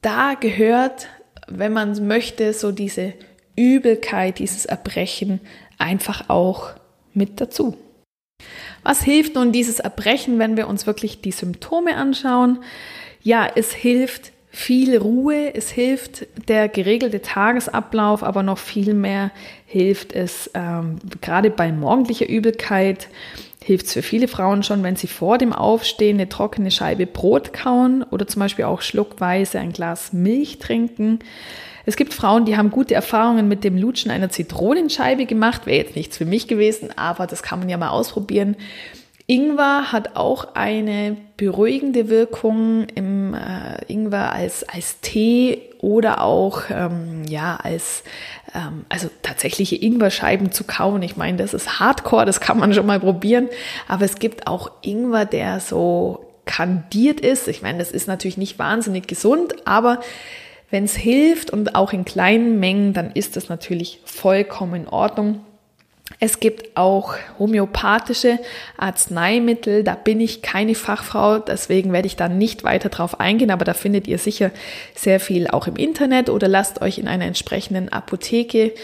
da 0.00 0.34
gehört, 0.34 1.08
wenn 1.48 1.72
man 1.72 2.06
möchte, 2.06 2.52
so 2.52 2.72
diese 2.72 3.12
Übelkeit, 3.56 4.38
dieses 4.38 4.64
Erbrechen 4.64 5.40
einfach 5.78 6.28
auch 6.30 6.70
mit 7.12 7.40
dazu. 7.40 7.76
Was 8.82 9.02
hilft 9.02 9.34
nun 9.34 9.52
dieses 9.52 9.80
Erbrechen, 9.80 10.38
wenn 10.38 10.56
wir 10.56 10.68
uns 10.68 10.86
wirklich 10.86 11.20
die 11.20 11.32
Symptome 11.32 11.96
anschauen? 11.96 12.62
Ja, 13.22 13.46
es 13.54 13.72
hilft 13.72 14.32
viel 14.50 14.96
Ruhe, 14.98 15.54
es 15.54 15.70
hilft 15.70 16.26
der 16.48 16.68
geregelte 16.68 17.22
Tagesablauf, 17.22 18.22
aber 18.24 18.42
noch 18.42 18.58
viel 18.58 18.94
mehr 18.94 19.30
hilft 19.64 20.12
es 20.12 20.50
ähm, 20.54 20.96
gerade 21.20 21.50
bei 21.50 21.70
morgendlicher 21.70 22.28
Übelkeit, 22.28 23.08
hilft 23.62 23.86
es 23.86 23.92
für 23.92 24.02
viele 24.02 24.26
Frauen 24.26 24.62
schon, 24.62 24.82
wenn 24.82 24.96
sie 24.96 25.06
vor 25.06 25.38
dem 25.38 25.52
Aufstehen 25.52 26.16
eine 26.16 26.28
trockene 26.28 26.70
Scheibe 26.72 27.06
Brot 27.06 27.52
kauen 27.52 28.02
oder 28.02 28.26
zum 28.26 28.40
Beispiel 28.40 28.64
auch 28.64 28.82
schluckweise 28.82 29.60
ein 29.60 29.72
Glas 29.72 30.12
Milch 30.12 30.58
trinken. 30.58 31.20
Es 31.86 31.96
gibt 31.96 32.12
Frauen, 32.12 32.44
die 32.44 32.56
haben 32.56 32.70
gute 32.70 32.94
Erfahrungen 32.94 33.48
mit 33.48 33.64
dem 33.64 33.76
Lutschen 33.76 34.10
einer 34.10 34.30
Zitronenscheibe 34.30 35.26
gemacht. 35.26 35.66
Wäre 35.66 35.78
jetzt 35.78 35.96
nichts 35.96 36.16
für 36.16 36.24
mich 36.24 36.48
gewesen, 36.48 36.90
aber 36.96 37.26
das 37.26 37.42
kann 37.42 37.60
man 37.60 37.68
ja 37.68 37.76
mal 37.76 37.90
ausprobieren. 37.90 38.56
Ingwer 39.30 39.92
hat 39.92 40.16
auch 40.16 40.56
eine 40.56 41.16
beruhigende 41.36 42.08
Wirkung 42.08 42.88
im 42.96 43.32
äh, 43.32 43.80
Ingwer 43.86 44.32
als, 44.32 44.68
als 44.68 44.98
Tee 45.02 45.70
oder 45.78 46.24
auch 46.24 46.62
ähm, 46.68 47.22
ja 47.28 47.54
als 47.62 48.02
ähm, 48.52 48.86
also 48.88 49.08
tatsächliche 49.22 49.76
Ingwerscheiben 49.76 50.50
zu 50.50 50.64
kauen. 50.64 51.00
Ich 51.04 51.16
meine, 51.16 51.38
das 51.38 51.54
ist 51.54 51.78
Hardcore, 51.78 52.26
das 52.26 52.40
kann 52.40 52.58
man 52.58 52.74
schon 52.74 52.86
mal 52.86 52.98
probieren. 52.98 53.48
Aber 53.86 54.04
es 54.04 54.16
gibt 54.16 54.48
auch 54.48 54.72
Ingwer, 54.82 55.26
der 55.26 55.60
so 55.60 56.26
kandiert 56.44 57.20
ist. 57.20 57.46
Ich 57.46 57.62
meine, 57.62 57.78
das 57.78 57.92
ist 57.92 58.08
natürlich 58.08 58.36
nicht 58.36 58.58
wahnsinnig 58.58 59.06
gesund, 59.06 59.64
aber 59.64 60.00
wenn 60.70 60.82
es 60.82 60.96
hilft 60.96 61.52
und 61.52 61.76
auch 61.76 61.92
in 61.92 62.04
kleinen 62.04 62.58
Mengen, 62.58 62.94
dann 62.94 63.12
ist 63.12 63.36
das 63.36 63.48
natürlich 63.48 64.00
vollkommen 64.04 64.74
in 64.74 64.88
Ordnung. 64.88 65.44
Es 66.22 66.38
gibt 66.38 66.76
auch 66.76 67.14
homöopathische 67.38 68.38
Arzneimittel. 68.76 69.82
Da 69.82 69.94
bin 69.94 70.20
ich 70.20 70.42
keine 70.42 70.74
Fachfrau, 70.74 71.38
deswegen 71.38 71.94
werde 71.94 72.06
ich 72.06 72.16
da 72.16 72.28
nicht 72.28 72.62
weiter 72.62 72.90
drauf 72.90 73.18
eingehen, 73.18 73.50
aber 73.50 73.64
da 73.64 73.72
findet 73.72 74.06
ihr 74.06 74.18
sicher 74.18 74.50
sehr 74.94 75.18
viel 75.18 75.48
auch 75.48 75.66
im 75.66 75.76
Internet 75.76 76.28
oder 76.28 76.46
lasst 76.46 76.82
euch 76.82 76.98
in 76.98 77.08
einer 77.08 77.24
entsprechenden 77.24 77.88
Apotheke 77.88 78.74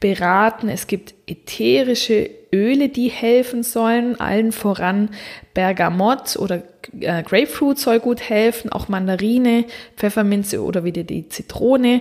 beraten. 0.00 0.68
Es 0.68 0.88
gibt 0.88 1.14
ätherische 1.28 2.28
Öle, 2.52 2.88
die 2.88 3.08
helfen 3.08 3.62
sollen, 3.62 4.18
allen 4.18 4.50
voran 4.50 5.10
Bergamott 5.54 6.34
oder 6.36 6.62
äh, 6.98 7.22
Grapefruit 7.22 7.78
soll 7.78 8.00
gut 8.00 8.28
helfen, 8.28 8.72
auch 8.72 8.88
Mandarine, 8.88 9.66
Pfefferminze 9.96 10.60
oder 10.60 10.82
wieder 10.82 11.04
die 11.04 11.28
Zitrone. 11.28 12.00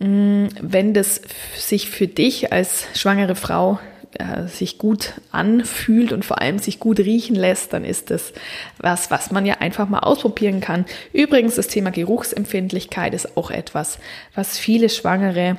Mm, 0.00 0.48
wenn 0.60 0.92
das 0.92 1.22
sich 1.56 1.88
für 1.88 2.06
dich 2.06 2.52
als 2.52 2.86
schwangere 2.94 3.34
Frau 3.34 3.78
äh, 4.14 4.46
sich 4.46 4.78
gut 4.78 5.14
anfühlt 5.32 6.12
und 6.12 6.24
vor 6.24 6.40
allem 6.40 6.58
sich 6.58 6.80
gut 6.80 6.98
riechen 6.98 7.36
lässt, 7.36 7.72
dann 7.72 7.84
ist 7.84 8.10
das 8.10 8.32
was, 8.78 9.10
was 9.10 9.30
man 9.30 9.44
ja 9.44 9.56
einfach 9.58 9.88
mal 9.88 10.00
ausprobieren 10.00 10.60
kann. 10.60 10.86
Übrigens, 11.12 11.56
das 11.56 11.68
Thema 11.68 11.90
Geruchsempfindlichkeit 11.90 13.14
ist 13.14 13.36
auch 13.36 13.50
etwas, 13.50 13.98
was 14.34 14.56
viele 14.58 14.88
Schwangere 14.88 15.58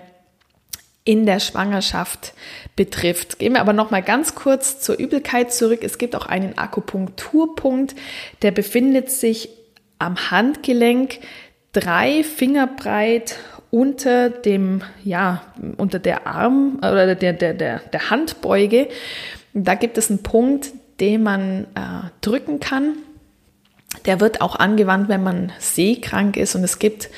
in 1.04 1.26
der 1.26 1.40
Schwangerschaft 1.40 2.34
betrifft. 2.76 3.40
Gehen 3.40 3.54
wir 3.54 3.62
aber 3.62 3.74
noch 3.74 3.92
mal 3.92 4.04
ganz 4.04 4.36
kurz 4.36 4.80
zur 4.80 4.98
Übelkeit 4.98 5.54
zurück. 5.54 5.80
Es 5.84 5.98
gibt 5.98 6.16
auch 6.16 6.26
einen 6.26 6.58
Akupunkturpunkt, 6.58 7.96
der 8.42 8.52
befindet 8.52 9.10
sich 9.10 9.50
am 9.98 10.32
Handgelenk 10.32 11.20
drei 11.72 12.24
Finger 12.24 12.68
breit 12.68 13.38
unter 13.72 14.30
dem, 14.30 14.82
ja, 15.04 15.44
unter 15.78 16.00
der 16.00 16.26
Arm 16.26 16.78
oder 16.80 17.16
der, 17.16 17.34
der, 17.34 17.54
der, 17.54 17.80
der 17.80 18.10
Handbeuge. 18.10 18.88
Da 19.54 19.76
gibt 19.76 19.98
es 19.98 20.10
einen 20.10 20.24
Punkt, 20.24 20.72
den 21.00 21.24
man 21.24 21.66
äh, 21.76 22.10
drücken 22.22 22.60
kann. 22.60 22.94
Der 24.06 24.20
wird 24.20 24.42
auch 24.42 24.56
angewandt, 24.56 25.10
wenn 25.10 25.24
man 25.24 25.52
seekrank 25.60 26.38
ist. 26.38 26.56
Und 26.56 26.64
es 26.64 26.80
gibt 26.80 27.10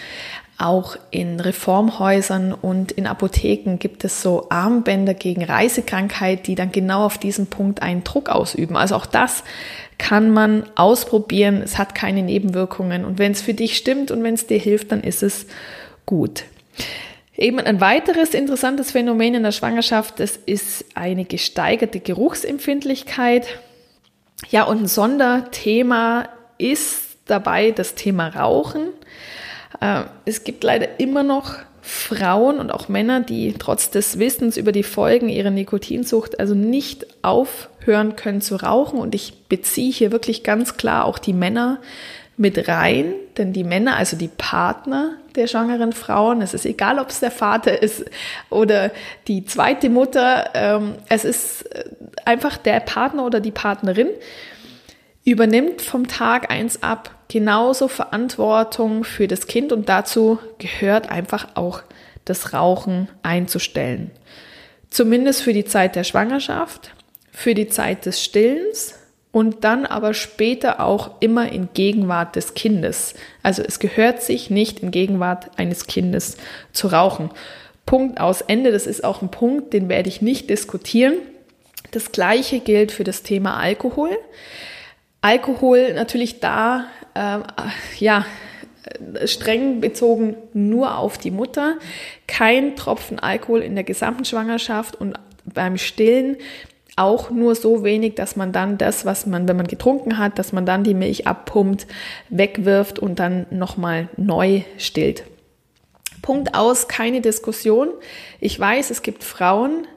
auch 0.57 0.95
in 1.09 1.39
Reformhäusern 1.39 2.53
und 2.53 2.91
in 2.91 3.07
Apotheken 3.07 3.77
gibt 3.79 4.03
es 4.03 4.21
so 4.21 4.47
Armbänder 4.49 5.15
gegen 5.15 5.43
Reisekrankheit, 5.43 6.45
die 6.45 6.55
dann 6.55 6.71
genau 6.71 7.05
auf 7.05 7.17
diesen 7.17 7.47
Punkt 7.47 7.81
einen 7.81 8.03
Druck 8.03 8.29
ausüben. 8.29 8.77
Also 8.77 8.95
auch 8.95 9.07
das 9.07 9.43
kann 9.97 10.29
man 10.29 10.63
ausprobieren. 10.75 11.61
Es 11.63 11.77
hat 11.77 11.95
keine 11.95 12.21
Nebenwirkungen. 12.21 13.05
Und 13.05 13.17
wenn 13.17 13.31
es 13.31 13.41
für 13.41 13.53
dich 13.53 13.75
stimmt 13.75 14.11
und 14.11 14.23
wenn 14.23 14.35
es 14.35 14.47
dir 14.47 14.59
hilft, 14.59 14.91
dann 14.91 15.01
ist 15.01 15.23
es 15.23 15.47
gut. 16.05 16.43
Eben 17.37 17.59
ein 17.59 17.81
weiteres 17.81 18.33
interessantes 18.33 18.91
Phänomen 18.91 19.35
in 19.35 19.43
der 19.43 19.51
Schwangerschaft, 19.51 20.19
das 20.19 20.37
ist 20.37 20.85
eine 20.95 21.25
gesteigerte 21.25 21.99
Geruchsempfindlichkeit. 21.99 23.47
Ja, 24.49 24.63
und 24.63 24.83
ein 24.83 24.87
Sonderthema 24.87 26.29
ist 26.57 27.17
dabei 27.25 27.71
das 27.71 27.95
Thema 27.95 28.27
Rauchen. 28.27 28.89
Äh, 29.79 30.03
es 30.25 30.43
gibt 30.43 30.63
leider 30.63 30.99
immer 30.99 31.23
noch 31.23 31.55
Frauen 31.81 32.59
und 32.59 32.71
auch 32.71 32.89
Männer, 32.89 33.21
die 33.21 33.53
trotz 33.57 33.89
des 33.89 34.19
Wissens 34.19 34.55
über 34.55 34.71
die 34.71 34.83
Folgen 34.83 35.29
ihrer 35.29 35.49
Nikotinsucht 35.49 36.39
also 36.39 36.53
nicht 36.53 37.07
aufhören 37.23 38.15
können 38.15 38.41
zu 38.41 38.57
rauchen. 38.57 38.99
Und 38.99 39.15
ich 39.15 39.33
beziehe 39.49 39.91
hier 39.91 40.11
wirklich 40.11 40.43
ganz 40.43 40.77
klar 40.77 41.05
auch 41.05 41.17
die 41.17 41.33
Männer 41.33 41.79
mit 42.37 42.67
rein, 42.67 43.13
denn 43.37 43.53
die 43.53 43.63
Männer, 43.63 43.97
also 43.97 44.17
die 44.17 44.29
Partner 44.29 45.13
der 45.35 45.47
schwangeren 45.47 45.93
Frauen, 45.93 46.41
es 46.41 46.53
ist 46.53 46.65
egal, 46.65 46.99
ob 46.99 47.09
es 47.09 47.19
der 47.19 47.31
Vater 47.31 47.81
ist 47.81 48.05
oder 48.49 48.91
die 49.27 49.45
zweite 49.45 49.89
Mutter, 49.89 50.49
ähm, 50.53 50.95
es 51.09 51.23
ist 51.23 51.63
äh, 51.73 51.85
einfach 52.25 52.57
der 52.57 52.79
Partner 52.79 53.25
oder 53.25 53.39
die 53.39 53.51
Partnerin, 53.51 54.09
übernimmt 55.23 55.81
vom 55.81 56.07
Tag 56.07 56.51
eins 56.51 56.81
ab 56.81 57.15
genauso 57.27 57.87
Verantwortung 57.87 59.03
für 59.03 59.27
das 59.27 59.47
Kind 59.47 59.71
und 59.71 59.87
dazu 59.87 60.39
gehört 60.57 61.09
einfach 61.09 61.49
auch 61.55 61.83
das 62.25 62.53
Rauchen 62.53 63.07
einzustellen. 63.23 64.11
Zumindest 64.89 65.41
für 65.41 65.53
die 65.53 65.65
Zeit 65.65 65.95
der 65.95 66.03
Schwangerschaft, 66.03 66.91
für 67.31 67.53
die 67.53 67.67
Zeit 67.67 68.05
des 68.05 68.23
Stillens 68.23 68.95
und 69.31 69.63
dann 69.63 69.85
aber 69.85 70.13
später 70.13 70.81
auch 70.81 71.11
immer 71.21 71.51
in 71.51 71.69
Gegenwart 71.73 72.35
des 72.35 72.53
Kindes. 72.53 73.13
Also 73.43 73.63
es 73.63 73.79
gehört 73.79 74.21
sich 74.21 74.49
nicht 74.49 74.79
in 74.79 74.91
Gegenwart 74.91 75.57
eines 75.57 75.87
Kindes 75.87 76.37
zu 76.73 76.87
rauchen. 76.87 77.29
Punkt 77.85 78.19
aus 78.19 78.41
Ende, 78.41 78.71
das 78.71 78.87
ist 78.87 79.03
auch 79.03 79.21
ein 79.21 79.31
Punkt, 79.31 79.73
den 79.73 79.89
werde 79.89 80.09
ich 80.09 80.21
nicht 80.21 80.49
diskutieren. 80.49 81.13
Das 81.91 82.11
gleiche 82.11 82.59
gilt 82.59 82.91
für 82.91 83.03
das 83.03 83.23
Thema 83.23 83.57
Alkohol. 83.57 84.17
Alkohol 85.21 85.93
natürlich 85.93 86.39
da, 86.39 86.85
äh, 87.13 87.39
ja, 87.99 88.25
streng 89.25 89.79
bezogen 89.79 90.35
nur 90.53 90.97
auf 90.97 91.17
die 91.17 91.31
Mutter. 91.31 91.77
Kein 92.27 92.75
Tropfen 92.75 93.19
Alkohol 93.19 93.61
in 93.61 93.75
der 93.75 93.83
gesamten 93.83 94.25
Schwangerschaft 94.25 94.95
und 94.95 95.17
beim 95.45 95.77
Stillen 95.77 96.37
auch 96.95 97.29
nur 97.29 97.55
so 97.55 97.83
wenig, 97.83 98.15
dass 98.15 98.35
man 98.35 98.51
dann 98.51 98.77
das, 98.77 99.05
was 99.05 99.25
man, 99.25 99.47
wenn 99.47 99.57
man 99.57 99.67
getrunken 99.67 100.17
hat, 100.17 100.37
dass 100.39 100.51
man 100.51 100.65
dann 100.65 100.83
die 100.83 100.93
Milch 100.93 101.25
abpumpt, 101.27 101.87
wegwirft 102.29 102.99
und 102.99 103.19
dann 103.19 103.45
nochmal 103.49 104.09
neu 104.17 104.61
stillt. 104.77 105.23
Punkt 106.21 106.53
aus, 106.53 106.87
keine 106.87 107.21
Diskussion. 107.21 107.89
Ich 108.39 108.59
weiß, 108.59 108.91
es 108.91 109.01
gibt 109.01 109.23
Frauen, 109.23 109.87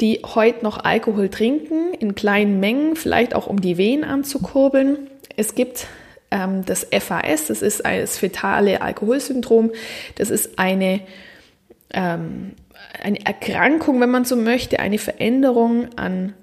die 0.00 0.20
heute 0.24 0.64
noch 0.64 0.82
Alkohol 0.82 1.28
trinken, 1.28 1.92
in 1.92 2.14
kleinen 2.14 2.60
Mengen, 2.60 2.96
vielleicht 2.96 3.34
auch 3.34 3.46
um 3.46 3.60
die 3.60 3.76
Wehen 3.76 4.04
anzukurbeln. 4.04 5.10
Es 5.36 5.54
gibt 5.54 5.86
ähm, 6.30 6.64
das 6.64 6.86
FAS, 6.90 7.48
das 7.48 7.60
ist 7.60 7.84
das 7.84 8.16
fetale 8.16 8.80
Alkoholsyndrom. 8.80 9.72
Das 10.14 10.30
ist 10.30 10.58
eine 10.58 11.00
ähm, 11.92 12.52
eine 13.02 13.24
Erkrankung, 13.24 14.00
wenn 14.00 14.10
man 14.10 14.24
so 14.24 14.36
möchte, 14.36 14.80
eine 14.80 14.98
Veränderung 14.98 15.88
an 15.96 16.34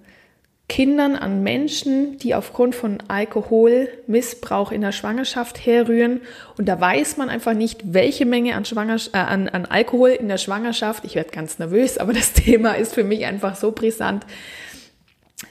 Kindern, 0.70 1.16
an 1.16 1.44
Menschen, 1.44 2.18
die 2.18 2.36
aufgrund 2.36 2.76
von 2.76 2.98
Alkoholmissbrauch 3.08 4.74
in 4.74 4.82
der 4.82 4.92
Schwangerschaft 4.92 5.66
herrühren. 5.66 6.22
Und 6.58 6.68
da 6.68 6.80
weiß 6.80 7.16
man 7.16 7.30
einfach 7.30 7.54
nicht, 7.54 7.94
welche 7.94 8.26
Menge 8.26 8.56
an, 8.56 8.66
Schwangers 8.66 9.10
äh, 9.14 9.18
an, 9.18 9.48
an 9.48 9.66
Alkohol 9.66 10.10
in 10.10 10.28
der 10.28 10.38
Schwangerschaft. 10.38 11.06
Ich 11.06 11.16
werde 11.16 11.32
ganz 11.32 11.58
nervös, 11.58 11.98
aber 11.98 12.12
das 12.12 12.34
Thema 12.34 12.74
ist 12.74 12.94
für 12.94 13.06
mich 13.06 13.26
einfach 13.26 13.56
so 13.56 13.72
brisant. 13.72 14.26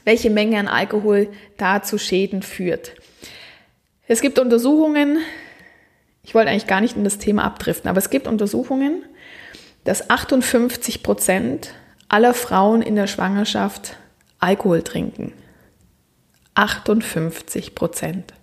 welche 0.05 0.29
Menge 0.29 0.59
an 0.59 0.67
Alkohol 0.67 1.29
da 1.57 1.81
zu 1.81 1.97
Schäden 1.97 2.43
führt. 2.43 2.91
Es 4.07 4.21
gibt 4.21 4.37
Untersuchungen, 4.37 5.17
ich 6.23 6.35
wollte 6.35 6.51
eigentlich 6.51 6.67
gar 6.67 6.81
nicht 6.81 6.95
in 6.95 7.03
das 7.03 7.17
Thema 7.17 7.43
abdriften, 7.43 7.89
aber 7.89 7.97
es 7.97 8.09
gibt 8.09 8.27
Untersuchungen, 8.27 9.03
dass 9.87 10.09
58 10.09 11.01
Prozent 11.01 11.71
aller 12.09 12.33
Frauen 12.33 12.81
in 12.81 12.97
der 12.97 13.07
Schwangerschaft 13.07 13.95
Alkohol 14.37 14.81
trinken. 14.81 15.31
58 16.55 17.73
Prozent. 17.73 18.33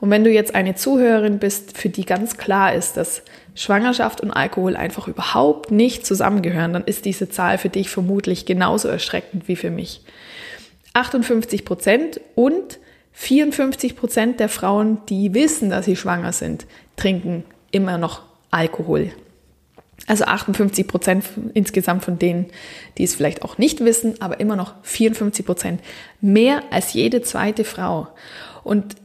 Und 0.00 0.10
wenn 0.10 0.24
du 0.24 0.30
jetzt 0.30 0.56
eine 0.56 0.74
Zuhörerin 0.74 1.38
bist, 1.38 1.78
für 1.78 1.90
die 1.90 2.04
ganz 2.04 2.38
klar 2.38 2.74
ist, 2.74 2.96
dass 2.96 3.22
Schwangerschaft 3.54 4.20
und 4.20 4.32
Alkohol 4.32 4.74
einfach 4.74 5.06
überhaupt 5.06 5.70
nicht 5.70 6.04
zusammengehören, 6.04 6.72
dann 6.72 6.84
ist 6.86 7.04
diese 7.04 7.30
Zahl 7.30 7.56
für 7.56 7.68
dich 7.68 7.88
vermutlich 7.88 8.44
genauso 8.44 8.88
erschreckend 8.88 9.46
wie 9.46 9.54
für 9.54 9.70
mich. 9.70 10.00
58 10.92 11.64
Prozent 11.64 12.20
und 12.34 12.80
54 13.12 13.94
Prozent 13.94 14.40
der 14.40 14.48
Frauen, 14.48 14.98
die 15.08 15.34
wissen, 15.34 15.70
dass 15.70 15.84
sie 15.84 15.94
schwanger 15.94 16.32
sind, 16.32 16.66
trinken 16.96 17.44
immer 17.70 17.96
noch 17.96 18.22
Alkohol. 18.50 19.12
Also 20.06 20.24
58 20.24 20.88
Prozent 20.88 21.24
insgesamt 21.54 22.04
von 22.04 22.18
denen, 22.18 22.46
die 22.98 23.04
es 23.04 23.14
vielleicht 23.14 23.42
auch 23.42 23.58
nicht 23.58 23.84
wissen, 23.84 24.20
aber 24.20 24.40
immer 24.40 24.56
noch 24.56 24.74
54 24.82 25.46
Prozent. 25.46 25.80
Mehr 26.20 26.62
als 26.70 26.92
jede 26.92 27.22
zweite 27.22 27.64
Frau. 27.64 28.08
Und 28.64 28.96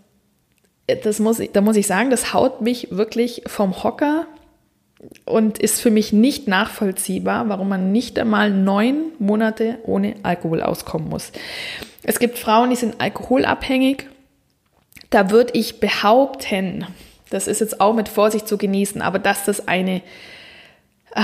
das 1.04 1.20
muss, 1.20 1.41
da 1.54 1.62
muss 1.62 1.76
ich 1.76 1.86
sagen, 1.86 2.10
das 2.10 2.34
haut 2.34 2.62
mich 2.62 2.88
wirklich 2.91 3.43
vom 3.45 3.84
Hocker 3.84 4.26
und 5.26 5.60
ist 5.60 5.82
für 5.82 5.91
mich 5.91 6.14
nicht 6.14 6.48
nachvollziehbar, 6.48 7.50
warum 7.50 7.70
man 7.70 7.91
nicht 7.91 8.18
einmal 8.18 8.50
neun 8.50 9.12
Monate 9.20 9.78
ohne 9.84 10.16
Alkohol 10.24 10.62
auskommen 10.62 11.10
muss. 11.10 11.32
Es 12.04 12.20
gibt 12.20 12.39
Frauen, 12.39 12.70
die 12.70 12.76
sind 12.76 13.00
alkoholabhängig. 13.00 14.08
Da 15.10 15.30
würde 15.30 15.54
ich 15.54 15.80
behaupten, 15.80 16.86
das 17.30 17.48
ist 17.48 17.62
jetzt 17.62 17.80
auch 17.80 17.93
mit 17.93 18.10
Vorsicht 18.10 18.48
zu 18.48 18.58
genießen, 18.58 19.02
aber 19.02 19.20
dass 19.20 19.45
das 19.45 19.68
eine 19.68 20.02
äh, 21.16 21.22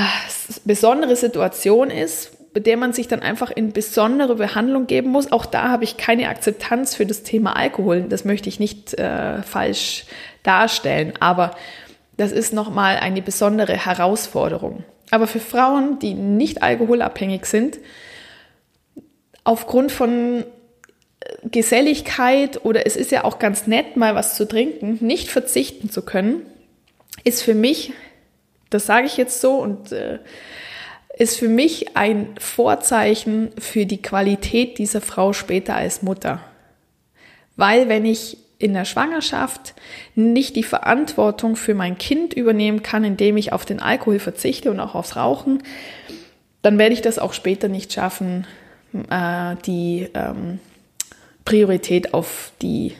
besondere 0.65 1.15
Situation 1.15 1.89
ist, 1.89 2.31
bei 2.53 2.59
der 2.59 2.77
man 2.77 2.93
sich 2.93 3.07
dann 3.07 3.21
einfach 3.21 3.49
in 3.49 3.73
besondere 3.73 4.35
Behandlung 4.35 4.85
geben 4.85 5.09
muss. 5.09 5.31
Auch 5.31 5.45
da 5.45 5.69
habe 5.69 5.83
ich 5.83 5.97
keine 5.97 6.29
Akzeptanz 6.29 6.95
für 6.95 7.05
das 7.05 7.23
Thema 7.23 7.55
Alkohol. 7.55 8.03
Das 8.03 8.25
möchte 8.25 8.47
ich 8.47 8.59
nicht 8.59 8.93
äh, 8.93 9.41
falsch 9.41 10.05
darstellen, 10.43 11.13
aber 11.19 11.55
das 12.17 12.31
ist 12.31 12.53
nochmal 12.53 12.97
eine 12.97 13.21
besondere 13.21 13.73
Herausforderung. 13.85 14.83
Aber 15.09 15.27
für 15.27 15.39
Frauen, 15.39 15.99
die 15.99 16.13
nicht 16.13 16.61
alkoholabhängig 16.61 17.45
sind, 17.45 17.79
aufgrund 19.43 19.91
von 19.91 20.43
äh, 20.43 21.49
Geselligkeit 21.49 22.63
oder 22.63 22.85
es 22.85 22.95
ist 22.95 23.11
ja 23.11 23.23
auch 23.23 23.39
ganz 23.39 23.67
nett, 23.67 23.97
mal 23.97 24.15
was 24.15 24.35
zu 24.35 24.47
trinken, 24.47 24.97
nicht 25.01 25.29
verzichten 25.29 25.89
zu 25.89 26.03
können, 26.03 26.45
ist 27.23 27.41
für 27.41 27.55
mich, 27.55 27.93
das 28.73 28.85
sage 28.85 29.07
ich 29.07 29.17
jetzt 29.17 29.41
so 29.41 29.55
und 29.55 29.91
äh, 29.91 30.19
ist 31.17 31.37
für 31.37 31.47
mich 31.47 31.95
ein 31.95 32.35
Vorzeichen 32.39 33.51
für 33.57 33.85
die 33.85 34.01
Qualität 34.01 34.77
dieser 34.77 35.01
Frau 35.01 35.33
später 35.33 35.75
als 35.75 36.01
Mutter. 36.01 36.41
Weil 37.55 37.87
wenn 37.87 38.05
ich 38.05 38.37
in 38.57 38.73
der 38.73 38.85
Schwangerschaft 38.85 39.73
nicht 40.15 40.55
die 40.55 40.63
Verantwortung 40.63 41.55
für 41.55 41.75
mein 41.75 41.97
Kind 41.97 42.33
übernehmen 42.33 42.81
kann, 42.81 43.03
indem 43.03 43.37
ich 43.37 43.51
auf 43.51 43.65
den 43.65 43.81
Alkohol 43.81 44.19
verzichte 44.19 44.71
und 44.71 44.79
auch 44.79 44.95
aufs 44.95 45.15
Rauchen, 45.15 45.61
dann 46.61 46.77
werde 46.77 46.93
ich 46.93 47.01
das 47.01 47.19
auch 47.19 47.33
später 47.33 47.67
nicht 47.67 47.91
schaffen, 47.91 48.47
äh, 49.09 49.55
die 49.65 50.07
ähm, 50.13 50.59
Priorität 51.45 52.13
auf, 52.13 52.53
die, 52.61 52.93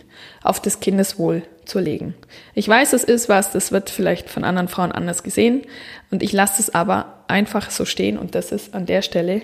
auf 0.44 0.60
das 0.60 0.82
Kindeswohl 0.82 1.44
zu 1.66 1.80
legen. 1.80 2.16
Ich 2.54 2.68
weiß, 2.68 2.94
es 2.94 3.04
ist 3.04 3.30
was, 3.30 3.52
das 3.52 3.72
wird 3.72 3.90
vielleicht 3.90 4.30
von 4.30 4.44
anderen 4.44 4.68
Frauen 4.68 4.92
anders 4.92 5.24
gesehen 5.24 5.64
und 6.12 6.24
ich 6.24 6.32
lasse 6.32 6.62
es 6.62 6.74
aber 6.74 7.24
einfach 7.28 7.72
so 7.72 7.86
stehen 7.86 8.18
und 8.18 8.36
das 8.36 8.52
ist 8.52 8.74
an 8.74 8.86
der 8.86 9.02
Stelle 9.02 9.42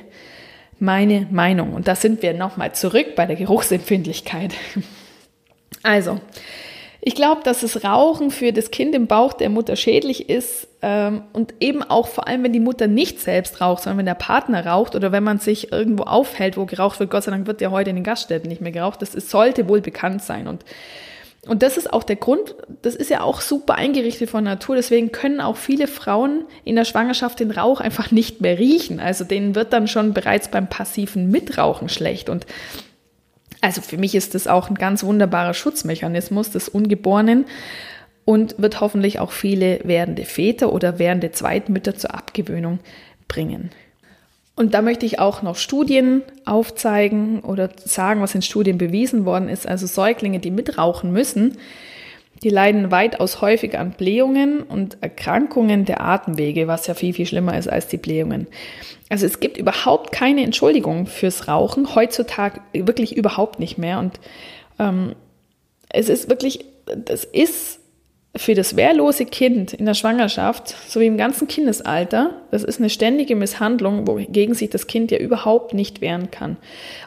meine 0.79 1.27
Meinung. 1.29 1.73
Und 1.73 1.87
da 1.87 1.95
sind 1.95 2.21
wir 2.21 2.33
nochmal 2.33 2.73
zurück 2.73 3.15
bei 3.15 3.25
der 3.25 3.35
Geruchsempfindlichkeit. 3.35 4.53
Also, 5.81 6.19
ich 6.99 7.15
glaube, 7.15 7.41
dass 7.43 7.61
das 7.61 7.85
Rauchen 7.85 8.31
für 8.31 8.51
das 8.51 8.71
Kind 8.71 8.93
im 8.93 9.07
Bauch 9.07 9.31
der 9.31 9.49
Mutter 9.49 9.77
schädlich 9.77 10.29
ist 10.29 10.67
ähm, 10.81 11.23
und 11.31 11.53
eben 11.61 11.81
auch 11.83 12.07
vor 12.07 12.27
allem, 12.27 12.43
wenn 12.43 12.51
die 12.51 12.59
Mutter 12.59 12.87
nicht 12.87 13.21
selbst 13.21 13.61
raucht, 13.61 13.83
sondern 13.83 13.99
wenn 13.99 14.05
der 14.05 14.15
Partner 14.15 14.65
raucht 14.65 14.95
oder 14.95 15.13
wenn 15.13 15.23
man 15.23 15.39
sich 15.39 15.71
irgendwo 15.71 16.03
aufhält, 16.03 16.57
wo 16.57 16.65
geraucht 16.65 16.99
wird. 16.99 17.11
Gott 17.11 17.23
sei 17.23 17.31
Dank 17.31 17.47
wird 17.47 17.61
ja 17.61 17.71
heute 17.71 17.91
in 17.91 17.95
den 17.95 18.03
Gaststätten 18.03 18.49
nicht 18.49 18.59
mehr 18.59 18.73
geraucht. 18.73 19.01
Das 19.01 19.15
ist, 19.15 19.29
sollte 19.29 19.69
wohl 19.69 19.79
bekannt 19.79 20.21
sein 20.21 20.47
und 20.47 20.65
und 21.47 21.63
das 21.63 21.77
ist 21.77 21.93
auch 21.93 22.03
der 22.03 22.17
Grund, 22.17 22.55
das 22.81 22.95
ist 22.95 23.09
ja 23.09 23.21
auch 23.21 23.39
super 23.39 23.75
eingerichtet 23.75 24.29
von 24.29 24.43
Natur, 24.43 24.75
deswegen 24.75 25.11
können 25.11 25.39
auch 25.39 25.55
viele 25.55 25.87
Frauen 25.87 26.45
in 26.65 26.75
der 26.75 26.83
Schwangerschaft 26.83 27.39
den 27.39 27.51
Rauch 27.51 27.79
einfach 27.79 28.11
nicht 28.11 28.41
mehr 28.41 28.59
riechen. 28.59 28.99
Also 28.99 29.23
denen 29.23 29.55
wird 29.55 29.71
dann 29.71 29.87
schon 29.87 30.13
bereits 30.13 30.49
beim 30.49 30.67
passiven 30.67 31.31
Mitrauchen 31.31 31.87
schlecht. 31.87 32.29
Und 32.29 32.45
also 33.61 33.81
für 33.81 33.97
mich 33.97 34.15
ist 34.15 34.35
das 34.35 34.47
auch 34.47 34.69
ein 34.69 34.75
ganz 34.75 35.03
wunderbarer 35.03 35.53
Schutzmechanismus 35.53 36.51
des 36.51 36.67
Ungeborenen 36.67 37.45
und 38.25 38.61
wird 38.61 38.81
hoffentlich 38.81 39.19
auch 39.19 39.31
viele 39.31 39.79
werdende 39.85 40.25
Väter 40.25 40.73
oder 40.73 40.99
werdende 40.99 41.31
Zweitmütter 41.31 41.95
zur 41.95 42.13
Abgewöhnung 42.13 42.79
bringen. 43.29 43.71
Und 44.59 44.73
da 44.73 44.81
möchte 44.81 45.05
ich 45.05 45.19
auch 45.19 45.41
noch 45.41 45.55
Studien 45.55 46.21
aufzeigen 46.43 47.39
oder 47.39 47.69
sagen, 47.85 48.19
was 48.19 48.35
in 48.35 48.41
Studien 48.41 48.77
bewiesen 48.77 49.23
worden 49.23 49.47
ist. 49.47 49.65
Also 49.65 49.87
Säuglinge, 49.87 50.39
die 50.39 50.51
mitrauchen 50.51 51.13
müssen, 51.13 51.57
die 52.43 52.49
leiden 52.49 52.91
weitaus 52.91 53.39
häufiger 53.39 53.79
an 53.79 53.91
Blähungen 53.91 54.63
und 54.63 54.97
Erkrankungen 54.99 55.85
der 55.85 56.01
Atemwege, 56.01 56.67
was 56.67 56.87
ja 56.87 56.93
viel, 56.93 57.13
viel 57.13 57.25
schlimmer 57.25 57.57
ist 57.57 57.69
als 57.69 57.87
die 57.87 57.95
Blähungen. 57.95 58.47
Also 59.07 59.25
es 59.25 59.39
gibt 59.39 59.55
überhaupt 59.55 60.11
keine 60.11 60.43
Entschuldigung 60.43 61.05
fürs 61.05 61.47
Rauchen, 61.47 61.95
heutzutage 61.95 62.59
wirklich 62.73 63.15
überhaupt 63.15 63.59
nicht 63.59 63.77
mehr. 63.77 63.99
Und 63.99 64.19
ähm, 64.77 65.15
es 65.87 66.09
ist 66.09 66.27
wirklich, 66.27 66.65
das 66.85 67.23
ist 67.23 67.78
für 68.39 68.55
das 68.55 68.77
wehrlose 68.77 69.25
Kind 69.25 69.73
in 69.73 69.85
der 69.85 69.95
Schwangerschaft 69.95 70.73
sowie 70.89 71.07
im 71.07 71.17
ganzen 71.17 71.49
Kindesalter, 71.49 72.35
das 72.51 72.63
ist 72.63 72.79
eine 72.79 72.89
ständige 72.89 73.35
Misshandlung, 73.35 74.07
wogegen 74.07 74.53
sich 74.53 74.69
das 74.69 74.87
Kind 74.87 75.11
ja 75.11 75.17
überhaupt 75.17 75.73
nicht 75.73 75.99
wehren 75.99 76.31
kann. 76.31 76.55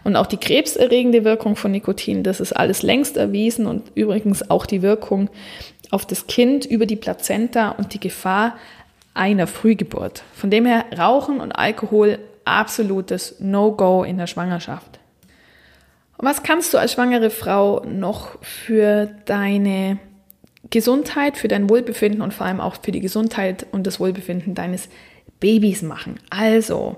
Und 0.05 0.15
auch 0.15 0.27
die 0.27 0.37
krebserregende 0.37 1.25
Wirkung 1.25 1.57
von 1.57 1.71
Nikotin, 1.71 2.23
das 2.23 2.39
ist 2.39 2.53
alles 2.53 2.83
längst 2.83 3.17
erwiesen 3.17 3.65
und 3.67 3.93
übrigens 3.95 4.51
auch 4.51 4.67
die 4.67 4.83
Wirkung 4.83 5.31
auf 5.91 6.05
das 6.05 6.27
Kind 6.27 6.67
über 6.67 6.85
die 6.85 6.97
Plazenta 6.97 7.71
und 7.71 7.95
die 7.95 8.01
Gefahr 8.01 8.59
einer 9.15 9.47
Frühgeburt. 9.47 10.25
Von 10.35 10.51
dem 10.51 10.67
her 10.67 10.85
Rauchen 10.99 11.41
und 11.41 11.53
Alkohol 11.53 12.19
absolutes 12.45 13.37
No-Go 13.41 14.05
in 14.05 14.19
der 14.19 14.27
Schwangerschaft. 14.27 14.99
Was 16.19 16.43
kannst 16.43 16.75
du 16.75 16.79
als 16.79 16.93
schwangere 16.93 17.31
Frau 17.31 17.83
noch 17.87 18.37
für 18.43 19.09
deine 19.25 19.99
Gesundheit, 20.73 21.37
für 21.37 21.47
dein 21.47 21.71
Wohlbefinden 21.71 22.23
und 22.23 22.35
vor 22.35 22.47
allem 22.47 22.61
auch 22.61 22.77
für 22.83 22.91
die 22.91 23.01
Gesundheit 23.01 23.67
und 23.71 23.87
das 23.87 24.01
Wohlbefinden 24.01 24.57
deines 24.57 24.89
Babys 25.39 25.83
machen. 25.83 26.19
Also, 26.31 26.97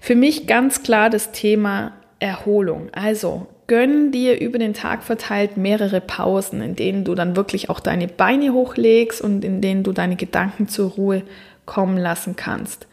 für 0.00 0.14
mich 0.14 0.46
ganz 0.46 0.82
klar 0.82 1.10
das 1.10 1.32
Thema 1.32 1.92
Erholung. 2.20 2.88
Also, 2.92 3.46
gönn 3.66 4.10
dir 4.12 4.40
über 4.40 4.58
den 4.58 4.74
Tag 4.74 5.02
verteilt 5.02 5.56
mehrere 5.56 6.00
Pausen, 6.00 6.62
in 6.62 6.76
denen 6.76 7.04
du 7.04 7.14
dann 7.14 7.36
wirklich 7.36 7.70
auch 7.70 7.80
deine 7.80 8.08
Beine 8.08 8.52
hochlegst 8.52 9.20
und 9.20 9.44
in 9.44 9.60
denen 9.60 9.82
du 9.82 9.92
deine 9.92 10.16
Gedanken 10.16 10.68
zur 10.68 10.90
Ruhe 10.90 11.22
kommen 11.66 11.96
lassen 11.96 12.36
kannst. 12.36 12.86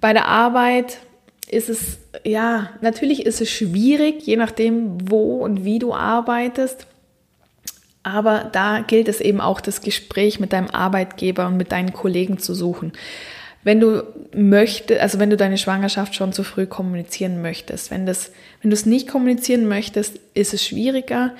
Bei 0.00 0.12
der 0.12 0.26
Arbeit 0.26 0.98
ist 1.48 1.68
es, 1.68 1.98
ja, 2.24 2.70
natürlich 2.80 3.26
ist 3.26 3.40
es 3.40 3.50
schwierig, 3.50 4.22
je 4.26 4.36
nachdem, 4.36 5.10
wo 5.10 5.38
und 5.44 5.64
wie 5.64 5.78
du 5.78 5.92
arbeitest. 5.92 6.86
Aber 8.02 8.50
da 8.52 8.80
gilt 8.80 9.08
es 9.08 9.20
eben 9.20 9.40
auch, 9.40 9.60
das 9.60 9.80
Gespräch 9.80 10.40
mit 10.40 10.52
deinem 10.52 10.70
Arbeitgeber 10.70 11.46
und 11.46 11.56
mit 11.56 11.72
deinen 11.72 11.92
Kollegen 11.92 12.38
zu 12.38 12.54
suchen. 12.54 12.92
Wenn 13.64 13.78
du 13.78 14.02
möchtest, 14.34 15.00
also 15.00 15.20
wenn 15.20 15.30
du 15.30 15.36
deine 15.36 15.56
Schwangerschaft 15.56 16.16
schon 16.16 16.32
zu 16.32 16.42
früh 16.42 16.66
kommunizieren 16.66 17.42
möchtest, 17.42 17.92
wenn 17.92 18.06
das, 18.06 18.32
wenn 18.60 18.70
du 18.70 18.74
es 18.74 18.86
nicht 18.86 19.06
kommunizieren 19.06 19.68
möchtest, 19.68 20.18
ist 20.34 20.52
es 20.52 20.64
schwieriger. 20.64 21.32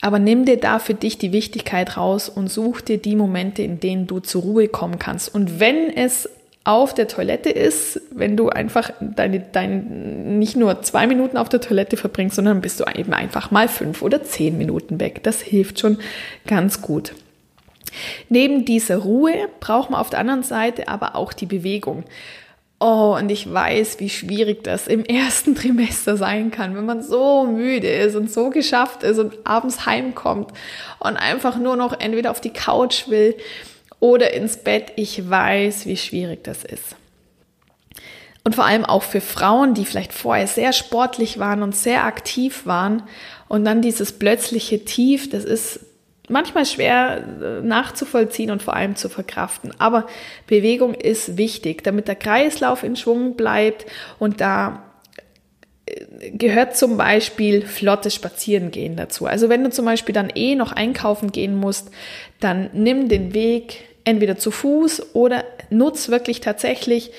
Aber 0.00 0.18
nimm 0.18 0.46
dir 0.46 0.56
da 0.56 0.78
für 0.78 0.94
dich 0.94 1.18
die 1.18 1.32
Wichtigkeit 1.32 1.98
raus 1.98 2.30
und 2.30 2.48
such 2.48 2.80
dir 2.80 2.96
die 2.96 3.16
Momente, 3.16 3.62
in 3.62 3.80
denen 3.80 4.06
du 4.06 4.20
zur 4.20 4.40
Ruhe 4.42 4.68
kommen 4.68 4.98
kannst. 4.98 5.34
Und 5.34 5.60
wenn 5.60 5.94
es 5.94 6.30
auf 6.64 6.92
der 6.92 7.08
Toilette 7.08 7.48
ist, 7.48 8.00
wenn 8.10 8.36
du 8.36 8.50
einfach 8.50 8.92
deine, 9.00 9.40
dein, 9.40 10.38
nicht 10.38 10.56
nur 10.56 10.82
zwei 10.82 11.06
Minuten 11.06 11.36
auf 11.36 11.48
der 11.48 11.60
Toilette 11.60 11.96
verbringst, 11.96 12.36
sondern 12.36 12.60
bist 12.60 12.80
du 12.80 12.84
eben 12.94 13.14
einfach 13.14 13.50
mal 13.50 13.66
fünf 13.66 14.02
oder 14.02 14.22
zehn 14.22 14.58
Minuten 14.58 15.00
weg. 15.00 15.22
Das 15.22 15.40
hilft 15.40 15.80
schon 15.80 15.98
ganz 16.46 16.82
gut. 16.82 17.14
Neben 18.28 18.64
dieser 18.64 18.98
Ruhe 18.98 19.48
braucht 19.58 19.90
man 19.90 20.00
auf 20.00 20.10
der 20.10 20.20
anderen 20.20 20.42
Seite 20.42 20.88
aber 20.88 21.16
auch 21.16 21.32
die 21.32 21.46
Bewegung. 21.46 22.04
Oh, 22.78 23.16
und 23.18 23.30
ich 23.30 23.52
weiß, 23.52 24.00
wie 24.00 24.08
schwierig 24.08 24.64
das 24.64 24.86
im 24.86 25.04
ersten 25.04 25.54
Trimester 25.56 26.16
sein 26.16 26.50
kann, 26.50 26.76
wenn 26.76 26.86
man 26.86 27.02
so 27.02 27.46
müde 27.46 27.88
ist 27.88 28.16
und 28.16 28.30
so 28.30 28.50
geschafft 28.50 29.02
ist 29.02 29.18
und 29.18 29.34
abends 29.44 29.86
heimkommt 29.86 30.52
und 30.98 31.16
einfach 31.16 31.58
nur 31.58 31.76
noch 31.76 31.98
entweder 32.00 32.30
auf 32.30 32.40
die 32.40 32.52
Couch 32.52 33.08
will 33.08 33.34
oder 34.00 34.34
ins 34.34 34.56
Bett. 34.56 34.92
Ich 34.96 35.30
weiß, 35.30 35.86
wie 35.86 35.96
schwierig 35.96 36.42
das 36.42 36.64
ist. 36.64 36.96
Und 38.42 38.54
vor 38.54 38.64
allem 38.64 38.84
auch 38.86 39.02
für 39.02 39.20
Frauen, 39.20 39.74
die 39.74 39.84
vielleicht 39.84 40.12
vorher 40.12 40.46
sehr 40.46 40.72
sportlich 40.72 41.38
waren 41.38 41.62
und 41.62 41.76
sehr 41.76 42.04
aktiv 42.04 42.64
waren 42.64 43.02
und 43.48 43.64
dann 43.64 43.82
dieses 43.82 44.12
plötzliche 44.12 44.84
Tief, 44.84 45.28
das 45.28 45.44
ist 45.44 45.80
manchmal 46.30 46.64
schwer 46.64 47.22
äh, 47.42 47.60
nachzuvollziehen 47.60 48.50
und 48.50 48.62
vor 48.62 48.74
allem 48.74 48.96
zu 48.96 49.08
verkraften. 49.08 49.72
Aber 49.78 50.06
Bewegung 50.46 50.94
ist 50.94 51.36
wichtig, 51.36 51.84
damit 51.84 52.08
der 52.08 52.14
Kreislauf 52.14 52.82
in 52.82 52.96
Schwung 52.96 53.36
bleibt 53.36 53.84
und 54.18 54.40
da 54.40 54.84
äh, 55.84 56.30
gehört 56.30 56.76
zum 56.76 56.96
Beispiel 56.96 57.66
flottes 57.66 58.14
Spazierengehen 58.14 58.96
dazu. 58.96 59.26
Also 59.26 59.50
wenn 59.50 59.64
du 59.64 59.70
zum 59.70 59.84
Beispiel 59.84 60.14
dann 60.14 60.30
eh 60.34 60.54
noch 60.54 60.72
einkaufen 60.72 61.32
gehen 61.32 61.56
musst, 61.56 61.90
dann 62.38 62.70
nimm 62.72 63.08
den 63.08 63.34
Weg 63.34 63.89
entweder 64.04 64.36
zu 64.36 64.50
Fuß 64.50 65.14
oder 65.14 65.44
nutz 65.70 66.08
wirklich 66.08 66.40
tatsächlich, 66.40 67.12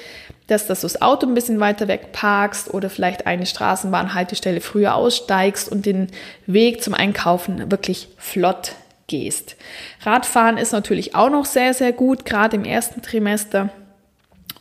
dass, 0.47 0.67
dass 0.67 0.81
du 0.81 0.85
das 0.85 1.01
Auto 1.01 1.27
ein 1.27 1.33
bisschen 1.33 1.59
weiter 1.59 1.87
weg 1.87 2.11
parkst 2.11 2.73
oder 2.73 2.89
vielleicht 2.89 3.25
eine 3.25 3.45
Straßenbahnhaltestelle 3.45 4.59
früher 4.61 4.95
aussteigst 4.95 5.71
und 5.71 5.85
den 5.85 6.07
Weg 6.45 6.83
zum 6.83 6.93
Einkaufen 6.93 7.71
wirklich 7.71 8.09
flott 8.17 8.73
gehst. 9.07 9.55
Radfahren 10.01 10.57
ist 10.57 10.71
natürlich 10.71 11.15
auch 11.15 11.29
noch 11.29 11.45
sehr, 11.45 11.73
sehr 11.73 11.93
gut, 11.93 12.25
gerade 12.25 12.57
im 12.57 12.65
ersten 12.65 13.01
Trimester. 13.01 13.69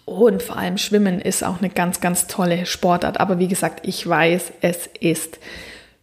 Und 0.04 0.42
vor 0.42 0.56
allem 0.56 0.76
Schwimmen 0.76 1.20
ist 1.20 1.44
auch 1.44 1.58
eine 1.58 1.70
ganz, 1.70 2.00
ganz 2.00 2.26
tolle 2.26 2.66
Sportart. 2.66 3.20
Aber 3.20 3.38
wie 3.38 3.48
gesagt, 3.48 3.86
ich 3.86 4.06
weiß, 4.06 4.52
es 4.60 4.88
ist 4.98 5.38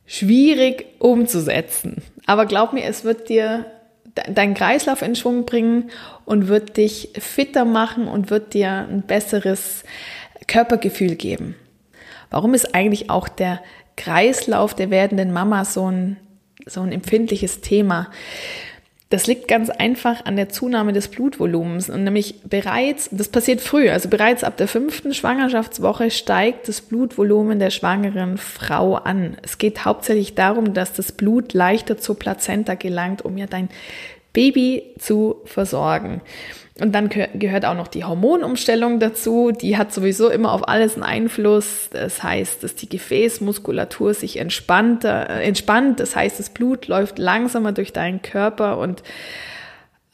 schwierig 0.06 0.86
umzusetzen. 1.00 2.02
Aber 2.26 2.46
glaub 2.46 2.74
mir, 2.74 2.86
es 2.86 3.04
wird 3.04 3.30
dir 3.30 3.66
deinen 4.30 4.54
Kreislauf 4.54 5.02
in 5.02 5.16
Schwung 5.16 5.46
bringen 5.46 5.92
und 6.26 6.48
wird 6.48 6.78
dich 6.78 7.10
fitter 7.18 7.66
machen 7.66 8.08
und 8.08 8.30
wird 8.30 8.54
dir 8.54 8.88
ein 8.90 9.02
besseres 9.04 9.84
Körpergefühl 10.48 11.16
geben. 11.16 11.56
Warum 12.30 12.54
ist 12.54 12.76
eigentlich 12.76 13.10
auch 13.10 13.28
der 13.28 13.62
Kreislauf 13.96 14.76
der 14.76 14.90
werdenden 14.90 15.34
Mama 15.34 15.66
so 15.66 15.90
ein 15.90 16.18
so 16.70 16.82
ein 16.82 16.92
empfindliches 16.92 17.62
Thema. 17.62 18.10
Das 19.10 19.26
liegt 19.26 19.48
ganz 19.48 19.70
einfach 19.70 20.26
an 20.26 20.36
der 20.36 20.50
Zunahme 20.50 20.92
des 20.92 21.08
Blutvolumens 21.08 21.90
und 21.90 22.04
nämlich 22.04 22.42
bereits, 22.44 23.08
das 23.12 23.30
passiert 23.30 23.62
früh, 23.62 23.90
also 23.90 24.10
bereits 24.10 24.44
ab 24.44 24.58
der 24.58 24.68
fünften 24.68 25.14
Schwangerschaftswoche 25.14 26.12
steigt 26.12 26.68
das 26.68 26.82
Blutvolumen 26.82 27.58
der 27.58 27.70
schwangeren 27.70 28.38
Frau 28.38 28.96
an. 28.96 29.38
Es 29.44 29.58
geht 29.58 29.86
hauptsächlich 29.86 30.36
darum, 30.36 30.74
dass 30.74 30.92
das 30.92 31.14
Blut 31.14 31.54
leichter 31.54 31.98
zur 31.98 32.20
Plazenta 32.20 32.76
gelangt, 32.76 33.24
um 33.24 33.38
ja 33.38 33.46
dein 33.46 33.70
Baby 34.34 34.84
zu 35.00 35.38
versorgen. 35.46 36.22
Und 36.80 36.94
dann 36.94 37.10
gehört 37.10 37.66
auch 37.66 37.76
noch 37.76 37.88
die 37.88 38.04
Hormonumstellung 38.04 39.00
dazu. 39.00 39.52
Die 39.52 39.78
hat 39.78 39.92
sowieso 39.92 40.30
immer 40.30 40.54
auf 40.54 40.68
alles 40.68 40.94
einen 40.94 41.04
Einfluss. 41.04 41.90
Das 41.92 42.22
heißt, 42.22 42.64
dass 42.64 42.76
die 42.76 42.90
Gefäßmuskulatur 42.90 44.14
sich 44.14 44.38
entspannt, 44.38 45.04
äh, 45.04 45.24
entspannt. 45.42 46.00
Das 46.00 46.16
heißt, 46.16 46.40
das 46.40 46.50
Blut 46.50 46.88
läuft 46.88 47.18
langsamer 47.18 47.72
durch 47.72 47.94
deinen 47.94 48.22
Körper 48.22 48.78
und, 48.78 49.02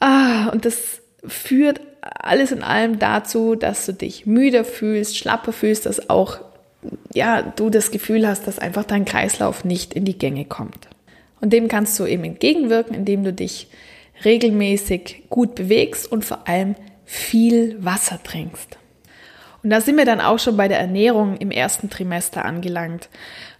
ah, 0.00 0.48
und 0.48 0.64
das 0.64 1.02
führt 1.26 1.80
alles 2.00 2.52
in 2.52 2.62
allem 2.62 2.98
dazu, 2.98 3.54
dass 3.54 3.86
du 3.86 3.92
dich 3.92 4.26
müder 4.26 4.64
fühlst, 4.64 5.16
schlapper 5.16 5.52
fühlst, 5.52 5.86
dass 5.86 6.08
auch 6.08 6.38
ja, 7.14 7.42
du 7.42 7.70
das 7.70 7.90
Gefühl 7.90 8.26
hast, 8.26 8.46
dass 8.46 8.58
einfach 8.58 8.84
dein 8.84 9.04
Kreislauf 9.04 9.64
nicht 9.64 9.94
in 9.94 10.04
die 10.04 10.18
Gänge 10.18 10.44
kommt. 10.44 10.88
Und 11.40 11.52
dem 11.52 11.68
kannst 11.68 11.98
du 11.98 12.06
eben 12.06 12.24
entgegenwirken, 12.24 12.94
indem 12.94 13.24
du 13.24 13.32
dich 13.32 13.68
regelmäßig 14.24 15.24
gut 15.30 15.54
bewegst 15.54 16.10
und 16.10 16.24
vor 16.24 16.46
allem 16.48 16.74
viel 17.04 17.76
Wasser 17.82 18.22
trinkst. 18.22 18.78
Und 19.62 19.70
da 19.70 19.80
sind 19.80 19.96
wir 19.96 20.04
dann 20.04 20.20
auch 20.20 20.38
schon 20.38 20.56
bei 20.56 20.68
der 20.68 20.78
Ernährung 20.78 21.38
im 21.38 21.50
ersten 21.50 21.88
Trimester 21.88 22.44
angelangt. 22.44 23.08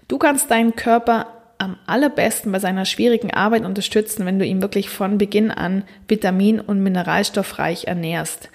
Du 0.07 0.19
kannst 0.19 0.51
deinen 0.51 0.77
Körper 0.77 1.29
am 1.59 1.79
allerbesten 1.87 2.53
bei 2.53 2.59
seiner 2.59 2.85
schwierigen 2.85 3.33
Arbeit 3.33 3.65
unterstützen, 3.65 4.27
wenn 4.27 4.39
du 4.39 4.45
ihn 4.45 4.61
wirklich 4.61 4.91
von 4.91 5.19
Beginn 5.19 5.51
an 5.51 5.85
vitamin- 6.09 6.61
und 6.61 6.83
mineralstoffreich 6.83 7.85
ernährst. 7.85 8.51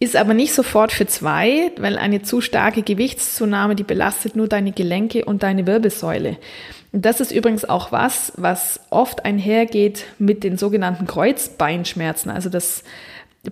Ist 0.00 0.16
aber 0.16 0.34
nicht 0.34 0.54
sofort 0.54 0.92
für 0.92 1.06
zwei, 1.06 1.72
weil 1.78 1.98
eine 1.98 2.22
zu 2.22 2.40
starke 2.40 2.82
Gewichtszunahme, 2.82 3.76
die 3.76 3.84
belastet 3.84 4.34
nur 4.34 4.48
deine 4.48 4.72
Gelenke 4.72 5.26
und 5.26 5.42
deine 5.42 5.66
Wirbelsäule. 5.66 6.38
Das 6.92 7.20
ist 7.20 7.30
übrigens 7.30 7.64
auch 7.64 7.92
was, 7.92 8.32
was 8.36 8.80
oft 8.90 9.24
einhergeht 9.24 10.06
mit 10.18 10.42
den 10.42 10.56
sogenannten 10.56 11.06
Kreuzbeinschmerzen. 11.06 12.30
Also 12.30 12.48
das 12.48 12.82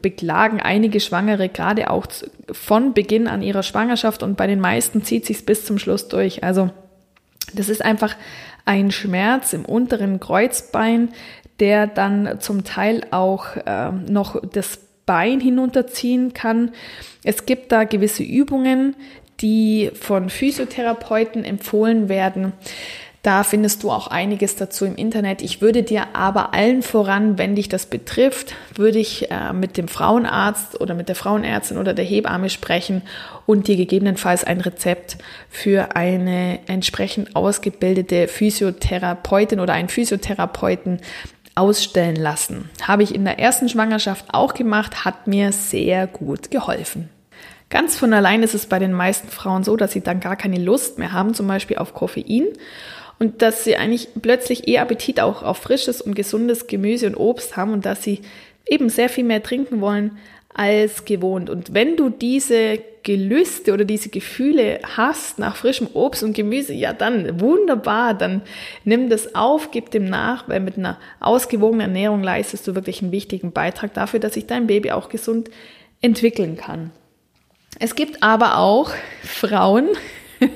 beklagen 0.03 0.61
einige 0.61 1.01
Schwangere 1.01 1.49
gerade 1.49 1.91
auch 1.91 2.07
von 2.51 2.95
Beginn 2.95 3.29
an 3.29 3.43
ihrer 3.43 3.63
Schwangerschaft 3.63 4.23
und 4.23 4.37
bei 4.37 4.47
den 4.47 4.61
meisten 4.61 5.03
zieht 5.05 5.25
sich 5.25 5.47
bis 5.47 5.65
zum 5.65 5.79
Schluss 5.79 6.09
durch. 6.09 6.43
Also 6.43 6.71
das 7.55 7.69
ist 7.69 7.83
einfach 7.83 8.17
ein 8.65 8.91
Schmerz 8.91 9.53
im 9.53 9.65
unteren 9.65 10.21
Kreuzbein, 10.21 11.11
der 11.61 11.87
dann 11.87 12.41
zum 12.41 12.65
Teil 12.65 13.03
auch 13.11 13.57
äh, 13.57 13.91
noch 13.93 14.41
das 14.53 14.81
Bein 15.07 15.41
hinunterziehen 15.41 16.35
kann. 16.35 16.73
Es 17.25 17.47
gibt 17.47 17.73
da 17.73 17.85
gewisse 17.85 18.23
Übungen, 18.23 18.95
die 19.41 19.91
von 19.95 20.29
Physiotherapeuten 20.29 21.45
empfohlen 21.45 22.09
werden. 22.09 22.53
Da 23.23 23.43
findest 23.43 23.83
du 23.83 23.91
auch 23.91 24.07
einiges 24.07 24.55
dazu 24.55 24.85
im 24.85 24.95
Internet. 24.95 25.43
Ich 25.43 25.61
würde 25.61 25.83
dir 25.83 26.15
aber 26.15 26.55
allen 26.55 26.83
voran, 26.83 27.37
wenn 27.37 27.57
dich 27.57 27.69
das 27.69 27.87
betrifft, 27.87 28.55
würde 28.75 29.01
ich 29.01 29.31
äh, 29.31 29.53
mit 29.53 29.77
dem 29.77 29.89
Frauenarzt 29.89 30.81
oder 30.81 30.95
mit 30.95 31.09
der 31.09 31.17
Frauenärztin 31.17 31.79
oder 31.79 31.95
der 31.95 32.05
Hebamme 32.05 32.49
sprechen 32.49 33.03
und 33.45 33.67
dir 33.67 33.77
gegebenenfalls 33.77 34.45
ein 34.45 34.61
Rezept 34.61 35.19
für 35.51 35.97
eine 35.97 36.61
entsprechend 36.69 37.35
ausgebildete 37.35 38.29
Physiotherapeutin 38.29 39.59
oder 39.59 39.73
einen 39.73 39.89
Physiotherapeuten 39.89 41.01
ausstellen 41.57 42.17
lassen. 42.17 42.71
Habe 42.83 43.03
ich 43.03 43.13
in 43.13 43.25
der 43.25 43.41
ersten 43.41 43.69
Schwangerschaft 43.69 44.27
auch 44.29 44.55
gemacht, 44.55 45.05
hat 45.05 45.27
mir 45.27 45.51
sehr 45.51 46.07
gut 46.07 46.53
geholfen. 46.53 47.11
Ganz 47.69 47.97
von 47.97 48.15
allein 48.15 48.45
ist 48.45 48.55
es 48.55 48.67
bei 48.67 48.79
den 48.79 48.93
meisten 48.93 49.29
Frauen 49.29 49.65
so, 49.65 49.77
dass 49.77 49.93
sie 49.93 50.01
dann 50.01 50.21
gar 50.21 50.37
keine 50.37 50.59
Lust 50.59 50.99
mehr 50.99 51.13
haben, 51.13 51.35
zum 51.35 51.49
Beispiel 51.49 51.79
auf 51.79 51.95
Koffein 51.95 52.47
und 53.19 53.43
dass 53.43 53.65
sie 53.65 53.77
eigentlich 53.77 54.09
plötzlich 54.21 54.69
eher 54.69 54.83
Appetit 54.83 55.21
auch 55.21 55.43
auf 55.43 55.59
frisches 55.59 56.01
und 56.01 56.15
gesundes 56.15 56.67
Gemüse 56.67 57.07
und 57.07 57.17
Obst 57.17 57.57
haben 57.57 57.73
und 57.73 57.85
dass 57.85 58.03
sie 58.03 58.21
eben 58.67 58.89
sehr 58.89 59.09
viel 59.09 59.25
mehr 59.25 59.43
trinken 59.43 59.81
wollen 59.81 60.19
als 60.55 61.05
gewohnt. 61.05 61.51
Und 61.51 61.75
wenn 61.75 61.97
du 61.97 62.09
diese 62.09 62.81
Gelüste 63.03 63.73
oder 63.73 63.85
diese 63.85 64.09
Gefühle 64.09 64.81
hast 64.97 65.39
nach 65.39 65.57
frischem 65.57 65.89
Obst 65.95 66.23
und 66.23 66.35
Gemüse, 66.35 66.75
ja 66.75 66.93
dann 66.93 67.41
wunderbar, 67.41 68.15
dann 68.15 68.43
nimm 68.85 69.09
das 69.09 69.35
auf, 69.35 69.71
gib 69.71 69.91
dem 69.91 70.05
nach, 70.05 70.49
weil 70.49 70.61
mit 70.61 70.77
einer 70.77 70.99
ausgewogenen 71.21 71.83
Ernährung 71.83 72.23
leistest 72.23 72.67
du 72.67 72.75
wirklich 72.75 73.01
einen 73.01 73.13
wichtigen 73.13 73.53
Beitrag 73.53 73.95
dafür, 73.95 74.21
dass 74.21 74.35
sich 74.35 74.47
dein 74.47 74.67
Baby 74.67 74.91
auch 74.91 75.09
gesund 75.09 75.49
entwickeln 76.01 76.57
kann. 76.57 76.91
Es 77.79 77.95
gibt 77.95 78.23
aber 78.23 78.59
auch 78.59 78.91
Frauen, 79.23 79.89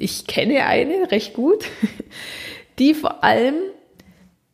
ich 0.00 0.26
kenne 0.26 0.64
eine 0.64 1.10
recht 1.10 1.34
gut, 1.34 1.64
die 2.78 2.94
vor 2.94 3.22
allem 3.22 3.54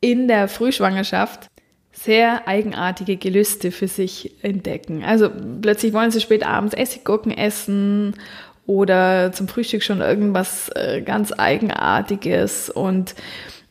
in 0.01 0.29
der 0.29 0.49
Frühschwangerschaft 0.49 1.47
sehr 1.93 2.47
eigenartige 2.47 3.17
Gelüste 3.17 3.73
für 3.73 3.89
sich 3.89 4.33
entdecken. 4.43 5.03
Also 5.03 5.31
plötzlich 5.63 5.93
wollen 5.93 6.11
sie 6.11 6.21
spät 6.21 6.47
abends 6.47 6.75
Essiggurken 6.75 7.33
essen 7.33 8.15
oder 8.67 9.33
zum 9.33 9.49
Frühstück 9.49 9.83
schon 9.83 10.01
irgendwas 10.01 10.69
äh, 10.71 11.01
ganz 11.03 11.33
Eigenartiges 11.33 12.69
und 12.69 13.15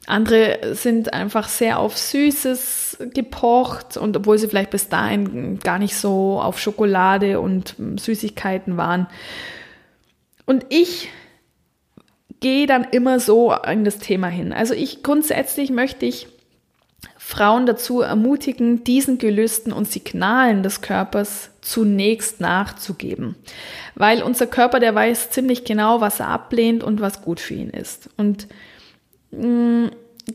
andere 0.08 0.76
sind 0.76 1.14
einfach 1.14 1.48
sehr 1.48 1.80
auf 1.80 1.98
Süßes 1.98 2.98
gepocht 3.14 3.98
und 3.98 4.16
obwohl 4.16 4.38
sie 4.38 4.48
vielleicht 4.48 4.70
bis 4.70 4.88
dahin 4.88 5.60
gar 5.60 5.80
nicht 5.80 5.96
so 5.96 6.40
auf 6.40 6.60
Schokolade 6.60 7.40
und 7.40 7.76
Süßigkeiten 7.98 8.78
waren. 8.78 9.08
Und 10.46 10.66
ich 10.70 11.10
gehe 12.46 12.68
dann 12.68 12.84
immer 12.92 13.20
so 13.20 13.56
in 13.68 13.86
das 13.86 13.98
Thema 13.98 14.28
hin. 14.28 14.54
Also 14.54 14.76
ich 14.76 15.02
grundsätzlich 15.02 15.72
möchte 15.72 16.06
ich 16.06 16.28
Frauen 17.18 17.66
dazu 17.66 18.02
ermutigen, 18.02 18.84
diesen 18.84 19.18
Gelüsten 19.18 19.74
und 19.74 19.90
Signalen 19.92 20.62
des 20.62 20.82
Körpers 20.82 21.50
zunächst 21.62 22.42
nachzugeben. 22.42 23.34
Weil 23.96 24.22
unser 24.22 24.46
Körper, 24.46 24.80
der 24.80 24.94
weiß 24.94 25.32
ziemlich 25.32 25.64
genau, 25.64 26.02
was 26.02 26.20
er 26.20 26.28
ablehnt 26.28 26.84
und 26.84 27.02
was 27.02 27.24
gut 27.24 27.40
für 27.40 27.56
ihn 27.56 27.72
ist. 27.72 28.12
Und 28.16 28.46
mm, 29.32 29.86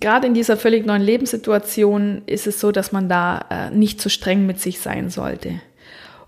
gerade 0.01 0.27
in 0.27 0.35
dieser 0.35 0.57
völlig 0.57 0.85
neuen 0.85 1.03
Lebenssituation 1.03 2.23
ist 2.27 2.49
es 2.49 2.59
so, 2.59 2.73
dass 2.73 2.91
man 2.91 3.09
da 3.09 3.45
äh, 3.51 3.71
nicht 3.71 4.01
zu 4.01 4.11
streng 4.11 4.47
mit 4.47 4.59
sich 4.59 4.81
sein 4.81 5.11
sollte. 5.11 5.61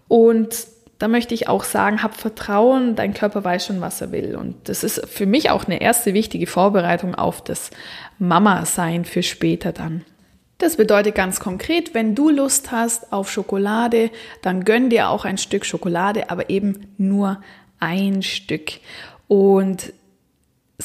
Und 0.07 0.55
da 1.03 1.09
möchte 1.09 1.35
ich 1.35 1.49
auch 1.49 1.65
sagen, 1.65 2.05
hab 2.05 2.15
Vertrauen, 2.15 2.95
dein 2.95 3.13
Körper 3.13 3.43
weiß 3.43 3.67
schon, 3.67 3.81
was 3.81 4.01
er 4.01 4.13
will. 4.13 4.37
Und 4.37 4.69
das 4.69 4.85
ist 4.85 5.05
für 5.09 5.27
mich 5.27 5.51
auch 5.51 5.65
eine 5.65 5.81
erste 5.81 6.15
wichtige 6.15 6.47
Vorbereitung 6.47 7.17
auf 7.17 7.43
das 7.43 7.73
Mama-Sein 8.21 9.05
für 9.05 9.25
später 9.25 9.73
dann. 9.73 10.05
Das 10.59 10.77
bedeutet 10.77 11.17
ganz 11.17 11.41
konkret, 11.41 11.93
wenn 11.93 12.15
du 12.15 12.31
Lust 12.31 12.71
hast 12.71 13.13
auf 13.13 13.29
Schokolade, 13.33 14.13
dann 14.43 14.65
gönn 14.65 14.91
dir 14.91 15.09
auch 15.09 15.25
ein 15.25 15.39
Stück 15.39 15.67
Schokolade, 15.67 16.31
aber 16.31 16.51
eben 16.51 16.95
nur 16.99 17.43
ein 17.81 18.23
Stück. 18.23 18.75
Und 19.27 19.93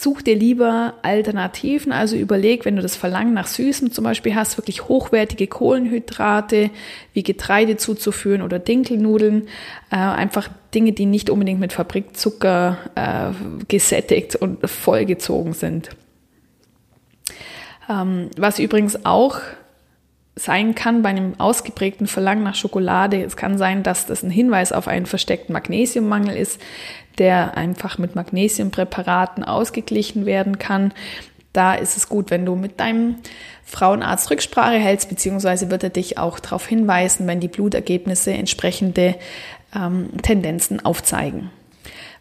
such 0.01 0.21
dir 0.21 0.35
lieber 0.35 0.95
Alternativen, 1.01 1.91
also 1.91 2.15
überleg, 2.15 2.65
wenn 2.65 2.75
du 2.75 2.81
das 2.81 2.95
Verlangen 2.95 3.33
nach 3.33 3.47
Süßem 3.47 3.91
zum 3.91 4.03
Beispiel 4.03 4.35
hast, 4.35 4.57
wirklich 4.57 4.87
hochwertige 4.87 5.47
Kohlenhydrate 5.47 6.69
wie 7.13 7.23
Getreide 7.23 7.77
zuzuführen 7.77 8.41
oder 8.41 8.59
Dinkelnudeln, 8.59 9.47
äh, 9.91 9.95
einfach 9.95 10.49
Dinge, 10.73 10.93
die 10.93 11.05
nicht 11.05 11.29
unbedingt 11.29 11.59
mit 11.59 11.73
Fabrikzucker 11.73 12.77
äh, 12.95 13.65
gesättigt 13.67 14.35
und 14.35 14.69
vollgezogen 14.69 15.53
sind. 15.53 15.89
Ähm, 17.89 18.29
was 18.37 18.59
übrigens 18.59 19.05
auch 19.05 19.39
sein 20.37 20.75
kann 20.75 21.01
bei 21.01 21.09
einem 21.09 21.39
ausgeprägten 21.39 22.07
Verlangen 22.07 22.43
nach 22.43 22.55
Schokolade. 22.55 23.21
Es 23.23 23.35
kann 23.35 23.57
sein, 23.57 23.83
dass 23.83 24.05
das 24.05 24.23
ein 24.23 24.29
Hinweis 24.29 24.71
auf 24.71 24.87
einen 24.87 25.05
versteckten 25.05 25.53
Magnesiummangel 25.53 26.35
ist, 26.35 26.61
der 27.17 27.57
einfach 27.57 27.97
mit 27.97 28.15
Magnesiumpräparaten 28.15 29.43
ausgeglichen 29.43 30.25
werden 30.25 30.59
kann. 30.59 30.93
Da 31.53 31.73
ist 31.73 31.97
es 31.97 32.07
gut, 32.07 32.29
wenn 32.29 32.45
du 32.45 32.55
mit 32.55 32.79
deinem 32.79 33.15
Frauenarzt 33.63 34.29
Rücksprache 34.29 34.77
hältst, 34.77 35.09
beziehungsweise 35.09 35.71
wird 35.71 35.83
er 35.83 35.89
dich 35.89 36.17
auch 36.17 36.39
darauf 36.39 36.67
hinweisen, 36.67 37.25
wenn 37.27 37.39
die 37.39 37.47
Blutergebnisse 37.47 38.31
entsprechende 38.31 39.15
ähm, 39.75 40.09
Tendenzen 40.21 40.85
aufzeigen. 40.85 41.49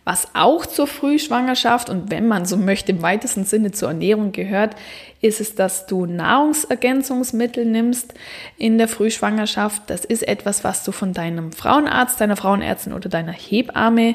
Was 0.09 0.29
auch 0.35 0.67
zur 0.67 0.87
Frühschwangerschaft 0.87 1.91
und 1.91 2.13
wenn 2.13 2.29
man 2.29 2.47
so 2.47 2.57
möchte 2.57 2.93
im 2.93 3.03
weitesten 3.03 3.45
Sinne 3.45 3.73
zur 3.73 3.89
Ernährung 3.89 4.31
gehört, 4.31 4.77
ist 5.21 5.41
es, 5.41 5.57
dass 5.57 5.87
du 5.87 6.07
Nahrungsergänzungsmittel 6.07 7.65
nimmst 7.65 8.15
in 8.57 8.79
der 8.79 8.87
Frühschwangerschaft. 8.87 9.83
Das 9.89 10.05
ist 10.05 10.23
etwas, 10.23 10.63
was 10.63 10.85
du 10.85 10.93
von 10.93 11.13
deinem 11.13 11.51
Frauenarzt, 11.51 12.21
deiner 12.21 12.37
Frauenärztin 12.37 12.93
oder 12.93 13.09
deiner 13.09 13.33
Hebamme 13.33 14.15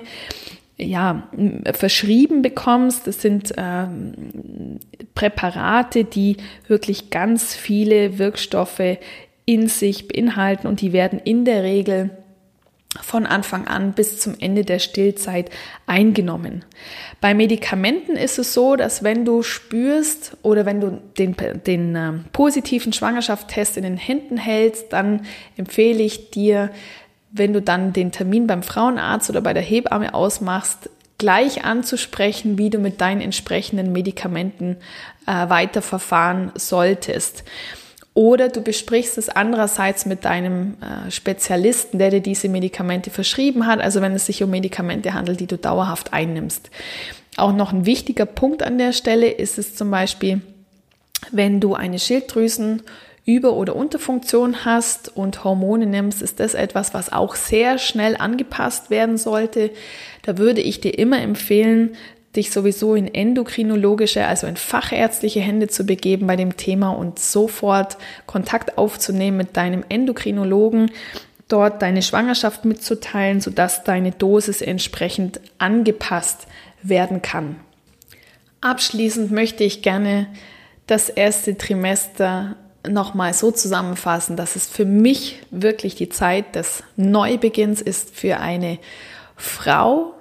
ja, 0.77 1.23
verschrieben 1.73 2.41
bekommst. 2.41 3.05
Das 3.05 3.21
sind 3.21 3.53
ähm, 3.57 4.79
Präparate, 5.13 6.05
die 6.05 6.37
wirklich 6.69 7.09
ganz 7.09 7.53
viele 7.53 8.17
Wirkstoffe 8.17 8.97
in 9.43 9.67
sich 9.67 10.07
beinhalten 10.07 10.67
und 10.67 10.79
die 10.79 10.93
werden 10.93 11.19
in 11.19 11.43
der 11.43 11.63
Regel 11.63 12.11
von 13.01 13.25
Anfang 13.25 13.67
an 13.67 13.93
bis 13.93 14.19
zum 14.19 14.35
Ende 14.39 14.65
der 14.65 14.79
Stillzeit 14.79 15.49
eingenommen. 15.85 16.65
Bei 17.21 17.33
Medikamenten 17.33 18.17
ist 18.17 18.37
es 18.37 18.53
so, 18.53 18.75
dass 18.75 19.03
wenn 19.03 19.23
du 19.23 19.43
spürst 19.43 20.35
oder 20.41 20.65
wenn 20.65 20.81
du 20.81 21.01
den, 21.17 21.35
den 21.65 21.95
äh, 21.95 22.13
positiven 22.33 22.91
Schwangerschaftstest 22.91 23.77
in 23.77 23.83
den 23.83 23.97
Händen 23.97 24.37
hältst, 24.37 24.91
dann 24.91 25.25
empfehle 25.55 26.03
ich 26.03 26.31
dir, 26.31 26.71
wenn 27.31 27.53
du 27.53 27.61
dann 27.61 27.93
den 27.93 28.11
Termin 28.11 28.45
beim 28.45 28.61
Frauenarzt 28.61 29.29
oder 29.29 29.41
bei 29.41 29.53
der 29.53 29.63
Hebamme 29.63 30.13
ausmachst, 30.13 30.89
gleich 31.17 31.63
anzusprechen, 31.63 32.57
wie 32.57 32.71
du 32.71 32.79
mit 32.79 32.99
deinen 32.99 33.21
entsprechenden 33.21 33.91
Medikamenten 33.91 34.77
äh, 35.27 35.49
weiterverfahren 35.49 36.51
solltest. 36.55 37.43
Oder 38.13 38.49
du 38.49 38.61
besprichst 38.61 39.17
es 39.17 39.29
andererseits 39.29 40.05
mit 40.05 40.25
deinem 40.25 40.75
äh, 40.81 41.09
Spezialisten, 41.09 41.97
der 41.97 42.09
dir 42.09 42.19
diese 42.19 42.49
Medikamente 42.49 43.09
verschrieben 43.09 43.67
hat, 43.67 43.79
also 43.79 44.01
wenn 44.01 44.13
es 44.13 44.25
sich 44.25 44.43
um 44.43 44.49
Medikamente 44.49 45.13
handelt, 45.13 45.39
die 45.39 45.47
du 45.47 45.57
dauerhaft 45.57 46.11
einnimmst. 46.11 46.69
Auch 47.37 47.53
noch 47.53 47.71
ein 47.71 47.85
wichtiger 47.85 48.25
Punkt 48.25 48.63
an 48.63 48.77
der 48.77 48.91
Stelle 48.91 49.29
ist 49.29 49.57
es 49.57 49.75
zum 49.75 49.89
Beispiel, 49.91 50.41
wenn 51.31 51.61
du 51.61 51.75
eine 51.75 51.99
Schilddrüsen 51.99 52.81
über- 53.23 53.53
oder 53.53 53.75
Unterfunktion 53.75 54.65
hast 54.65 55.15
und 55.15 55.43
Hormone 55.45 55.85
nimmst, 55.85 56.21
ist 56.21 56.39
das 56.39 56.53
etwas, 56.53 56.93
was 56.93 57.13
auch 57.13 57.35
sehr 57.35 57.77
schnell 57.77 58.17
angepasst 58.17 58.89
werden 58.89 59.17
sollte. 59.17 59.69
Da 60.23 60.37
würde 60.37 60.59
ich 60.59 60.81
dir 60.81 60.97
immer 60.97 61.21
empfehlen, 61.21 61.95
dich 62.35 62.51
sowieso 62.51 62.95
in 62.95 63.13
endokrinologische, 63.13 64.25
also 64.25 64.47
in 64.47 64.55
fachärztliche 64.55 65.41
Hände 65.41 65.67
zu 65.67 65.85
begeben 65.85 66.27
bei 66.27 66.35
dem 66.35 66.55
Thema 66.55 66.91
und 66.91 67.19
sofort 67.19 67.97
Kontakt 68.25 68.77
aufzunehmen 68.77 69.37
mit 69.37 69.57
deinem 69.57 69.83
Endokrinologen, 69.89 70.91
dort 71.49 71.81
deine 71.81 72.01
Schwangerschaft 72.01 72.63
mitzuteilen, 72.63 73.41
sodass 73.41 73.83
deine 73.83 74.11
Dosis 74.11 74.61
entsprechend 74.61 75.41
angepasst 75.57 76.47
werden 76.81 77.21
kann. 77.21 77.57
Abschließend 78.61 79.31
möchte 79.31 79.63
ich 79.63 79.81
gerne 79.81 80.27
das 80.87 81.09
erste 81.09 81.57
Trimester 81.57 82.55
nochmal 82.87 83.33
so 83.33 83.51
zusammenfassen, 83.51 84.37
dass 84.37 84.55
es 84.55 84.67
für 84.67 84.85
mich 84.85 85.41
wirklich 85.51 85.95
die 85.95 86.09
Zeit 86.09 86.55
des 86.55 86.83
Neubeginns 86.95 87.81
ist 87.81 88.15
für 88.15 88.39
eine 88.39 88.79
Frau, 89.35 90.13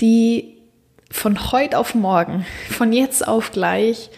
die 0.00 0.53
von 1.14 1.52
heute 1.52 1.78
auf 1.78 1.94
morgen, 1.94 2.44
von 2.68 2.92
jetzt 2.92 3.26
auf 3.26 3.52
gleich 3.52 4.10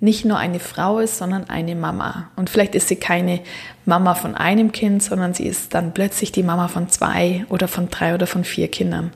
nicht 0.00 0.26
nur 0.26 0.36
eine 0.36 0.60
Frau 0.60 0.98
ist, 0.98 1.16
sondern 1.16 1.48
eine 1.48 1.74
Mama. 1.74 2.30
Und 2.36 2.50
vielleicht 2.50 2.74
ist 2.74 2.88
sie 2.88 2.96
keine 2.96 3.40
Mama 3.86 4.14
von 4.14 4.34
einem 4.34 4.70
Kind, 4.70 5.02
sondern 5.02 5.32
sie 5.32 5.46
ist 5.46 5.74
dann 5.74 5.94
plötzlich 5.94 6.30
die 6.30 6.42
Mama 6.42 6.68
von 6.68 6.90
zwei 6.90 7.46
oder 7.48 7.68
von 7.68 7.88
drei 7.88 8.14
oder 8.14 8.26
von 8.26 8.44
vier 8.44 8.68
Kindern. 8.68 9.12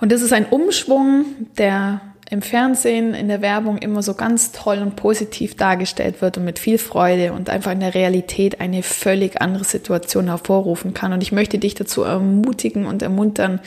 Und 0.00 0.10
das 0.10 0.20
ist 0.20 0.32
ein 0.32 0.46
Umschwung, 0.46 1.26
der 1.56 2.00
im 2.28 2.42
Fernsehen, 2.42 3.14
in 3.14 3.28
der 3.28 3.40
Werbung 3.40 3.78
immer 3.78 4.02
so 4.02 4.14
ganz 4.14 4.50
toll 4.50 4.78
und 4.78 4.96
positiv 4.96 5.56
dargestellt 5.56 6.20
wird 6.20 6.38
und 6.38 6.44
mit 6.44 6.58
viel 6.58 6.78
Freude 6.78 7.32
und 7.32 7.50
einfach 7.50 7.72
in 7.72 7.80
der 7.80 7.94
Realität 7.94 8.60
eine 8.60 8.82
völlig 8.82 9.40
andere 9.40 9.64
Situation 9.64 10.26
hervorrufen 10.26 10.92
kann. 10.92 11.12
Und 11.12 11.22
ich 11.22 11.32
möchte 11.32 11.58
dich 11.58 11.74
dazu 11.74 12.02
ermutigen 12.02 12.86
und 12.86 13.02
ermuntern, 13.02 13.60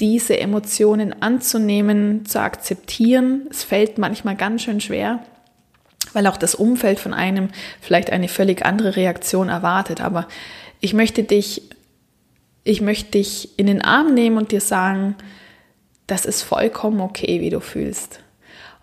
diese 0.00 0.38
Emotionen 0.38 1.22
anzunehmen, 1.22 2.24
zu 2.24 2.40
akzeptieren. 2.40 3.46
Es 3.50 3.62
fällt 3.62 3.98
manchmal 3.98 4.34
ganz 4.34 4.62
schön 4.62 4.80
schwer, 4.80 5.20
weil 6.12 6.26
auch 6.26 6.38
das 6.38 6.54
Umfeld 6.54 6.98
von 6.98 7.12
einem 7.12 7.48
vielleicht 7.80 8.10
eine 8.10 8.28
völlig 8.28 8.64
andere 8.64 8.96
Reaktion 8.96 9.48
erwartet. 9.48 10.00
Aber 10.00 10.26
ich 10.80 10.94
möchte 10.94 11.22
dich, 11.22 11.62
ich 12.64 12.80
möchte 12.80 13.12
dich 13.12 13.58
in 13.58 13.66
den 13.66 13.82
Arm 13.82 14.14
nehmen 14.14 14.38
und 14.38 14.52
dir 14.52 14.60
sagen, 14.60 15.16
das 16.06 16.24
ist 16.24 16.42
vollkommen 16.42 17.00
okay, 17.00 17.40
wie 17.40 17.50
du 17.50 17.60
fühlst. 17.60 18.20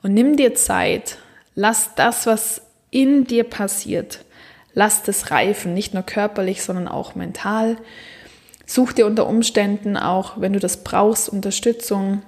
Und 0.03 0.13
nimm 0.13 0.37
dir 0.37 0.55
Zeit. 0.55 1.17
Lass 1.55 1.95
das, 1.95 2.27
was 2.27 2.61
in 2.91 3.25
dir 3.25 3.43
passiert, 3.43 4.23
lass 4.73 5.03
das 5.03 5.31
reifen, 5.31 5.73
nicht 5.73 5.93
nur 5.93 6.03
körperlich, 6.03 6.61
sondern 6.61 6.87
auch 6.87 7.15
mental. 7.15 7.77
Such 8.69 8.91
dir 8.91 9.05
unter 9.05 9.25
Umständen 9.27 9.95
auch, 9.95 10.33
wenn 10.41 10.51
du 10.51 10.59
das 10.59 10.83
brauchst, 10.83 11.29
Unterstützung. 11.29 12.21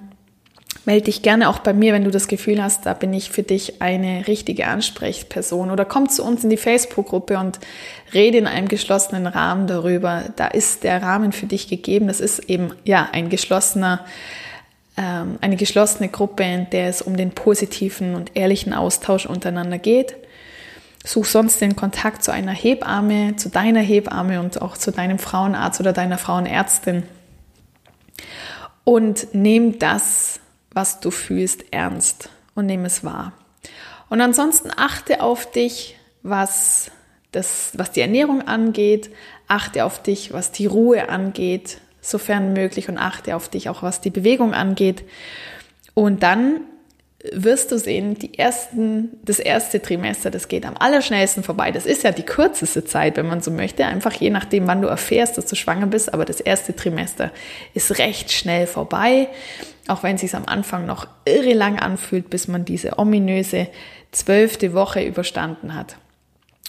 Melde 0.86 1.04
dich 1.04 1.20
gerne 1.20 1.50
auch 1.50 1.58
bei 1.58 1.74
mir, 1.74 1.92
wenn 1.92 2.04
du 2.04 2.10
das 2.10 2.28
Gefühl 2.28 2.62
hast, 2.62 2.86
da 2.86 2.94
bin 2.94 3.12
ich 3.12 3.30
für 3.30 3.42
dich 3.42 3.82
eine 3.82 4.26
richtige 4.26 4.66
Ansprechperson. 4.66 5.70
Oder 5.70 5.84
komm 5.84 6.08
zu 6.08 6.24
uns 6.24 6.42
in 6.42 6.48
die 6.48 6.56
Facebook-Gruppe 6.56 7.38
und 7.38 7.60
rede 8.14 8.38
in 8.38 8.46
einem 8.46 8.68
geschlossenen 8.68 9.26
Rahmen 9.26 9.66
darüber. 9.66 10.24
Da 10.36 10.46
ist 10.46 10.82
der 10.82 11.02
Rahmen 11.02 11.32
für 11.32 11.44
dich 11.44 11.68
gegeben. 11.68 12.06
Das 12.06 12.20
ist 12.20 12.38
eben 12.48 12.72
ja 12.84 13.06
ein 13.12 13.28
geschlossener, 13.28 14.06
ähm, 14.96 15.36
eine 15.42 15.56
geschlossene 15.56 16.08
Gruppe, 16.08 16.44
in 16.44 16.70
der 16.70 16.88
es 16.88 17.02
um 17.02 17.18
den 17.18 17.32
positiven 17.32 18.14
und 18.14 18.34
ehrlichen 18.34 18.72
Austausch 18.72 19.26
untereinander 19.26 19.76
geht. 19.76 20.16
Such 21.04 21.24
sonst 21.26 21.60
den 21.60 21.76
Kontakt 21.76 22.22
zu 22.22 22.30
einer 22.30 22.52
Hebamme, 22.52 23.36
zu 23.36 23.48
deiner 23.48 23.80
Hebamme 23.80 24.40
und 24.40 24.60
auch 24.60 24.76
zu 24.76 24.92
deinem 24.92 25.18
Frauenarzt 25.18 25.80
oder 25.80 25.92
deiner 25.92 26.18
Frauenärztin. 26.18 27.04
Und 28.84 29.28
nimm 29.32 29.78
das, 29.78 30.40
was 30.72 31.00
du 31.00 31.10
fühlst, 31.10 31.64
ernst 31.72 32.28
und 32.54 32.66
nimm 32.66 32.84
es 32.84 33.02
wahr. 33.02 33.32
Und 34.08 34.20
ansonsten 34.20 34.70
achte 34.76 35.22
auf 35.22 35.50
dich, 35.50 35.96
was, 36.22 36.90
das, 37.32 37.72
was 37.74 37.92
die 37.92 38.00
Ernährung 38.00 38.46
angeht. 38.46 39.10
Achte 39.48 39.84
auf 39.84 40.02
dich, 40.02 40.32
was 40.32 40.52
die 40.52 40.66
Ruhe 40.66 41.08
angeht, 41.08 41.78
sofern 42.00 42.52
möglich. 42.52 42.88
Und 42.88 42.98
achte 42.98 43.36
auf 43.36 43.48
dich 43.48 43.68
auch, 43.68 43.82
was 43.82 44.00
die 44.00 44.10
Bewegung 44.10 44.52
angeht. 44.52 45.04
Und 45.94 46.22
dann 46.22 46.60
wirst 47.32 47.70
du 47.70 47.78
sehen, 47.78 48.14
die 48.14 48.38
ersten, 48.38 49.10
das 49.24 49.38
erste 49.38 49.82
Trimester, 49.82 50.30
das 50.30 50.48
geht 50.48 50.64
am 50.64 50.76
allerschnellsten 50.78 51.42
vorbei. 51.42 51.70
Das 51.70 51.84
ist 51.84 52.02
ja 52.02 52.12
die 52.12 52.22
kürzeste 52.22 52.84
Zeit, 52.84 53.16
wenn 53.16 53.26
man 53.26 53.42
so 53.42 53.50
möchte, 53.50 53.84
einfach 53.84 54.12
je 54.14 54.30
nachdem, 54.30 54.66
wann 54.66 54.80
du 54.80 54.88
erfährst, 54.88 55.36
dass 55.36 55.46
du 55.46 55.54
schwanger 55.54 55.86
bist. 55.86 56.14
Aber 56.14 56.24
das 56.24 56.40
erste 56.40 56.74
Trimester 56.74 57.30
ist 57.74 57.98
recht 57.98 58.32
schnell 58.32 58.66
vorbei, 58.66 59.28
auch 59.86 60.02
wenn 60.02 60.14
es 60.14 60.22
sich 60.22 60.34
am 60.34 60.46
Anfang 60.46 60.86
noch 60.86 61.08
irre 61.26 61.52
lang 61.52 61.78
anfühlt, 61.78 62.30
bis 62.30 62.48
man 62.48 62.64
diese 62.64 62.98
ominöse 62.98 63.68
zwölfte 64.12 64.72
Woche 64.72 65.04
überstanden 65.04 65.74
hat. 65.74 65.96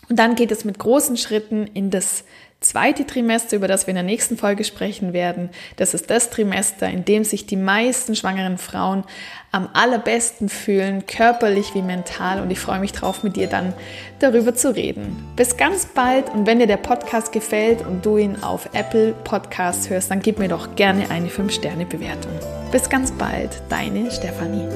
Und 0.10 0.20
dann 0.20 0.36
geht 0.36 0.52
es 0.52 0.66
mit 0.66 0.80
großen 0.80 1.16
Schritten 1.16 1.68
in 1.74 1.92
das 1.92 2.26
zweite 2.62 3.08
Trimester, 3.08 3.58
über 3.58 3.68
das 3.68 3.88
wir 3.88 3.92
in 3.92 3.96
der 3.96 4.04
nächsten 4.04 4.38
Folge 4.38 4.64
sprechen 4.64 5.14
werden. 5.14 5.50
Das 5.78 5.96
ist 5.96 6.10
das 6.12 6.30
Trimester, 6.30 6.88
in 6.88 7.04
dem 7.04 7.24
sich 7.24 7.48
die 7.48 7.58
meisten 7.58 8.16
schwangeren 8.16 8.60
Frauen 8.60 9.04
am 9.52 9.68
allerbesten 9.74 10.48
fühlen, 10.48 11.08
körperlich 11.08 11.74
wie 11.74 11.82
mental. 11.82 12.40
Und 12.40 12.52
ich 12.52 12.60
freue 12.60 12.80
mich 12.80 12.92
drauf, 12.94 13.24
mit 13.24 13.36
dir 13.36 13.48
dann 13.48 13.74
darüber 14.20 14.54
zu 14.54 14.76
reden. 14.76 15.28
Bis 15.36 15.58
ganz 15.58 15.88
bald. 15.88 16.30
Und 16.30 16.46
wenn 16.46 16.60
dir 16.60 16.68
der 16.68 16.78
Podcast 16.78 17.32
gefällt 17.32 17.82
und 17.86 18.06
du 18.06 18.18
ihn 18.18 18.44
auf 18.44 18.70
Apple 18.74 19.14
Podcasts 19.24 19.90
hörst, 19.90 20.12
dann 20.12 20.22
gib 20.22 20.38
mir 20.38 20.48
doch 20.48 20.76
gerne 20.76 21.10
eine 21.10 21.30
5-Sterne-Bewertung. 21.30 22.32
Bis 22.72 22.88
ganz 22.90 23.12
bald, 23.12 23.50
deine 23.70 24.12
Stefanie. 24.12 24.68